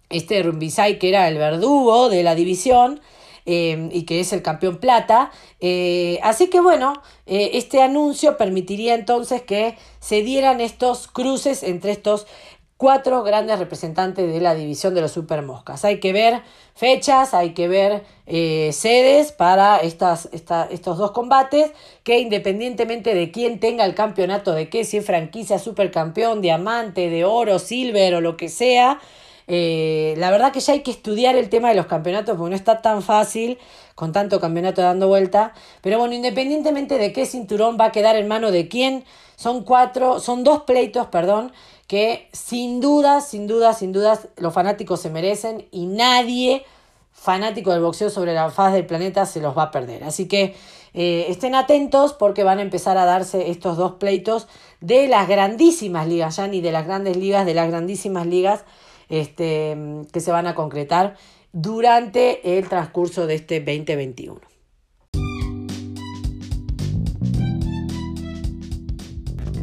este 0.10 0.42
Rumbisay 0.44 1.00
que 1.00 1.10
era 1.10 1.28
el 1.28 1.38
verdugo 1.38 2.10
de 2.10 2.24
la 2.24 2.36
división. 2.36 3.02
Em, 3.48 3.92
y 3.94 4.06
que 4.06 4.20
es 4.20 4.34
el 4.34 4.42
campeón 4.42 4.78
plata. 4.78 5.32
Eh, 5.60 6.20
así 6.24 6.48
que 6.48 6.62
bueno, 6.62 6.94
eh, 7.28 7.52
este 7.54 7.84
anuncio 7.84 8.38
permitiría 8.38 8.96
entonces 8.96 9.44
que 9.44 9.78
se 10.00 10.24
dieran 10.24 10.62
estos 10.62 11.08
cruces 11.08 11.62
entre 11.62 11.92
estos 11.92 12.26
cuatro 12.78 13.24
grandes 13.24 13.60
representantes 13.60 14.34
de 14.34 14.42
la 14.42 14.56
división 14.56 14.96
de 14.96 15.02
los 15.02 15.12
supermoscas. 15.12 15.86
Hay 15.86 16.00
que 16.00 16.12
ver 16.12 16.42
fechas, 16.74 17.34
hay 17.34 17.54
que 17.54 17.68
ver 17.68 18.04
eh, 18.26 18.72
sedes 18.74 19.32
para 19.32 19.78
estas, 19.78 20.28
estos 20.34 20.98
dos 20.98 21.12
combates, 21.12 21.72
que 22.04 22.20
independientemente 22.20 23.14
de 23.14 23.32
quién 23.32 23.60
tenga 23.60 23.86
el 23.86 23.96
campeonato, 23.96 24.54
de 24.54 24.70
qué, 24.70 24.84
si 24.84 24.98
es 24.98 25.06
franquicia, 25.06 25.60
supercampeón, 25.60 26.42
diamante, 26.42 27.10
de 27.10 27.24
oro, 27.24 27.60
silver 27.60 28.16
o 28.16 28.22
lo 28.22 28.36
que 28.38 28.50
sea, 28.50 29.00
eh, 29.48 30.16
la 30.18 30.32
verdad 30.32 30.52
que 30.52 30.60
ya 30.60 30.74
hay 30.74 30.82
que 30.82 30.92
estudiar 30.92 31.36
el 31.36 31.50
tema 31.50 31.70
de 31.70 31.76
los 31.76 31.86
campeonatos 31.86 32.38
porque 32.38 32.50
no 32.50 32.56
está 32.56 32.82
tan 32.82 33.02
fácil 33.02 33.60
con 33.94 34.12
tanto 34.12 34.40
campeonato 34.40 34.82
dando 34.82 35.08
vuelta. 35.08 35.54
Pero 35.82 36.00
bueno, 36.00 36.14
independientemente 36.14 36.98
de 36.98 37.14
qué 37.14 37.26
cinturón 37.26 37.78
va 37.80 37.86
a 37.86 37.92
quedar 37.92 38.16
en 38.16 38.28
mano 38.28 38.52
de 38.52 38.68
quién, 38.68 39.06
son 39.36 39.64
cuatro, 39.64 40.20
son 40.20 40.44
dos 40.44 40.64
pleitos, 40.64 41.08
perdón, 41.08 41.52
que 41.88 42.30
sin 42.32 42.80
duda, 42.82 43.22
sin 43.22 43.48
duda, 43.48 43.74
sin 43.74 43.92
dudas 43.92 44.30
los 44.38 44.54
fanáticos 44.54 45.02
se 45.02 45.10
merecen 45.10 45.68
y 45.72 45.86
nadie 45.86 46.66
fanático 47.12 47.72
del 47.72 47.82
boxeo 47.82 48.10
sobre 48.10 48.34
la 48.34 48.50
faz 48.50 48.74
del 48.74 48.86
planeta 48.86 49.26
se 49.26 49.42
los 49.42 49.58
va 49.58 49.64
a 49.64 49.72
perder. 49.72 50.04
Así 50.04 50.28
que 50.28 50.56
eh, 50.94 51.26
estén 51.30 51.56
atentos 51.56 52.14
porque 52.14 52.44
van 52.44 52.60
a 52.60 52.62
empezar 52.62 52.98
a 52.98 53.06
darse 53.06 53.52
estos 53.52 53.78
dos 53.78 53.94
pleitos 53.94 54.48
de 54.80 55.08
las 55.08 55.28
grandísimas 55.28 56.08
ligas, 56.08 56.38
ya 56.38 56.48
ni 56.48 56.62
de 56.62 56.72
las 56.72 56.86
grandes 56.86 57.18
ligas, 57.18 57.46
de 57.46 57.54
las 57.54 57.68
grandísimas 57.68 58.26
ligas 58.26 58.64
este, 59.10 59.78
que 60.12 60.20
se 60.20 60.32
van 60.32 60.48
a 60.48 60.56
concretar 60.56 61.16
durante 61.52 62.58
el 62.58 62.68
transcurso 62.68 63.28
de 63.28 63.36
este 63.36 63.60
2021. 63.60 64.42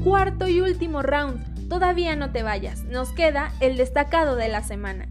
Cuarto 0.04 0.48
y 0.48 0.60
último 0.60 1.02
round. 1.02 1.68
Todavía 1.68 2.16
no 2.16 2.32
te 2.32 2.42
vayas. 2.42 2.84
Nos 2.84 3.10
queda 3.12 3.52
el 3.60 3.76
destacado 3.76 4.36
de 4.36 4.48
la 4.48 4.62
semana. 4.62 5.08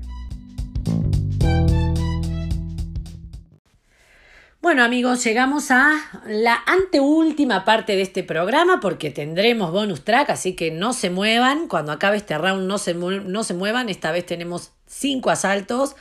Bueno 4.62 4.84
amigos, 4.84 5.24
llegamos 5.24 5.72
a 5.72 6.00
la 6.28 6.62
anteúltima 6.68 7.66
parte 7.66 7.96
de 7.96 8.04
este 8.04 8.22
programa 8.24 8.80
porque 8.80 9.10
tendremos 9.10 9.72
bonus 9.72 10.04
track, 10.04 10.30
así 10.30 10.56
que 10.56 10.70
no 10.70 10.94
se 10.94 11.10
muevan, 11.10 11.68
cuando 11.68 11.92
acabe 11.92 12.18
este 12.18 12.38
round 12.38 12.68
no 12.68 12.78
se, 12.78 12.94
no 12.94 13.44
se 13.44 13.56
muevan, 13.56 13.90
esta 13.90 14.12
vez 14.12 14.24
tenemos 14.24 14.72
cinco 14.86 15.32
asaltos 15.32 15.96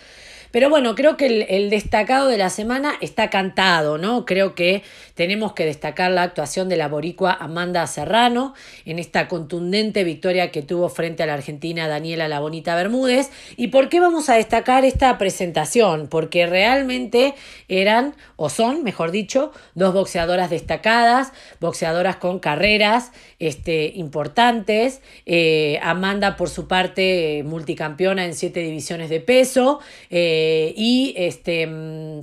pero 0.51 0.69
bueno, 0.69 0.95
creo 0.95 1.17
que 1.17 1.47
el, 1.49 1.71
destacado 1.71 2.27
de 2.27 2.37
la 2.37 2.51
semana 2.51 2.95
está 3.01 3.31
cantado, 3.31 3.99
¿no? 3.99 4.25
Creo 4.25 4.55
que 4.55 4.83
tenemos 5.15 5.53
que 5.53 5.65
destacar 5.65 6.11
la 6.11 6.23
actuación 6.23 6.69
de 6.69 6.77
la 6.77 6.89
boricua 6.89 7.33
Amanda 7.33 7.87
Serrano 7.87 8.55
en 8.85 8.99
esta 8.99 9.29
contundente 9.29 10.03
victoria 10.03 10.51
que 10.51 10.63
tuvo 10.63 10.89
frente 10.89 11.23
a 11.23 11.27
la 11.27 11.35
argentina 11.35 11.87
Daniela 11.87 12.27
La 12.27 12.41
Bonita 12.41 12.75
Bermúdez. 12.75 13.31
¿Y 13.57 13.69
por 13.69 13.89
qué 13.89 14.01
vamos 14.01 14.29
a 14.29 14.35
destacar 14.35 14.85
esta 14.85 15.19
presentación? 15.19 16.09
Porque 16.09 16.47
realmente 16.47 17.35
eran, 17.69 18.17
o 18.37 18.49
son, 18.49 18.83
mejor 18.83 19.13
dicho, 19.13 19.53
dos 19.75 19.95
boxeadoras 19.95 20.51
destacadas, 20.51 21.33
boxeadoras 21.61 22.17
con 22.17 22.41
carreras 22.41 23.13
este, 23.39 23.93
importantes. 23.95 25.01
Eh, 25.27 25.79
Amanda, 25.83 26.37
por 26.37 26.49
su 26.49 26.67
parte, 26.67 27.43
multicampeona 27.45 28.25
en 28.25 28.35
siete 28.35 28.61
divisiones 28.61 29.11
de 29.11 29.21
peso. 29.21 29.81
Eh, 30.11 30.40
eh, 30.43 30.73
y 30.75 31.13
este 31.19 31.67
mm, 31.67 32.21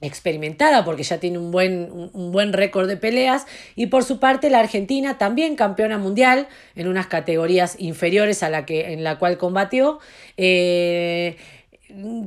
experimentada 0.00 0.84
porque 0.84 1.04
ya 1.04 1.18
tiene 1.18 1.38
un 1.38 1.52
buen, 1.52 1.90
un 2.12 2.32
buen 2.32 2.52
récord 2.52 2.88
de 2.88 2.96
peleas. 2.96 3.46
Y 3.76 3.86
por 3.86 4.02
su 4.02 4.18
parte 4.18 4.50
la 4.50 4.58
Argentina 4.58 5.16
también 5.16 5.54
campeona 5.54 5.96
mundial 5.96 6.48
en 6.74 6.88
unas 6.88 7.06
categorías 7.06 7.76
inferiores 7.78 8.42
a 8.42 8.50
la 8.50 8.66
que 8.66 8.92
en 8.92 9.04
la 9.04 9.18
cual 9.18 9.38
combatió. 9.38 10.00
Eh, 10.36 11.36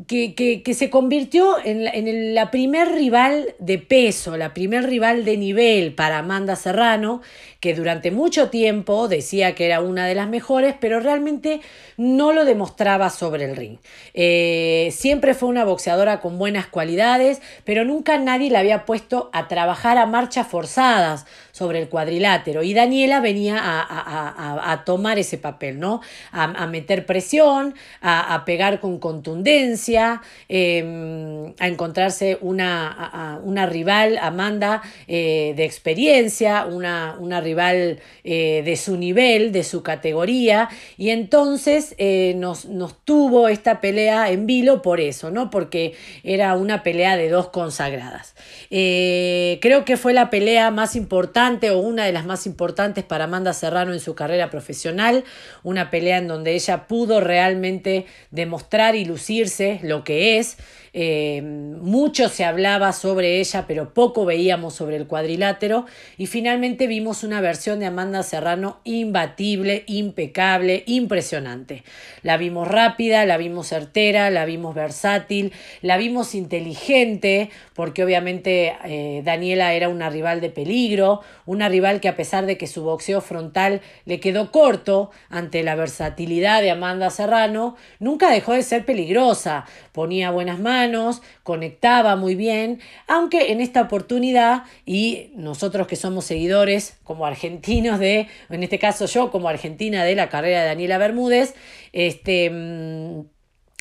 que, 0.08 0.74
se 0.76 0.90
convirtió 0.90 1.58
en, 1.64 1.88
en, 1.88 2.36
la 2.36 2.52
primer 2.52 2.90
rival 2.92 3.56
de 3.60 3.78
peso, 3.80 4.38
la 4.38 4.54
primer 4.54 4.86
rival 4.86 5.26
de 5.26 5.38
nivel 5.38 5.94
para 5.94 6.20
Amanda 6.20 6.56
Serrano, 6.56 7.22
que 7.60 7.74
durante 7.74 8.12
mucho 8.12 8.50
tiempo 8.50 9.08
decía 9.08 9.56
que 9.56 9.66
era 9.66 9.82
una 9.82 10.06
de 10.06 10.14
las 10.16 10.30
mejores, 10.30 10.76
pero 10.80 11.00
realmente 11.00 11.62
no 11.98 12.32
lo 12.32 12.46
demostraba 12.46 13.10
sobre 13.10 13.46
el 13.46 13.56
ring. 13.56 13.78
Eh, 14.14 14.90
siempre 14.92 15.34
fue 15.34 15.50
una 15.50 15.66
boxeadora 15.66 16.22
con 16.22 16.38
buenas 16.38 16.68
cualidades, 16.68 17.42
pero 17.64 17.84
nunca 17.84 18.18
nadie 18.18 18.52
la 18.52 18.60
había 18.60 18.86
puesto 18.86 19.30
a 19.34 19.48
trabajar 19.48 19.98
a 19.98 20.06
marchas 20.06 20.48
forzadas 20.48 21.26
sobre 21.56 21.80
el 21.80 21.88
cuadrilátero. 21.88 22.64
Y 22.64 22.74
Daniela 22.74 23.22
venía 23.22 23.56
a, 23.58 24.84
tomar 24.86 25.18
ese 25.20 25.38
papel, 25.38 25.80
¿no? 25.80 26.02
A, 26.34 26.68
meter 26.68 27.06
presión, 27.06 27.76
a, 28.02 28.44
pegar 28.46 28.82
con 28.82 29.00
contundencia, 29.00 30.22
em, 30.50 31.54
a 31.58 31.68
encontrarse 31.70 32.38
una, 32.42 33.40
una 33.42 33.66
rival, 33.68 34.18
Amanda, 34.18 34.82
eh, 35.08 35.54
de 35.56 35.64
experiencia, 35.64 36.66
una, 36.66 37.16
una 37.20 37.40
rival 37.40 38.00
eh, 38.26 38.62
de 38.66 38.76
su 38.76 38.98
nivel, 38.98 39.54
de 39.54 39.64
su 39.64 39.82
categoría, 39.82 40.68
y 40.98 41.12
entonces 41.12 41.96
eh, 41.98 42.34
nos, 42.36 42.66
nos, 42.66 42.96
tuvo 43.06 43.48
esta 43.48 43.80
pelea 43.80 44.30
en 44.30 44.46
vilo 44.46 44.82
por 44.82 45.00
eso, 45.00 45.32
¿no? 45.32 45.50
Porque 45.50 45.94
era 46.24 46.56
una 46.56 46.84
pelea 46.84 47.16
de 47.16 47.30
dos 47.30 47.48
consagradas. 47.48 48.36
Creo 48.70 49.86
que 49.86 49.96
fue 49.96 50.14
la 50.14 50.30
pelea 50.30 50.70
más 50.72 50.98
importante 50.98 51.45
o 51.46 51.78
una 51.78 52.06
de 52.06 52.12
las 52.12 52.26
más 52.26 52.48
importantes 52.48 53.04
para 53.04 53.26
Amanda 53.26 53.54
Serrano 53.54 53.94
en 53.94 54.00
su 54.00 54.16
carrera 54.16 54.50
profesional, 54.50 55.24
una 55.62 55.92
pelea 55.92 56.18
en 56.18 56.28
donde 56.28 56.56
ella 56.56 56.88
pudo 56.88 57.22
realmente 57.22 58.08
demostrar 58.32 58.96
y 58.96 59.06
lucirse 59.06 59.80
lo 59.84 60.04
que 60.04 60.40
es. 60.40 60.58
Eh, 60.98 61.42
mucho 61.42 62.30
se 62.30 62.46
hablaba 62.46 62.94
sobre 62.94 63.42
ella, 63.42 63.66
pero 63.68 63.94
poco 63.94 64.24
veíamos 64.24 64.76
sobre 64.76 64.96
el 64.96 65.08
cuadrilátero. 65.08 65.86
Y 66.18 66.28
finalmente 66.28 66.88
vimos 66.88 67.26
una 67.26 67.42
versión 67.42 67.82
de 67.82 67.88
Amanda 67.88 68.24
Serrano 68.24 68.80
imbatible, 68.86 69.84
impecable, 69.88 70.84
impresionante. 70.88 71.84
La 72.24 72.38
vimos 72.38 72.70
rápida, 72.70 73.26
la 73.26 73.36
vimos 73.36 73.68
certera, 73.68 74.30
la 74.30 74.46
vimos 74.46 74.74
versátil, 74.74 75.52
la 75.82 75.98
vimos 75.98 76.34
inteligente, 76.34 77.50
porque 77.74 78.06
obviamente 78.06 78.74
eh, 78.86 79.22
Daniela 79.26 79.74
era 79.74 79.90
una 79.90 80.10
rival 80.10 80.40
de 80.40 80.50
peligro, 80.50 81.20
una 81.46 81.68
rival 81.68 82.00
que 82.00 82.08
a 82.08 82.16
pesar 82.16 82.46
de 82.46 82.58
que 82.58 82.68
su 82.68 82.84
boxeo 82.84 83.20
frontal 83.20 83.82
le 84.06 84.22
quedó 84.22 84.50
corto 84.50 85.12
ante 85.30 85.62
la 85.62 85.76
versatilidad 85.76 86.62
de 86.62 86.72
Amanda 86.72 87.10
Serrano, 87.10 87.76
nunca 88.00 88.32
dejó 88.32 88.54
de 88.54 88.64
ser 88.64 88.86
peligrosa, 88.86 89.66
ponía 89.96 90.30
buenas 90.30 90.60
manos, 90.60 91.22
conectaba 91.44 92.18
muy 92.18 92.36
bien, 92.36 92.82
aunque 93.08 93.54
en 93.54 93.62
esta 93.62 93.82
oportunidad, 93.82 94.64
y 94.86 95.32
nosotros 95.36 95.88
que 95.88 95.96
somos 95.96 96.26
seguidores 96.26 96.98
como 97.06 97.26
argentinos 97.26 97.98
de, 97.98 98.28
en 98.50 98.64
este 98.64 98.78
caso 98.78 99.06
yo 99.06 99.32
como 99.32 99.48
argentina 99.48 100.04
de 100.04 100.16
la 100.16 100.28
carrera 100.28 100.62
de 100.62 100.68
Daniela 100.68 100.98
Bermúdez, 100.98 101.56
este 101.94 102.50
mm, 102.50 103.22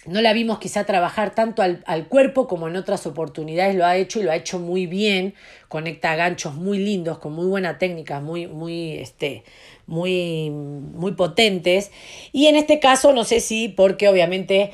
no 0.07 0.21
la 0.21 0.33
vimos 0.33 0.59
quizá 0.59 0.85
trabajar 0.85 1.35
tanto 1.35 1.63
al, 1.63 2.09
cuerpo 2.09 2.47
como 2.47 2.69
en 2.69 2.77
otras 2.77 3.07
oportunidades 3.07 3.75
lo 3.75 3.87
ha 3.87 3.97
hecho 3.97 4.21
y 4.21 4.23
lo 4.23 4.31
ha 4.31 4.37
hecho 4.37 4.59
muy 4.59 4.87
bien, 4.87 5.35
conecta 5.75 6.15
ganchos 6.15 6.55
muy 6.55 6.79
lindos, 6.79 7.19
con 7.19 7.33
muy 7.33 7.47
buena 7.47 7.79
técnica, 7.79 8.21
muy, 8.21 8.47
muy, 8.47 8.93
este, 8.93 9.43
muy, 9.89 10.49
muy 10.49 11.15
potentes. 11.17 11.91
Y 12.31 12.47
en 12.47 12.55
este 12.55 12.79
caso, 12.79 13.13
no 13.13 13.25
sé 13.25 13.41
si, 13.41 13.69
porque 13.69 14.09
obviamente 14.09 14.71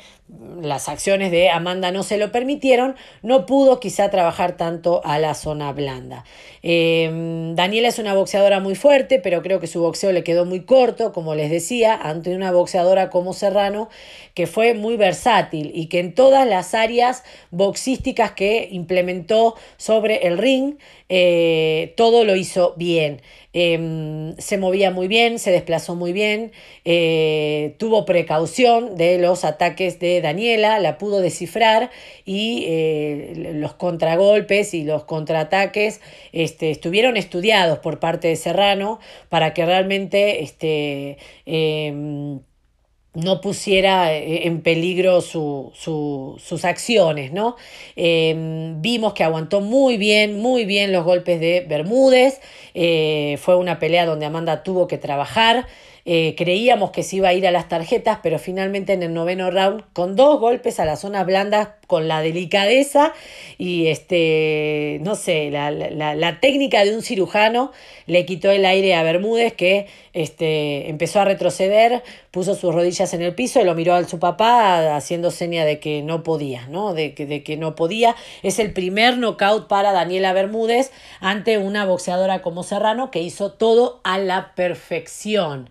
las 0.61 0.87
acciones 0.87 1.31
de 1.31 1.49
Amanda 1.49 1.91
no 1.91 2.03
se 2.03 2.17
lo 2.17 2.31
permitieron, 2.31 2.95
no 3.21 3.45
pudo 3.45 3.79
quizá 3.79 4.09
trabajar 4.09 4.55
tanto 4.55 5.01
a 5.03 5.19
la 5.19 5.33
zona 5.33 5.73
blanda. 5.73 6.23
Em, 6.61 7.55
Daniela 7.55 7.87
es 7.87 7.99
una 7.99 8.13
boxeadora 8.13 8.59
muy 8.59 8.75
fuerte, 8.75 9.19
pero 9.19 9.41
creo 9.41 9.59
que 9.59 9.67
su 9.67 9.81
boxeo 9.81 10.11
le 10.11 10.23
quedó 10.23 10.45
muy 10.45 10.61
corto, 10.61 11.11
como 11.11 11.35
les 11.35 11.49
decía, 11.49 11.95
ante 11.95 12.35
una 12.35 12.51
boxeadora 12.51 13.09
como 13.09 13.33
Serrano, 13.33 13.89
que 14.33 14.47
fue 14.47 14.73
muy 14.73 14.95
versátil 14.95 15.71
y 15.73 15.87
que 15.87 15.99
en 15.99 16.13
todas 16.13 16.47
las 16.47 16.73
áreas 16.75 17.23
boxísticas 17.49 18.31
que 18.31 18.69
implementó 18.71 19.55
sobre 19.77 20.27
el 20.27 20.37
ring, 20.37 20.75
eh, 21.09 21.93
todo 21.97 22.23
lo 22.23 22.35
hizo 22.35 22.73
bien. 22.77 23.21
Em, 23.53 24.37
se 24.37 24.57
movía 24.57 24.91
muy 24.91 25.09
bien, 25.09 25.37
se 25.37 25.51
desplazó 25.51 25.93
muy 25.93 26.13
bien, 26.13 26.53
eh, 26.85 27.75
tuvo 27.79 28.05
precaución 28.05 28.95
de 28.95 29.17
los 29.17 29.43
ataques 29.43 29.99
de 29.99 30.21
Daniela, 30.21 30.79
la 30.79 30.97
pudo 30.97 31.19
descifrar 31.19 31.91
y 32.23 32.63
eh, 32.67 33.51
los 33.55 33.73
contragolpes 33.73 34.73
y 34.73 34.85
los 34.85 35.03
contraataques 35.03 35.99
este, 36.31 36.71
estuvieron 36.71 37.17
estudiados 37.17 37.79
por 37.79 37.99
parte 37.99 38.29
de 38.29 38.37
Serrano 38.37 38.99
para 39.27 39.53
que 39.53 39.65
realmente 39.65 40.43
este, 40.43 41.17
em, 41.45 42.39
no 43.13 43.41
pusiera 43.41 44.13
eh, 44.13 44.47
en 44.47 44.61
peligro 44.61 45.21
sus 45.21 46.65
acciones, 46.65 47.33
¿no? 47.33 47.57
Em, 47.95 48.81
vimos 48.81 49.13
que 49.13 49.23
aguantó 49.23 49.61
muy 49.61 49.97
bien, 49.97 50.39
muy 50.39 50.65
bien 50.65 50.91
los 50.91 51.03
golpes 51.03 51.39
de 51.39 51.65
Bermúdez, 51.67 52.39
eh, 52.73 53.37
fue 53.41 53.57
una 53.57 53.79
pelea 53.79 54.05
donde 54.05 54.25
Amanda 54.25 54.63
tuvo 54.63 54.87
que 54.87 54.97
trabajar, 54.97 55.67
eh, 56.03 56.33
creíamos 56.35 56.89
que 56.91 57.03
se 57.03 57.17
iba 57.17 57.29
a 57.29 57.33
ir 57.33 57.45
a 57.45 57.51
las 57.51 57.69
tarjetas, 57.69 58.19
pero 58.23 58.39
finalmente 58.39 58.93
en 58.93 59.03
el 59.03 59.13
noveno 59.13 59.51
round, 59.51 59.83
con 59.93 60.15
dos 60.15 60.39
golpes 60.39 60.79
a 60.79 60.85
las 60.85 61.01
zonas 61.01 61.25
blandas, 61.27 61.69
con 61.85 62.07
la 62.07 62.21
delicadeza 62.21 63.13
y 63.57 63.87
este, 63.87 64.99
no 65.03 65.15
sé, 65.15 65.51
la, 65.51 66.39
técnica 66.39 66.83
de 66.85 66.95
un 66.95 67.03
cirujano, 67.03 67.71
le 68.07 68.25
quitó 68.25 68.49
el 68.49 68.65
aire 68.65 68.95
a 68.95 69.03
Bermúdez, 69.03 69.53
que 69.53 69.87
este, 70.13 70.89
empezó 70.89 71.19
a 71.19 71.25
retroceder, 71.25 72.01
puso 72.31 72.55
sus 72.55 72.73
rodillas 72.73 73.13
en 73.13 73.21
el 73.21 73.35
piso 73.35 73.59
y 73.61 73.65
lo 73.65 73.75
miró 73.75 73.93
a 73.93 74.03
su 74.05 74.17
papá 74.17 74.95
haciendo 74.95 75.31
seña 75.31 75.65
de 75.65 75.79
que 75.79 76.01
no 76.01 76.23
podía, 76.23 76.67
¿no? 76.67 76.93
De, 76.93 77.13
que, 77.13 77.25
de 77.25 77.43
que 77.43 77.57
no 77.57 77.75
podía. 77.75 78.15
Es 78.41 78.57
el 78.57 78.73
primer 78.73 79.17
knockout 79.17 79.67
para 79.67 79.91
Daniela 79.91 80.33
Bermúdez 80.33 80.91
ante 81.19 81.57
una 81.57 81.85
boxeadora 81.85 82.41
como 82.41 82.63
Serrano 82.63 83.11
que 83.11 83.21
hizo 83.21 83.51
todo 83.51 83.99
a 84.03 84.17
la 84.17 84.55
perfección. 84.55 85.69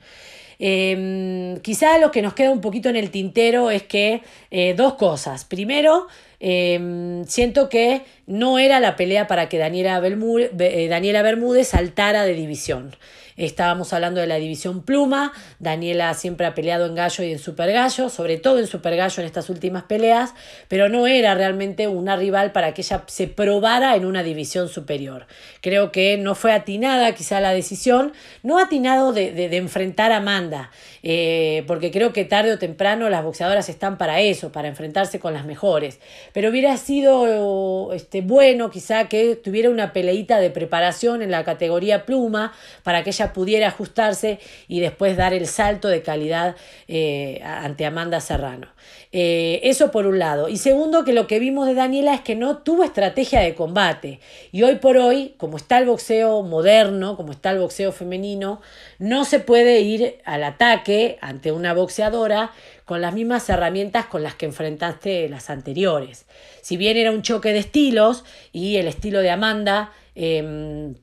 Em, 0.63 1.59
quizá 1.61 1.97
lo 1.97 2.11
que 2.11 2.21
nos 2.21 2.35
queda 2.35 2.51
un 2.51 2.61
poquito 2.61 2.91
en 2.91 2.97
el 2.97 3.11
tintero 3.11 3.71
es 3.71 3.83
que 3.83 4.23
eh, 4.51 4.75
dos 4.77 4.95
cosas. 4.95 5.47
Primero, 5.47 6.07
em, 6.41 7.25
siento 7.27 7.69
que 7.69 8.03
no 8.27 8.59
era 8.59 8.81
la 8.81 8.97
pelea 8.97 9.27
para 9.27 9.49
que 9.49 9.59
Daniela, 9.59 10.01
eh, 10.05 10.89
Daniela 10.89 11.23
Bermúdez 11.23 11.69
saltara 11.69 12.25
de 12.25 12.35
división. 12.35 12.97
Estábamos 13.41 13.95
hablando 13.95 14.21
de 14.21 14.27
la 14.27 14.37
división 14.37 14.83
pluma. 14.83 15.33
Daniela 15.59 16.13
siempre 16.13 16.47
ha 16.47 16.55
peleado 16.55 16.85
en 16.85 16.95
gallo 16.95 17.25
y 17.25 17.33
en 17.33 17.39
super 17.39 17.73
gallo, 17.73 18.11
sobre 18.11 18.37
todo 18.37 18.59
en 18.59 18.67
super 18.67 18.95
gallo 18.97 19.23
en 19.23 19.27
estas 19.27 19.49
últimas 19.49 19.85
peleas, 19.85 20.35
pero 20.69 20.91
no 20.91 21.07
era 21.07 21.35
realmente 21.35 21.89
una 21.89 22.17
rival 22.17 22.53
para 22.53 22.75
que 22.75 22.83
ella 22.83 23.03
se 23.07 23.29
probara 23.29 23.97
en 23.97 24.05
una 24.05 24.23
división 24.23 24.69
superior. 24.69 25.27
Creo 25.63 25.91
que 25.91 26.19
no 26.19 26.35
fue 26.35 26.53
atinada 26.53 27.15
quizá 27.15 27.41
la 27.41 27.55
decisión, 27.55 28.13
no 28.43 28.59
atinado 28.59 29.15
de, 29.15 29.33
de, 29.33 29.57
enfrentar 29.57 30.13
a 30.13 30.19
Amanda, 30.19 30.71
eh, 31.03 31.65
porque 31.67 31.91
creo 31.91 32.13
que 32.13 32.27
tarde 32.27 32.53
o 32.53 32.59
temprano 32.59 33.09
las 33.09 33.25
boxeadoras 33.25 33.71
están 33.71 33.97
para 33.97 34.21
eso, 34.21 34.53
para 34.53 34.69
enfrentarse 34.69 35.19
con 35.19 35.33
las 35.33 35.47
mejores. 35.47 35.99
Pero 36.33 36.51
hubiera 36.51 36.77
sido 36.77 37.93
este, 37.93 38.21
bueno 38.21 38.71
quizá 38.71 39.09
que 39.09 39.37
tuviera 39.37 39.71
una 39.71 39.93
peleita 39.93 40.39
de 40.39 40.51
preparación 40.51 41.23
en 41.23 41.31
la 41.31 41.45
categoría 41.45 42.07
pluma 42.07 42.53
para 42.83 43.03
que 43.03 43.11
ella 43.11 43.33
pudiera 43.33 43.69
ajustarse 43.69 44.39
y 44.69 44.81
después 44.81 45.17
dar 45.17 45.35
el 45.35 45.47
salto 45.47 45.89
de 45.89 46.03
calidad 46.03 46.57
eh, 46.89 47.41
ante 47.45 47.87
Amanda 47.87 48.21
Serrano. 48.21 48.69
Eh, 49.13 49.61
eso 49.65 49.91
por 49.91 50.07
un 50.07 50.21
lado. 50.21 50.49
Y 50.49 50.57
segundo, 50.57 51.05
que 51.05 51.13
lo 51.13 51.27
que 51.27 51.41
vimos 51.41 51.67
de 51.67 51.75
Daniela 51.75 52.15
es 52.15 52.21
que 52.21 52.37
no 52.37 52.59
tuvo 52.59 52.85
estrategia 52.85 53.41
de 53.41 53.57
combate. 53.57 54.21
Y 54.53 54.63
hoy 54.63 54.77
por 54.77 54.97
hoy, 54.97 55.35
como 55.37 55.57
está 55.57 55.79
el 55.79 55.87
boxeo 55.87 56.43
moderno, 56.43 57.17
como 57.17 57.33
está 57.33 57.51
el 57.51 57.59
boxeo 57.59 57.91
femenino, 57.91 58.61
no 58.99 59.25
se 59.25 59.41
puede 59.41 59.81
ir 59.81 60.19
al 60.25 60.45
ataque 60.45 61.19
ante 61.21 61.51
una 61.51 61.75
boxeadora 61.75 62.53
con 62.85 63.01
las 63.01 63.13
mismas 63.13 63.49
herramientas 63.49 64.07
con 64.07 64.23
las 64.23 64.37
que 64.37 64.47
enfrentaste 64.47 65.29
las 65.29 65.51
anteriores. 65.51 66.27
Si 66.63 66.77
bien 66.77 66.97
era 66.97 67.11
un 67.11 67.23
choque 67.23 67.53
de 67.53 67.59
estilos 67.59 68.25
y 68.53 68.77
el 68.77 68.87
estilo 68.87 69.21
de 69.21 69.31
Amanda 69.31 69.93
em, 70.15 70.95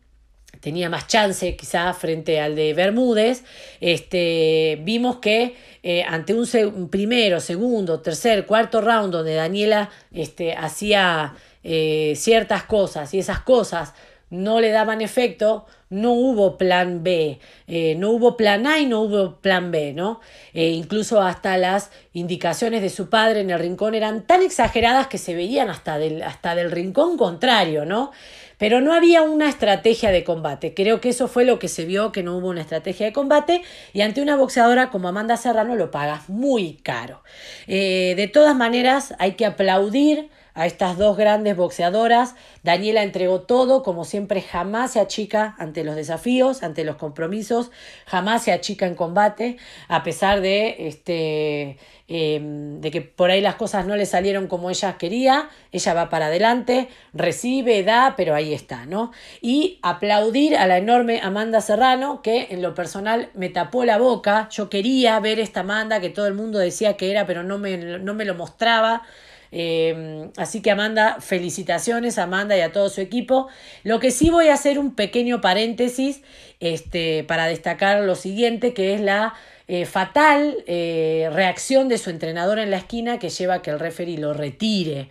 tenía 0.68 0.90
más 0.90 1.08
chance 1.08 1.56
quizá 1.56 1.94
frente 1.94 2.42
al 2.42 2.54
de 2.54 2.74
Bermúdez, 2.74 3.46
este, 3.80 4.78
vimos 4.82 5.20
que 5.20 5.56
eh, 5.82 6.04
ante 6.04 6.34
un, 6.34 6.90
primero, 6.90 7.40
segundo, 7.40 8.02
tercer, 8.02 8.46
cuarto 8.46 8.82
round 8.82 9.14
donde 9.14 9.34
Daniela 9.34 9.90
este, 10.12 10.56
hacía 10.56 11.36
eh, 11.64 12.16
ciertas 12.18 12.64
cosas 12.64 13.14
y 13.14 13.20
esas 13.20 13.40
cosas 13.40 13.94
no 14.30 14.60
le 14.60 14.72
daban 14.72 15.00
efecto, 15.00 15.68
no 15.90 16.12
hubo 16.12 16.58
plan 16.58 17.02
B, 17.02 17.40
eh, 17.68 17.96
no 17.96 18.10
hubo 18.10 18.36
plan 18.36 18.68
A 18.68 18.80
y 18.80 18.88
no 18.88 19.04
hubo 19.04 19.38
plan 19.38 19.72
B, 19.72 19.94
¿no? 19.94 20.20
incluso 20.52 21.22
hasta 21.22 21.58
las 21.58 21.92
indicaciones 22.12 22.82
de 22.82 22.90
su 22.90 23.10
padre 23.10 23.40
en 23.40 23.52
el 23.52 23.60
rincón 23.60 23.96
eran 23.96 24.28
tan 24.28 24.42
exageradas 24.42 25.08
que 25.08 25.18
se 25.18 25.34
veían 25.34 25.70
hasta 25.70 25.98
del, 25.98 26.24
hasta 26.24 26.56
del 26.56 26.72
rincón 26.72 27.16
contrario, 27.16 27.86
¿no? 27.86 28.12
Pero 28.58 28.82
no 28.82 28.94
había 28.94 29.22
una 29.22 29.50
estrategia 29.50 30.12
de 30.12 30.24
combate. 30.24 30.74
Creo 30.74 31.00
que 31.00 31.10
eso 31.10 31.28
fue 31.28 31.46
lo 31.46 31.60
que 31.60 31.68
se 31.68 31.86
vio, 31.86 32.12
que 32.12 32.24
no 32.24 32.38
hubo 32.38 32.50
una 32.50 32.62
estrategia 32.62 33.06
de 33.06 33.14
combate. 33.14 33.62
Y 33.94 34.02
ante 34.02 34.22
una 34.22 34.36
boxeadora 34.36 34.90
como 34.90 35.08
Amanda 35.08 35.38
Serrano 35.38 35.76
lo 35.76 35.92
pagas 35.92 36.30
muy 36.30 36.74
caro. 36.84 37.24
Eh, 37.68 38.14
de 38.18 38.28
todas 38.28 38.56
maneras, 38.56 39.14
hay 39.20 39.34
que 39.34 39.46
aplaudir 39.46 40.30
a 40.58 40.66
estas 40.66 40.98
dos 40.98 41.16
grandes 41.16 41.56
boxeadoras. 41.56 42.34
Daniela 42.64 43.04
entregó 43.04 43.42
todo, 43.42 43.84
como 43.84 44.06
siempre, 44.06 44.42
jamás 44.42 44.94
se 44.94 45.00
achica 45.00 45.56
ante 45.60 45.84
los 45.84 45.96
desafíos, 45.96 46.64
ante 46.64 46.84
los 46.84 46.96
compromisos, 46.96 47.70
jamás 48.08 48.44
se 48.44 48.52
achica 48.52 48.88
en 48.88 48.96
combate, 48.96 49.58
a 49.88 50.02
pesar 50.02 50.42
de, 50.42 50.88
este, 50.88 51.78
em, 52.08 52.82
de 52.82 52.90
que 52.90 53.02
por 53.02 53.30
ahí 53.30 53.40
las 53.40 53.54
cosas 53.54 53.86
no 53.86 53.96
le 53.96 54.08
salieron 54.08 54.48
como 54.48 54.72
ella 54.72 54.98
quería, 54.98 55.50
ella 55.72 55.94
va 55.94 56.10
para 56.10 56.26
adelante, 56.26 56.90
recibe, 57.14 57.84
da, 57.84 58.16
pero 58.18 58.34
ahí 58.34 58.52
está, 58.52 58.88
¿no? 58.88 59.12
Y 59.42 59.78
aplaudir 59.84 60.58
a 60.58 60.66
la 60.66 60.80
enorme 60.80 61.22
Amanda 61.22 61.62
Serrano, 61.62 62.24
que 62.24 62.48
en 62.50 62.64
lo 62.64 62.74
personal 62.74 63.30
me 63.36 63.50
tapó 63.50 63.86
la 63.86 64.00
boca, 64.00 64.50
yo 64.50 64.72
quería 64.72 65.20
ver 65.20 65.40
esta 65.40 65.60
Amanda 65.60 66.02
que 66.02 66.10
todo 66.10 66.26
el 66.26 66.34
mundo 66.34 66.58
decía 66.58 66.98
que 66.98 67.12
era, 67.12 67.28
pero 67.28 67.44
no 67.44 67.60
me, 67.60 67.78
no 67.78 68.16
me 68.16 68.26
lo 68.26 68.34
mostraba. 68.34 69.04
Em, 69.52 70.32
así 70.38 70.62
que 70.62 70.72
Amanda, 70.72 71.18
felicitaciones 71.20 72.18
Amanda 72.18 72.58
y 72.58 72.62
a 72.62 72.72
todo 72.72 72.90
su 72.90 73.02
equipo. 73.02 73.48
Lo 73.84 74.00
que 74.00 74.12
sí 74.12 74.30
voy 74.30 74.48
a 74.50 74.54
hacer 74.54 74.80
un 74.80 74.96
pequeño 74.96 75.42
paréntesis 75.42 76.22
este, 76.60 77.24
para 77.24 77.48
destacar 77.48 78.02
lo 78.04 78.16
siguiente, 78.16 78.74
que 78.74 78.94
es 78.94 79.02
la 79.02 79.34
eh, 79.68 79.86
fatal 79.86 80.64
eh, 80.68 81.30
reacción 81.34 81.90
de 81.90 81.98
su 81.98 82.10
entrenador 82.10 82.60
en 82.60 82.72
la 82.72 82.78
esquina 82.78 83.20
que 83.20 83.30
lleva 83.30 83.56
a 83.56 83.62
que 83.62 83.72
el 83.72 83.80
referee 83.80 84.18
lo 84.18 84.34
retire. 84.34 85.10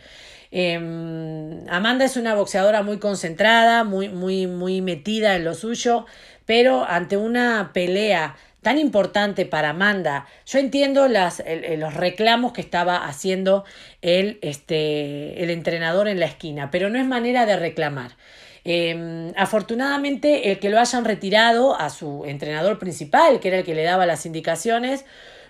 Em, 0.50 1.68
Amanda 1.68 2.04
es 2.04 2.16
una 2.16 2.34
boxeadora 2.34 2.82
muy 2.82 2.98
concentrada, 2.98 3.84
muy, 3.84 4.08
muy, 4.08 4.46
muy 4.46 4.80
metida 4.80 5.36
en 5.36 5.44
lo 5.44 5.54
suyo, 5.54 6.06
pero 6.46 6.84
ante 6.84 7.16
una 7.16 7.72
pelea 7.74 8.36
tan 8.66 8.78
importante 8.78 9.46
para 9.46 9.70
Amanda. 9.70 10.26
Yo 10.44 10.58
entiendo 10.58 11.06
los 11.06 11.94
reclamos 11.94 12.52
que 12.52 12.60
estaba 12.60 13.06
haciendo 13.06 13.64
el, 14.02 14.40
este, 14.42 15.40
el 15.40 15.50
entrenador 15.50 16.08
en 16.08 16.18
la 16.18 16.26
esquina, 16.26 16.68
pero 16.72 16.90
no 16.90 16.98
es 16.98 17.06
manera 17.06 17.46
de 17.46 17.56
reclamar. 17.56 18.16
Em, 18.64 19.32
afortunadamente, 19.36 20.50
el 20.50 20.58
que 20.58 20.68
lo 20.68 20.80
hayan 20.80 21.04
retirado 21.04 21.78
a 21.78 21.90
su 21.90 22.24
entrenador 22.24 22.80
principal, 22.80 23.38
que 23.38 23.46
era 23.46 23.58
el 23.58 23.64
que 23.64 23.76
le 23.76 23.84
daba 23.84 24.04
las 24.04 24.26
indicaciones, 24.26 25.04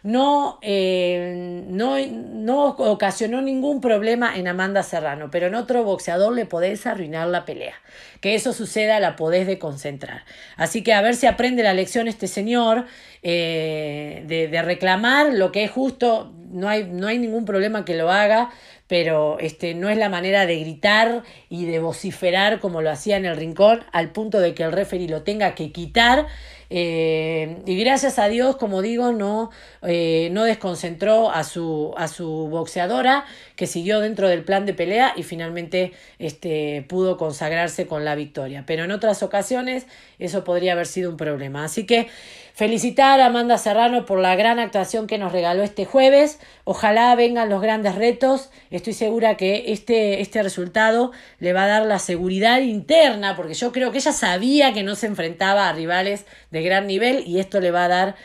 no, 0.07 0.61
eh, 0.63 1.65
no, 1.67 1.97
no, 1.99 2.67
ocasionó 2.69 3.43
ningún 3.43 3.81
problema 3.81 4.37
en 4.37 4.47
Amanda 4.47 4.85
Serrano, 4.85 5.33
pero 5.33 5.49
en 5.49 5.57
otro 5.57 5.83
boxeador 5.83 6.33
le 6.33 6.47
podés 6.47 6.87
arruinar 6.87 7.27
la 7.27 7.45
pelea. 7.45 7.75
Que 8.21 8.37
eso 8.37 8.53
suceda 8.53 9.01
la 9.01 9.17
podés 9.17 9.59
concentrar. 9.59 10.23
Así 10.57 10.85
que 10.85 10.95
a 10.95 11.03
ver 11.03 11.17
si 11.17 11.27
aprende 11.27 11.65
la 11.65 11.75
lección 11.75 12.07
este 12.07 12.29
señor 12.29 12.85
eh, 13.25 14.23
de, 14.29 14.63
reclamar 14.63 15.33
lo 15.33 15.51
que 15.51 15.65
es 15.65 15.73
justo, 15.73 16.33
no 16.53 16.69
hay, 16.69 16.85
no 16.85 17.09
hay 17.09 17.19
ningún 17.19 17.45
problema 17.45 17.85
que 17.85 17.97
lo 17.97 18.13
haga, 18.13 18.51
pero 18.87 19.41
este, 19.41 19.75
no 19.75 19.89
es 19.89 19.99
la 19.99 20.09
manera 20.09 20.47
de 20.47 20.61
gritar 20.61 21.25
y 21.49 21.65
de 21.65 21.81
vociferar 21.81 22.61
como 22.61 22.81
lo 22.81 22.93
hacía 22.93 23.17
en 23.17 23.25
el 23.25 23.37
rincón, 23.37 23.83
al 23.91 24.13
punto 24.13 24.39
de 24.39 24.55
que 24.55 24.63
el 24.63 24.71
referee 24.71 25.09
lo 25.09 25.23
tenga 25.23 25.57
que 25.57 25.73
quitar. 25.73 26.29
Eh, 26.71 27.63
y 27.67 27.79
gracias 27.79 28.19
a 28.19 28.29
Dios, 28.29 28.57
como 28.57 28.83
digo, 28.83 29.13
no, 29.13 29.51
eh, 29.83 30.29
no 30.33 30.45
desconcentró 30.45 31.31
a 31.31 31.45
su, 31.45 31.95
a 31.97 32.09
su 32.09 32.49
boxeadora, 32.49 33.25
que 33.55 33.67
siguió 33.67 34.01
dentro 34.01 34.29
del 34.29 34.45
plan 34.45 34.67
de 34.67 34.75
pelea 34.75 35.13
y 35.17 35.23
finalmente 35.23 35.93
este, 36.19 36.85
pudo 36.89 37.17
consagrarse 37.17 37.87
con 37.87 38.05
la 38.05 38.15
victoria. 38.15 38.65
Pero 38.67 38.85
en 38.85 38.91
otras 38.91 39.23
ocasiones 39.23 39.87
eso 40.19 40.45
podría 40.45 40.73
haber 40.73 40.87
sido 40.87 41.11
un 41.11 41.17
problema. 41.17 41.65
Así 41.65 41.87
que 41.87 42.09
Felicitar 42.57 43.21
a 43.21 43.27
Amanda 43.27 43.59
Serrano 43.59 44.07
por 44.07 44.19
la 44.19 44.35
gran 44.35 44.59
actuación 44.59 45.07
que 45.07 45.19
nos 45.19 45.31
regaló 45.31 45.63
este 45.63 45.85
jueves. 45.85 46.39
Ojalá 46.65 47.15
vengan 47.15 47.51
los 47.51 47.61
grandes 47.61 47.97
retos. 47.97 48.49
Estoy 48.71 48.95
segura 48.95 49.37
que 49.37 49.65
este, 49.73 50.23
este 50.23 50.43
resultado 50.43 51.13
le 51.39 51.53
va 51.53 51.65
a 51.65 51.67
dar 51.67 51.85
la 51.85 51.99
seguridad 51.99 52.61
interna, 52.61 53.37
porque 53.37 53.53
yo 53.53 53.73
creo 53.73 53.93
que 53.93 53.99
ella 53.99 54.13
sabía 54.13 54.73
que 54.73 54.85
no 54.85 54.95
se 54.95 55.07
enfrentaba 55.07 55.69
a 55.69 55.75
rivales 55.75 56.25
de 56.51 56.63
gran 56.63 56.87
nivel 56.87 57.25
y 57.27 57.41
esto 57.41 57.61
le 57.61 57.73
va 57.73 57.85
a 57.85 57.89
dar 57.89 58.17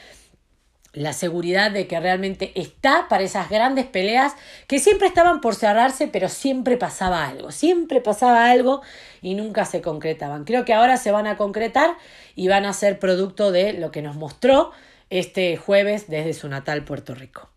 la 0.94 1.14
seguridad 1.14 1.72
de 1.72 1.88
que 1.88 2.00
realmente 2.00 2.52
está 2.56 3.08
para 3.08 3.24
esas 3.24 3.50
grandes 3.50 3.86
peleas 3.86 4.34
que 4.68 4.80
siempre 4.80 5.08
estaban 5.08 5.40
por 5.40 5.56
cerrarse, 5.56 6.08
pero 6.08 6.28
siempre 6.28 6.78
pasaba 6.78 7.28
algo, 7.28 7.52
siempre 7.52 8.02
pasaba 8.02 8.50
algo 8.50 8.82
y 9.22 9.36
nunca 9.36 9.66
se 9.66 9.82
concretaban. 9.82 10.44
Creo 10.44 10.66
que 10.66 10.74
ahora 10.74 10.98
se 10.98 11.12
van 11.12 11.28
a 11.28 11.38
concretar 11.38 11.96
y 12.36 12.48
van 12.48 12.66
a 12.66 12.74
ser 12.74 13.00
producto 13.00 13.52
de 13.52 13.74
lo 13.74 13.92
que 13.92 14.02
nos 14.02 14.16
mostró 14.16 14.72
este 15.10 15.58
jueves 15.58 16.10
desde 16.10 16.34
su 16.34 16.50
natal 16.50 16.84
Puerto 16.84 17.16
Rico. 17.16 17.51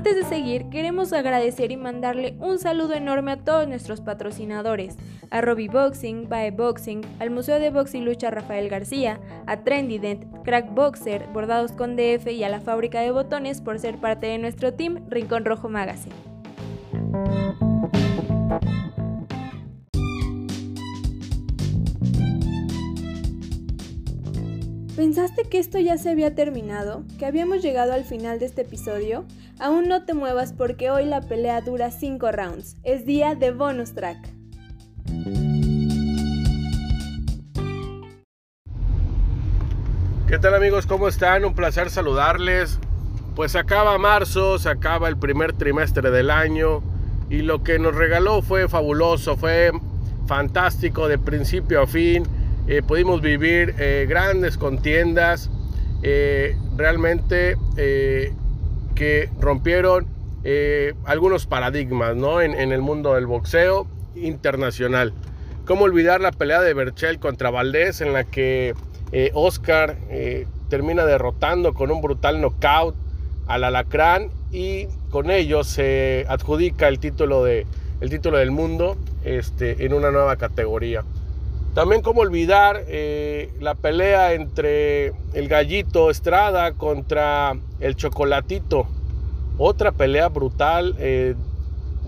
Antes 0.00 0.16
de 0.16 0.24
seguir, 0.24 0.70
queremos 0.70 1.12
agradecer 1.12 1.70
y 1.72 1.76
mandarle 1.76 2.34
un 2.40 2.58
saludo 2.58 2.94
enorme 2.94 3.32
a 3.32 3.36
todos 3.36 3.68
nuestros 3.68 4.00
patrocinadores, 4.00 4.96
a 5.30 5.42
Robbie 5.42 5.68
Boxing, 5.68 6.26
Bae 6.26 6.52
Boxing, 6.52 7.02
al 7.18 7.28
Museo 7.28 7.60
de 7.60 7.68
Box 7.68 7.94
y 7.94 8.00
Lucha 8.00 8.30
Rafael 8.30 8.70
García, 8.70 9.20
a 9.46 9.58
Trendydent, 9.58 10.24
Crack 10.42 10.72
Boxer, 10.72 11.26
Bordados 11.34 11.72
con 11.72 11.96
DF 11.96 12.28
y 12.28 12.42
a 12.44 12.48
la 12.48 12.62
Fábrica 12.62 13.02
de 13.02 13.10
Botones 13.10 13.60
por 13.60 13.78
ser 13.78 13.98
parte 13.98 14.26
de 14.26 14.38
nuestro 14.38 14.72
team 14.72 15.04
Rincón 15.10 15.44
Rojo 15.44 15.68
Magazine. 15.68 16.14
¿Pensaste 24.96 25.44
que 25.48 25.60
esto 25.60 25.78
ya 25.78 25.96
se 25.98 26.10
había 26.10 26.34
terminado? 26.34 27.04
¿Que 27.18 27.24
habíamos 27.24 27.62
llegado 27.62 27.92
al 27.92 28.04
final 28.04 28.40
de 28.40 28.46
este 28.46 28.62
episodio? 28.62 29.24
Aún 29.60 29.88
no 29.88 30.04
te 30.04 30.14
muevas 30.14 30.52
porque 30.52 30.90
hoy 30.90 31.04
la 31.04 31.20
pelea 31.20 31.60
dura 31.60 31.92
5 31.92 32.32
rounds. 32.32 32.76
Es 32.82 33.06
día 33.06 33.36
de 33.36 33.52
bonus 33.52 33.94
track. 33.94 34.18
¿Qué 40.26 40.38
tal 40.38 40.54
amigos? 40.54 40.86
¿Cómo 40.86 41.06
están? 41.06 41.44
Un 41.44 41.54
placer 41.54 41.88
saludarles. 41.88 42.80
Pues 43.36 43.54
acaba 43.54 43.96
marzo, 43.96 44.58
se 44.58 44.68
acaba 44.68 45.08
el 45.08 45.16
primer 45.16 45.52
trimestre 45.52 46.10
del 46.10 46.30
año 46.30 46.82
y 47.30 47.42
lo 47.42 47.62
que 47.62 47.78
nos 47.78 47.94
regaló 47.94 48.42
fue 48.42 48.68
fabuloso, 48.68 49.36
fue 49.36 49.70
fantástico 50.26 51.06
de 51.06 51.16
principio 51.16 51.82
a 51.82 51.86
fin 51.86 52.24
eh, 52.70 52.82
pudimos 52.82 53.20
vivir 53.20 53.74
eh, 53.80 54.06
grandes 54.08 54.56
contiendas, 54.56 55.50
eh, 56.04 56.56
realmente 56.76 57.56
que 58.94 59.28
rompieron 59.40 60.06
algunos 61.04 61.46
paradigmas 61.46 62.14
¿no? 62.14 62.40
en, 62.40 62.54
el 62.54 62.80
mundo 62.80 63.14
del 63.14 63.26
boxeo 63.26 63.88
internacional. 64.14 65.12
¿Cómo 65.64 65.84
olvidar 65.84 66.20
la 66.20 66.30
pelea 66.30 66.60
de 66.60 66.72
Berchel 66.72 67.18
contra 67.18 67.50
Valdés 67.50 68.02
en 68.02 68.12
la 68.12 68.22
que 68.22 68.74
Oscar 69.34 69.96
termina 70.68 71.04
derrotando 71.04 71.74
con 71.74 71.90
un 71.90 72.00
brutal 72.00 72.40
knockout 72.40 72.94
al 73.48 73.64
alacrán 73.64 74.30
y 74.52 74.86
con 75.10 75.30
ello 75.30 75.64
se 75.64 76.24
adjudica 76.28 76.86
el 76.86 77.00
título, 77.00 77.42
de, 77.42 77.66
el 78.00 78.10
título 78.10 78.38
del 78.38 78.52
mundo 78.52 78.96
este, 79.24 79.84
en 79.84 79.92
una 79.92 80.12
nueva 80.12 80.36
categoría. 80.36 81.02
También 81.74 82.02
como 82.02 82.22
olvidar 82.22 82.84
eh, 82.88 83.52
la 83.60 83.76
pelea 83.76 84.32
entre 84.32 85.12
el 85.34 85.46
gallito 85.48 86.10
Estrada 86.10 86.72
contra 86.72 87.56
el 87.78 87.94
chocolatito. 87.94 88.88
Otra 89.56 89.92
pelea 89.92 90.28
brutal 90.28 90.96
eh, 90.98 91.36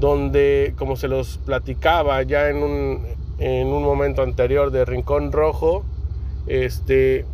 donde, 0.00 0.74
como 0.76 0.96
se 0.96 1.06
los 1.06 1.38
platicaba 1.38 2.22
ya 2.22 2.48
en 2.48 2.56
un, 2.56 3.06
en 3.38 3.68
un 3.68 3.84
momento 3.84 4.22
anterior 4.22 4.72
de 4.72 4.84
Rincón 4.84 5.30
Rojo, 5.30 5.84
este, 6.48 7.24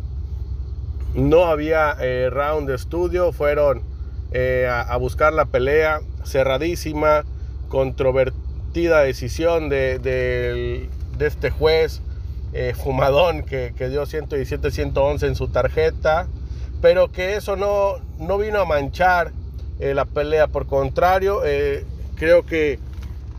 no 1.15 1.45
había 1.45 1.95
eh, 1.99 2.29
round 2.29 2.69
de 2.69 2.75
estudio, 2.75 3.31
fueron 3.31 3.81
a, 4.69 4.95
buscar 4.97 5.33
la 5.33 5.45
pelea 5.45 6.01
cerradísima, 6.23 7.23
controvertida 7.69 9.01
decisión 9.01 9.69
de, 9.69 9.97
de 9.97 11.25
este 11.25 11.49
juez 11.49 12.03
eh, 12.51 12.73
fumadón 12.75 13.43
que, 13.43 13.71
dio 13.89 14.07
117, 14.07 14.71
111 14.71 15.27
en 15.27 15.35
su 15.35 15.49
tarjeta, 15.49 16.27
pero 16.81 17.11
que 17.11 17.35
eso 17.35 17.55
no, 17.55 17.97
no 18.17 18.39
vino 18.39 18.59
a 18.59 18.65
manchar 18.65 19.33
eh, 19.79 19.93
la 19.93 20.05
pelea, 20.05 20.47
por 20.47 20.65
contrario, 20.65 21.41
eh, 21.45 21.85
creo 22.15 22.45
que 22.47 22.79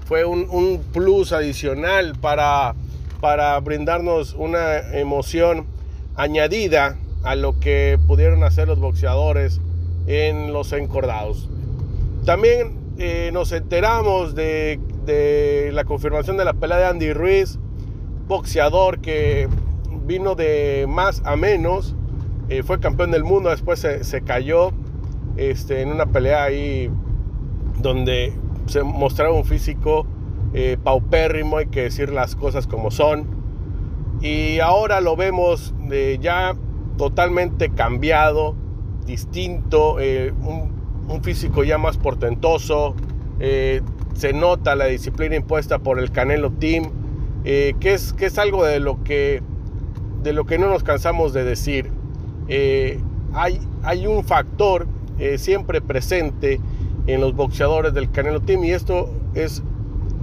fue 0.07 0.25
un, 0.25 0.83
plus 0.93 1.33
adicional 1.33 2.15
para, 2.21 2.75
para 3.21 3.59
brindarnos 3.59 4.35
una 4.35 4.79
emoción 4.97 5.67
añadida 6.15 6.97
a 7.25 7.35
lo 7.35 7.59
que 7.59 7.99
pudieron 8.07 8.45
hacer 8.45 8.69
los 8.69 8.79
boxeadores 8.79 9.61
en 10.07 10.53
los 10.53 10.73
encordados. 10.73 11.49
También 12.25 12.79
nos 13.33 13.53
enteramos 13.53 14.35
de, 14.35 14.79
de 15.07 15.71
la 15.73 15.85
confirmación 15.85 16.37
de 16.37 16.45
la 16.45 16.53
pelea 16.53 16.79
de 16.79 16.85
Andy 16.87 17.13
Ruiz 17.13 17.59
boxeador 18.31 19.01
que 19.01 19.49
vino 20.07 20.37
de 20.37 20.87
más 20.89 21.21
a 21.27 21.35
menos, 21.37 21.97
eh, 22.49 22.63
fue 22.63 22.79
campeón 22.79 23.11
del 23.11 23.25
mundo, 23.25 23.51
después 23.51 23.81
se, 23.81 24.23
cayó 24.23 24.71
este, 25.37 25.83
en 25.83 25.91
una 25.91 26.07
pelea 26.07 26.45
ahí 26.45 26.91
donde 27.83 28.33
se 28.67 28.85
mostraba 28.85 29.35
un 29.35 29.45
físico 29.45 30.07
eh, 30.55 30.79
paupérrimo, 30.83 31.59
hay 31.59 31.67
que 31.67 31.83
decir 31.83 32.11
las 32.11 32.37
cosas 32.37 32.67
como 32.67 32.91
son. 32.91 33.27
Y 34.21 34.61
ahora 34.61 35.01
lo 35.01 35.17
vemos 35.17 35.75
ya 36.21 36.55
totalmente 36.99 37.71
cambiado, 37.71 38.55
distinto, 39.07 39.99
eh, 39.99 40.33
un, 40.43 40.71
un, 41.09 41.23
físico 41.25 41.65
ya 41.65 41.79
más 41.79 41.97
portentoso. 41.97 42.95
se 43.41 44.33
nota 44.35 44.77
la 44.77 44.85
disciplina 44.85 45.35
impuesta 45.35 45.81
por 45.81 45.99
el 45.99 46.13
Canelo 46.13 46.51
Team 46.53 47.00
eh, 47.45 47.75
que, 47.81 47.95
es, 47.95 48.13
que 48.13 48.27
es 48.27 48.39
algo 48.39 48.65
de 48.65 48.81
lo 48.81 49.03
que, 49.03 49.43
de 50.23 50.33
lo 50.33 50.45
que 50.45 50.59
no 50.59 50.69
nos 50.69 50.83
cansamos 50.83 51.33
de 51.33 51.45
decir. 51.45 51.91
Eh, 52.49 53.01
hay, 53.33 53.61
hay 53.83 54.07
un 54.07 54.25
factor 54.25 54.87
eh, 55.19 55.39
siempre 55.39 55.81
presente 55.81 56.61
en 57.07 57.21
los 57.21 57.35
boxeadores 57.35 57.95
del 57.95 58.11
Canelo 58.11 58.41
Team 58.41 58.65
y 58.65 58.73
esto 58.73 59.11
es 59.35 59.63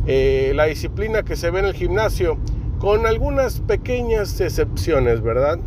la 0.05 0.63
disciplina 0.65 1.23
que 1.23 1.35
se 1.35 1.49
ve 1.49 1.59
en 1.59 1.65
el 1.65 1.73
gimnasio 1.73 2.37
con 2.79 3.05
algunas 3.05 3.59
pequeñas 3.59 4.39
excepciones, 4.39 5.21
¿verdad? 5.21 5.59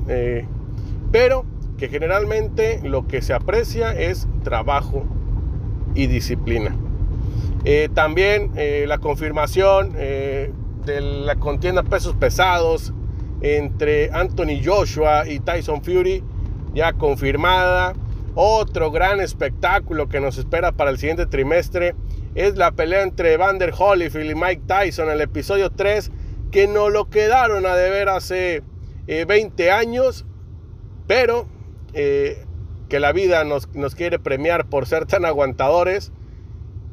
pero 1.13 1.45
que 1.77 1.89
generalmente 1.89 2.81
lo 2.83 3.07
que 3.07 3.21
se 3.21 3.35
aprecia 3.35 3.93
es 3.93 4.27
trabajo 4.43 5.05
y 5.95 6.07
disciplina. 6.07 6.75
también 7.93 8.53
la 8.87 8.97
confirmación 8.97 9.93
de 10.85 11.01
la 11.01 11.37
contienda 11.37 11.83
pesos 11.83 12.15
pesados 12.17 12.93
entre 13.41 14.11
Anthony 14.13 14.63
Joshua 14.65 15.29
y 15.29 15.41
Tyson 15.41 15.83
Fury, 15.83 16.23
ya 16.75 16.93
confirmada. 16.93 17.95
Otro 18.35 18.91
gran 18.91 19.21
espectáculo 19.21 20.09
que 20.09 20.21
nos 20.21 20.39
espera 20.39 20.73
para 20.73 20.91
el 20.91 20.99
siguiente 20.99 21.27
trimestre 21.27 21.95
es 22.35 22.57
la 22.57 22.73
pelea 22.73 23.03
entre 23.03 23.37
Vander 23.37 23.73
Holyfield 23.77 24.31
y 24.31 24.35
Mike 24.35 24.63
Tyson, 24.67 25.11
el 25.11 25.21
episodio 25.21 25.71
3, 25.71 26.11
que 26.53 26.69
no 26.69 26.91
lo 26.91 27.11
quedaron 27.11 27.67
a 27.67 27.75
deber 27.75 28.09
hace 28.09 28.63
20 29.07 29.65
eh, 29.65 29.71
años, 29.73 30.27
pero 31.09 31.47
eh, 31.93 32.45
que 32.89 33.01
la 33.01 33.13
vida 33.13 33.43
nos, 33.45 33.69
nos 33.75 33.95
quiere 33.95 34.19
premiar 34.19 34.69
por 34.69 34.87
ser 34.87 35.07
tan 35.07 35.25
aguantadores 35.25 36.13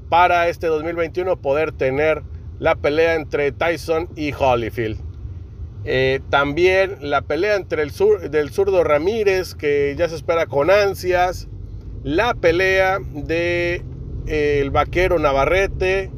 para 0.09 0.47
este 0.47 0.67
2021 0.67 1.37
poder 1.37 1.71
tener 1.71 2.23
la 2.59 2.75
pelea 2.75 3.15
entre 3.15 3.51
Tyson 3.51 4.09
y 4.15 4.33
Holyfield. 4.33 4.99
Eh, 5.85 6.19
también 6.29 6.97
la 7.01 7.21
pelea 7.21 7.55
entre 7.55 7.81
el 7.81 7.91
sur, 7.91 8.29
del 8.29 8.49
zurdo 8.49 8.83
Ramírez, 8.83 9.55
que 9.55 9.95
ya 9.97 10.09
se 10.09 10.15
espera 10.15 10.45
con 10.45 10.69
ansias. 10.69 11.47
La 12.03 12.33
pelea 12.33 12.99
de 13.13 13.83
eh, 14.27 14.59
el 14.61 14.71
vaquero 14.71 15.19
Navarrete. 15.19 16.11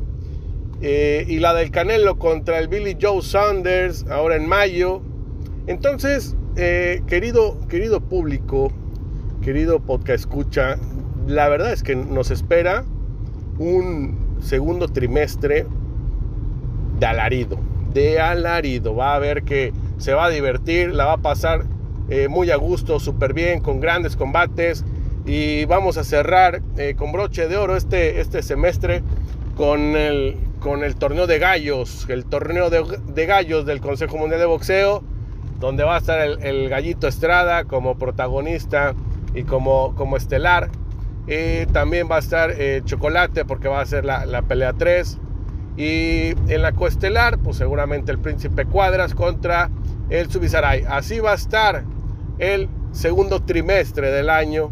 Eh, 0.81 1.25
y 1.27 1.39
la 1.39 1.53
del 1.53 1.71
Canelo 1.71 2.17
contra 2.17 2.57
el 2.57 2.69
Billy 2.69 2.97
Joe 2.99 3.21
Saunders, 3.21 4.05
ahora 4.09 4.37
en 4.37 4.47
mayo. 4.47 5.01
Entonces, 5.67 6.35
querido, 6.55 7.59
querido 7.67 7.99
público, 7.99 8.71
querido 9.41 9.81
podcast 9.81 10.21
escucha, 10.21 10.77
la 11.27 11.49
verdad 11.49 11.73
es 11.73 11.83
que 11.83 11.97
nos 11.97 12.31
espera 12.31 12.85
un 13.57 14.37
segundo 14.41 14.87
trimestre 14.87 15.65
de 16.99 17.05
alarido 17.05 17.59
de 17.93 18.19
alarido. 18.19 18.95
Va 18.95 19.15
a 19.15 19.19
ver 19.19 19.43
que 19.43 19.73
se 19.97 20.13
va 20.13 20.25
a 20.25 20.29
divertir, 20.29 20.93
la 20.93 21.05
va 21.05 21.13
a 21.13 21.17
pasar 21.17 21.65
eh, 22.09 22.27
muy 22.27 22.51
a 22.51 22.55
gusto, 22.55 22.99
súper 22.99 23.33
bien, 23.33 23.61
con 23.61 23.79
grandes 23.79 24.15
combates. 24.15 24.85
Y 25.25 25.65
vamos 25.65 25.97
a 25.97 26.03
cerrar 26.03 26.61
eh, 26.77 26.95
con 26.97 27.11
broche 27.11 27.47
de 27.47 27.57
oro 27.57 27.75
este, 27.75 28.19
este 28.19 28.41
semestre 28.41 29.03
con 29.55 29.95
el, 29.95 30.37
con 30.59 30.83
el 30.83 30.95
torneo 30.95 31.27
de 31.27 31.37
gallos, 31.37 32.07
el 32.09 32.25
torneo 32.25 32.69
de, 32.69 33.25
gallos 33.25 33.65
del 33.65 33.81
Consejo 33.81 34.17
Mundial 34.17 34.39
de 34.39 34.45
Boxeo, 34.47 35.03
donde 35.59 35.83
va 35.83 35.95
a 35.95 35.99
estar 35.99 36.19
el, 36.21 36.69
gallito 36.69 37.07
Estrada 37.07 37.65
como 37.65 37.97
protagonista 37.97 38.95
y 39.35 39.43
como, 39.43 39.93
como 39.95 40.17
estelar. 40.17 40.69
Y 41.27 41.67
también 41.67 42.07
va 42.09 42.15
a 42.15 42.19
estar 42.19 42.51
eh, 42.57 42.81
Chocolate 42.85 43.45
porque 43.45 43.67
va 43.67 43.81
a 43.81 43.85
ser 43.85 44.05
la, 44.05 44.25
la 44.25 44.41
pelea 44.41 44.73
3. 44.73 45.19
Y 45.79 46.35
en 46.51 46.61
la 46.61 46.73
coestelar, 46.73 47.39
pues 47.39 47.55
seguramente 47.55 48.11
el 48.11 48.19
Príncipe 48.19 48.65
Cuadras 48.65 49.15
contra 49.15 49.69
el 50.09 50.29
Subizaray. 50.29 50.83
Así 50.89 51.21
va 51.21 51.31
a 51.31 51.35
estar 51.35 51.85
el 52.37 52.67
segundo 52.91 53.41
trimestre 53.43 54.11
del 54.11 54.29
año 54.29 54.71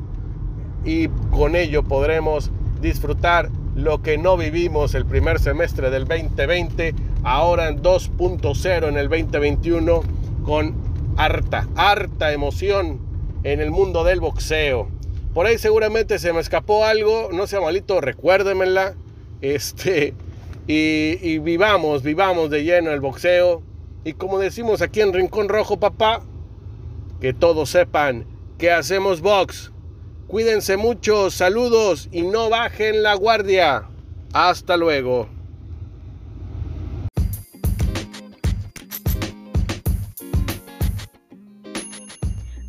y 0.84 1.08
con 1.32 1.55
ello 1.55 1.84
podremos 1.84 2.51
disfrutar 2.82 3.49
lo 3.74 4.01
que 4.01 4.18
no 4.18 4.36
vivimos 4.36 4.95
el 4.95 5.05
primer 5.05 5.39
semestre 5.39 5.89
del 5.89 6.05
2020, 6.05 6.93
ahora 7.24 7.70
en 7.70 7.82
2.0 7.82 8.89
en 8.89 8.97
el 8.97 9.08
2021, 9.08 10.01
con 10.43 10.76
harta, 11.16 11.70
harta 11.78 12.34
emoción 12.34 12.99
en 13.43 13.62
el 13.62 13.72
mundo 13.72 14.03
del 14.03 14.20
boxeo. 14.20 14.89
Por 15.34 15.45
ahí 15.45 15.58
seguramente 15.58 16.20
se 16.20 16.34
me 16.34 16.41
escapó 16.41 16.84
algo, 16.84 17.30
no 17.32 17.47
sea 17.47 17.62
malito, 17.62 18.01
recuérdemela. 18.01 18.95
Este, 19.39 20.16
y, 20.68 21.39
vivamos, 21.39 22.03
vivamos 22.03 22.49
de 22.49 22.63
lleno 22.63 22.91
el 22.91 22.99
boxeo. 22.99 23.63
Y 24.03 24.13
como 24.13 24.39
decimos 24.39 24.82
aquí 24.82 25.01
en 25.01 25.13
Rincón 25.13 25.49
Rojo, 25.49 25.80
papá, 25.80 26.22
que 27.22 27.34
todos 27.34 27.70
sepan 27.70 28.26
que 28.57 28.72
hacemos 28.72 29.22
box. 29.22 29.72
Cuídense 30.28 30.76
mucho, 30.76 31.32
saludos 31.32 32.09
y 32.11 32.24
no 32.24 32.49
bajen 32.49 33.01
la 33.01 33.15
guardia. 33.15 33.88
Hasta 34.34 34.76
luego. 34.76 35.36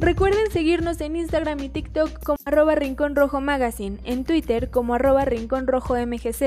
Recuerden 0.00 0.48
seguirnos 0.52 1.00
en 1.00 1.16
Instagram 1.16 1.58
y 1.58 1.70
TikTok 1.70 2.22
como 2.22 2.38
arroba 2.44 2.76
Rincón 2.76 3.16
Rojo 3.16 3.40
Magazine, 3.40 3.98
en 4.04 4.22
Twitter 4.24 4.70
como 4.70 4.94
arroba 4.94 5.24
Rincón 5.24 5.66
Rojo 5.66 5.96
MGZ, 5.96 6.42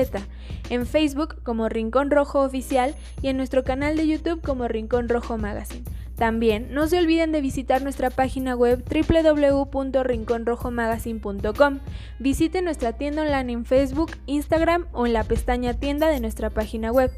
en 0.70 0.86
Facebook 0.86 1.42
como 1.42 1.68
Rincón 1.68 2.10
Rojo 2.10 2.40
Oficial 2.40 2.94
y 3.20 3.28
en 3.28 3.36
nuestro 3.36 3.62
canal 3.62 3.98
de 3.98 4.06
YouTube 4.06 4.40
como 4.40 4.68
Rincón 4.68 5.10
Rojo 5.10 5.36
Magazine. 5.36 5.84
También 6.16 6.72
no 6.72 6.86
se 6.86 6.98
olviden 6.98 7.30
de 7.32 7.42
visitar 7.42 7.82
nuestra 7.82 8.08
página 8.08 8.54
web 8.54 8.82
www.rinconrojomagazine.com. 8.88 11.80
Visiten 12.20 12.64
nuestra 12.64 12.94
tienda 12.94 13.20
online 13.22 13.52
en 13.52 13.66
Facebook, 13.66 14.12
Instagram 14.26 14.86
o 14.92 15.06
en 15.06 15.12
la 15.12 15.24
pestaña 15.24 15.74
tienda 15.74 16.08
de 16.08 16.20
nuestra 16.20 16.48
página 16.48 16.90
web. 16.90 17.10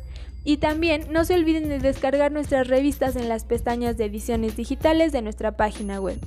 Y 0.44 0.58
también 0.58 1.06
no 1.10 1.24
se 1.24 1.34
olviden 1.34 1.68
de 1.68 1.78
descargar 1.78 2.30
nuestras 2.30 2.68
revistas 2.68 3.16
en 3.16 3.28
las 3.28 3.44
pestañas 3.44 3.96
de 3.96 4.04
ediciones 4.04 4.56
digitales 4.56 5.10
de 5.10 5.22
nuestra 5.22 5.56
página 5.56 6.00
web. 6.00 6.18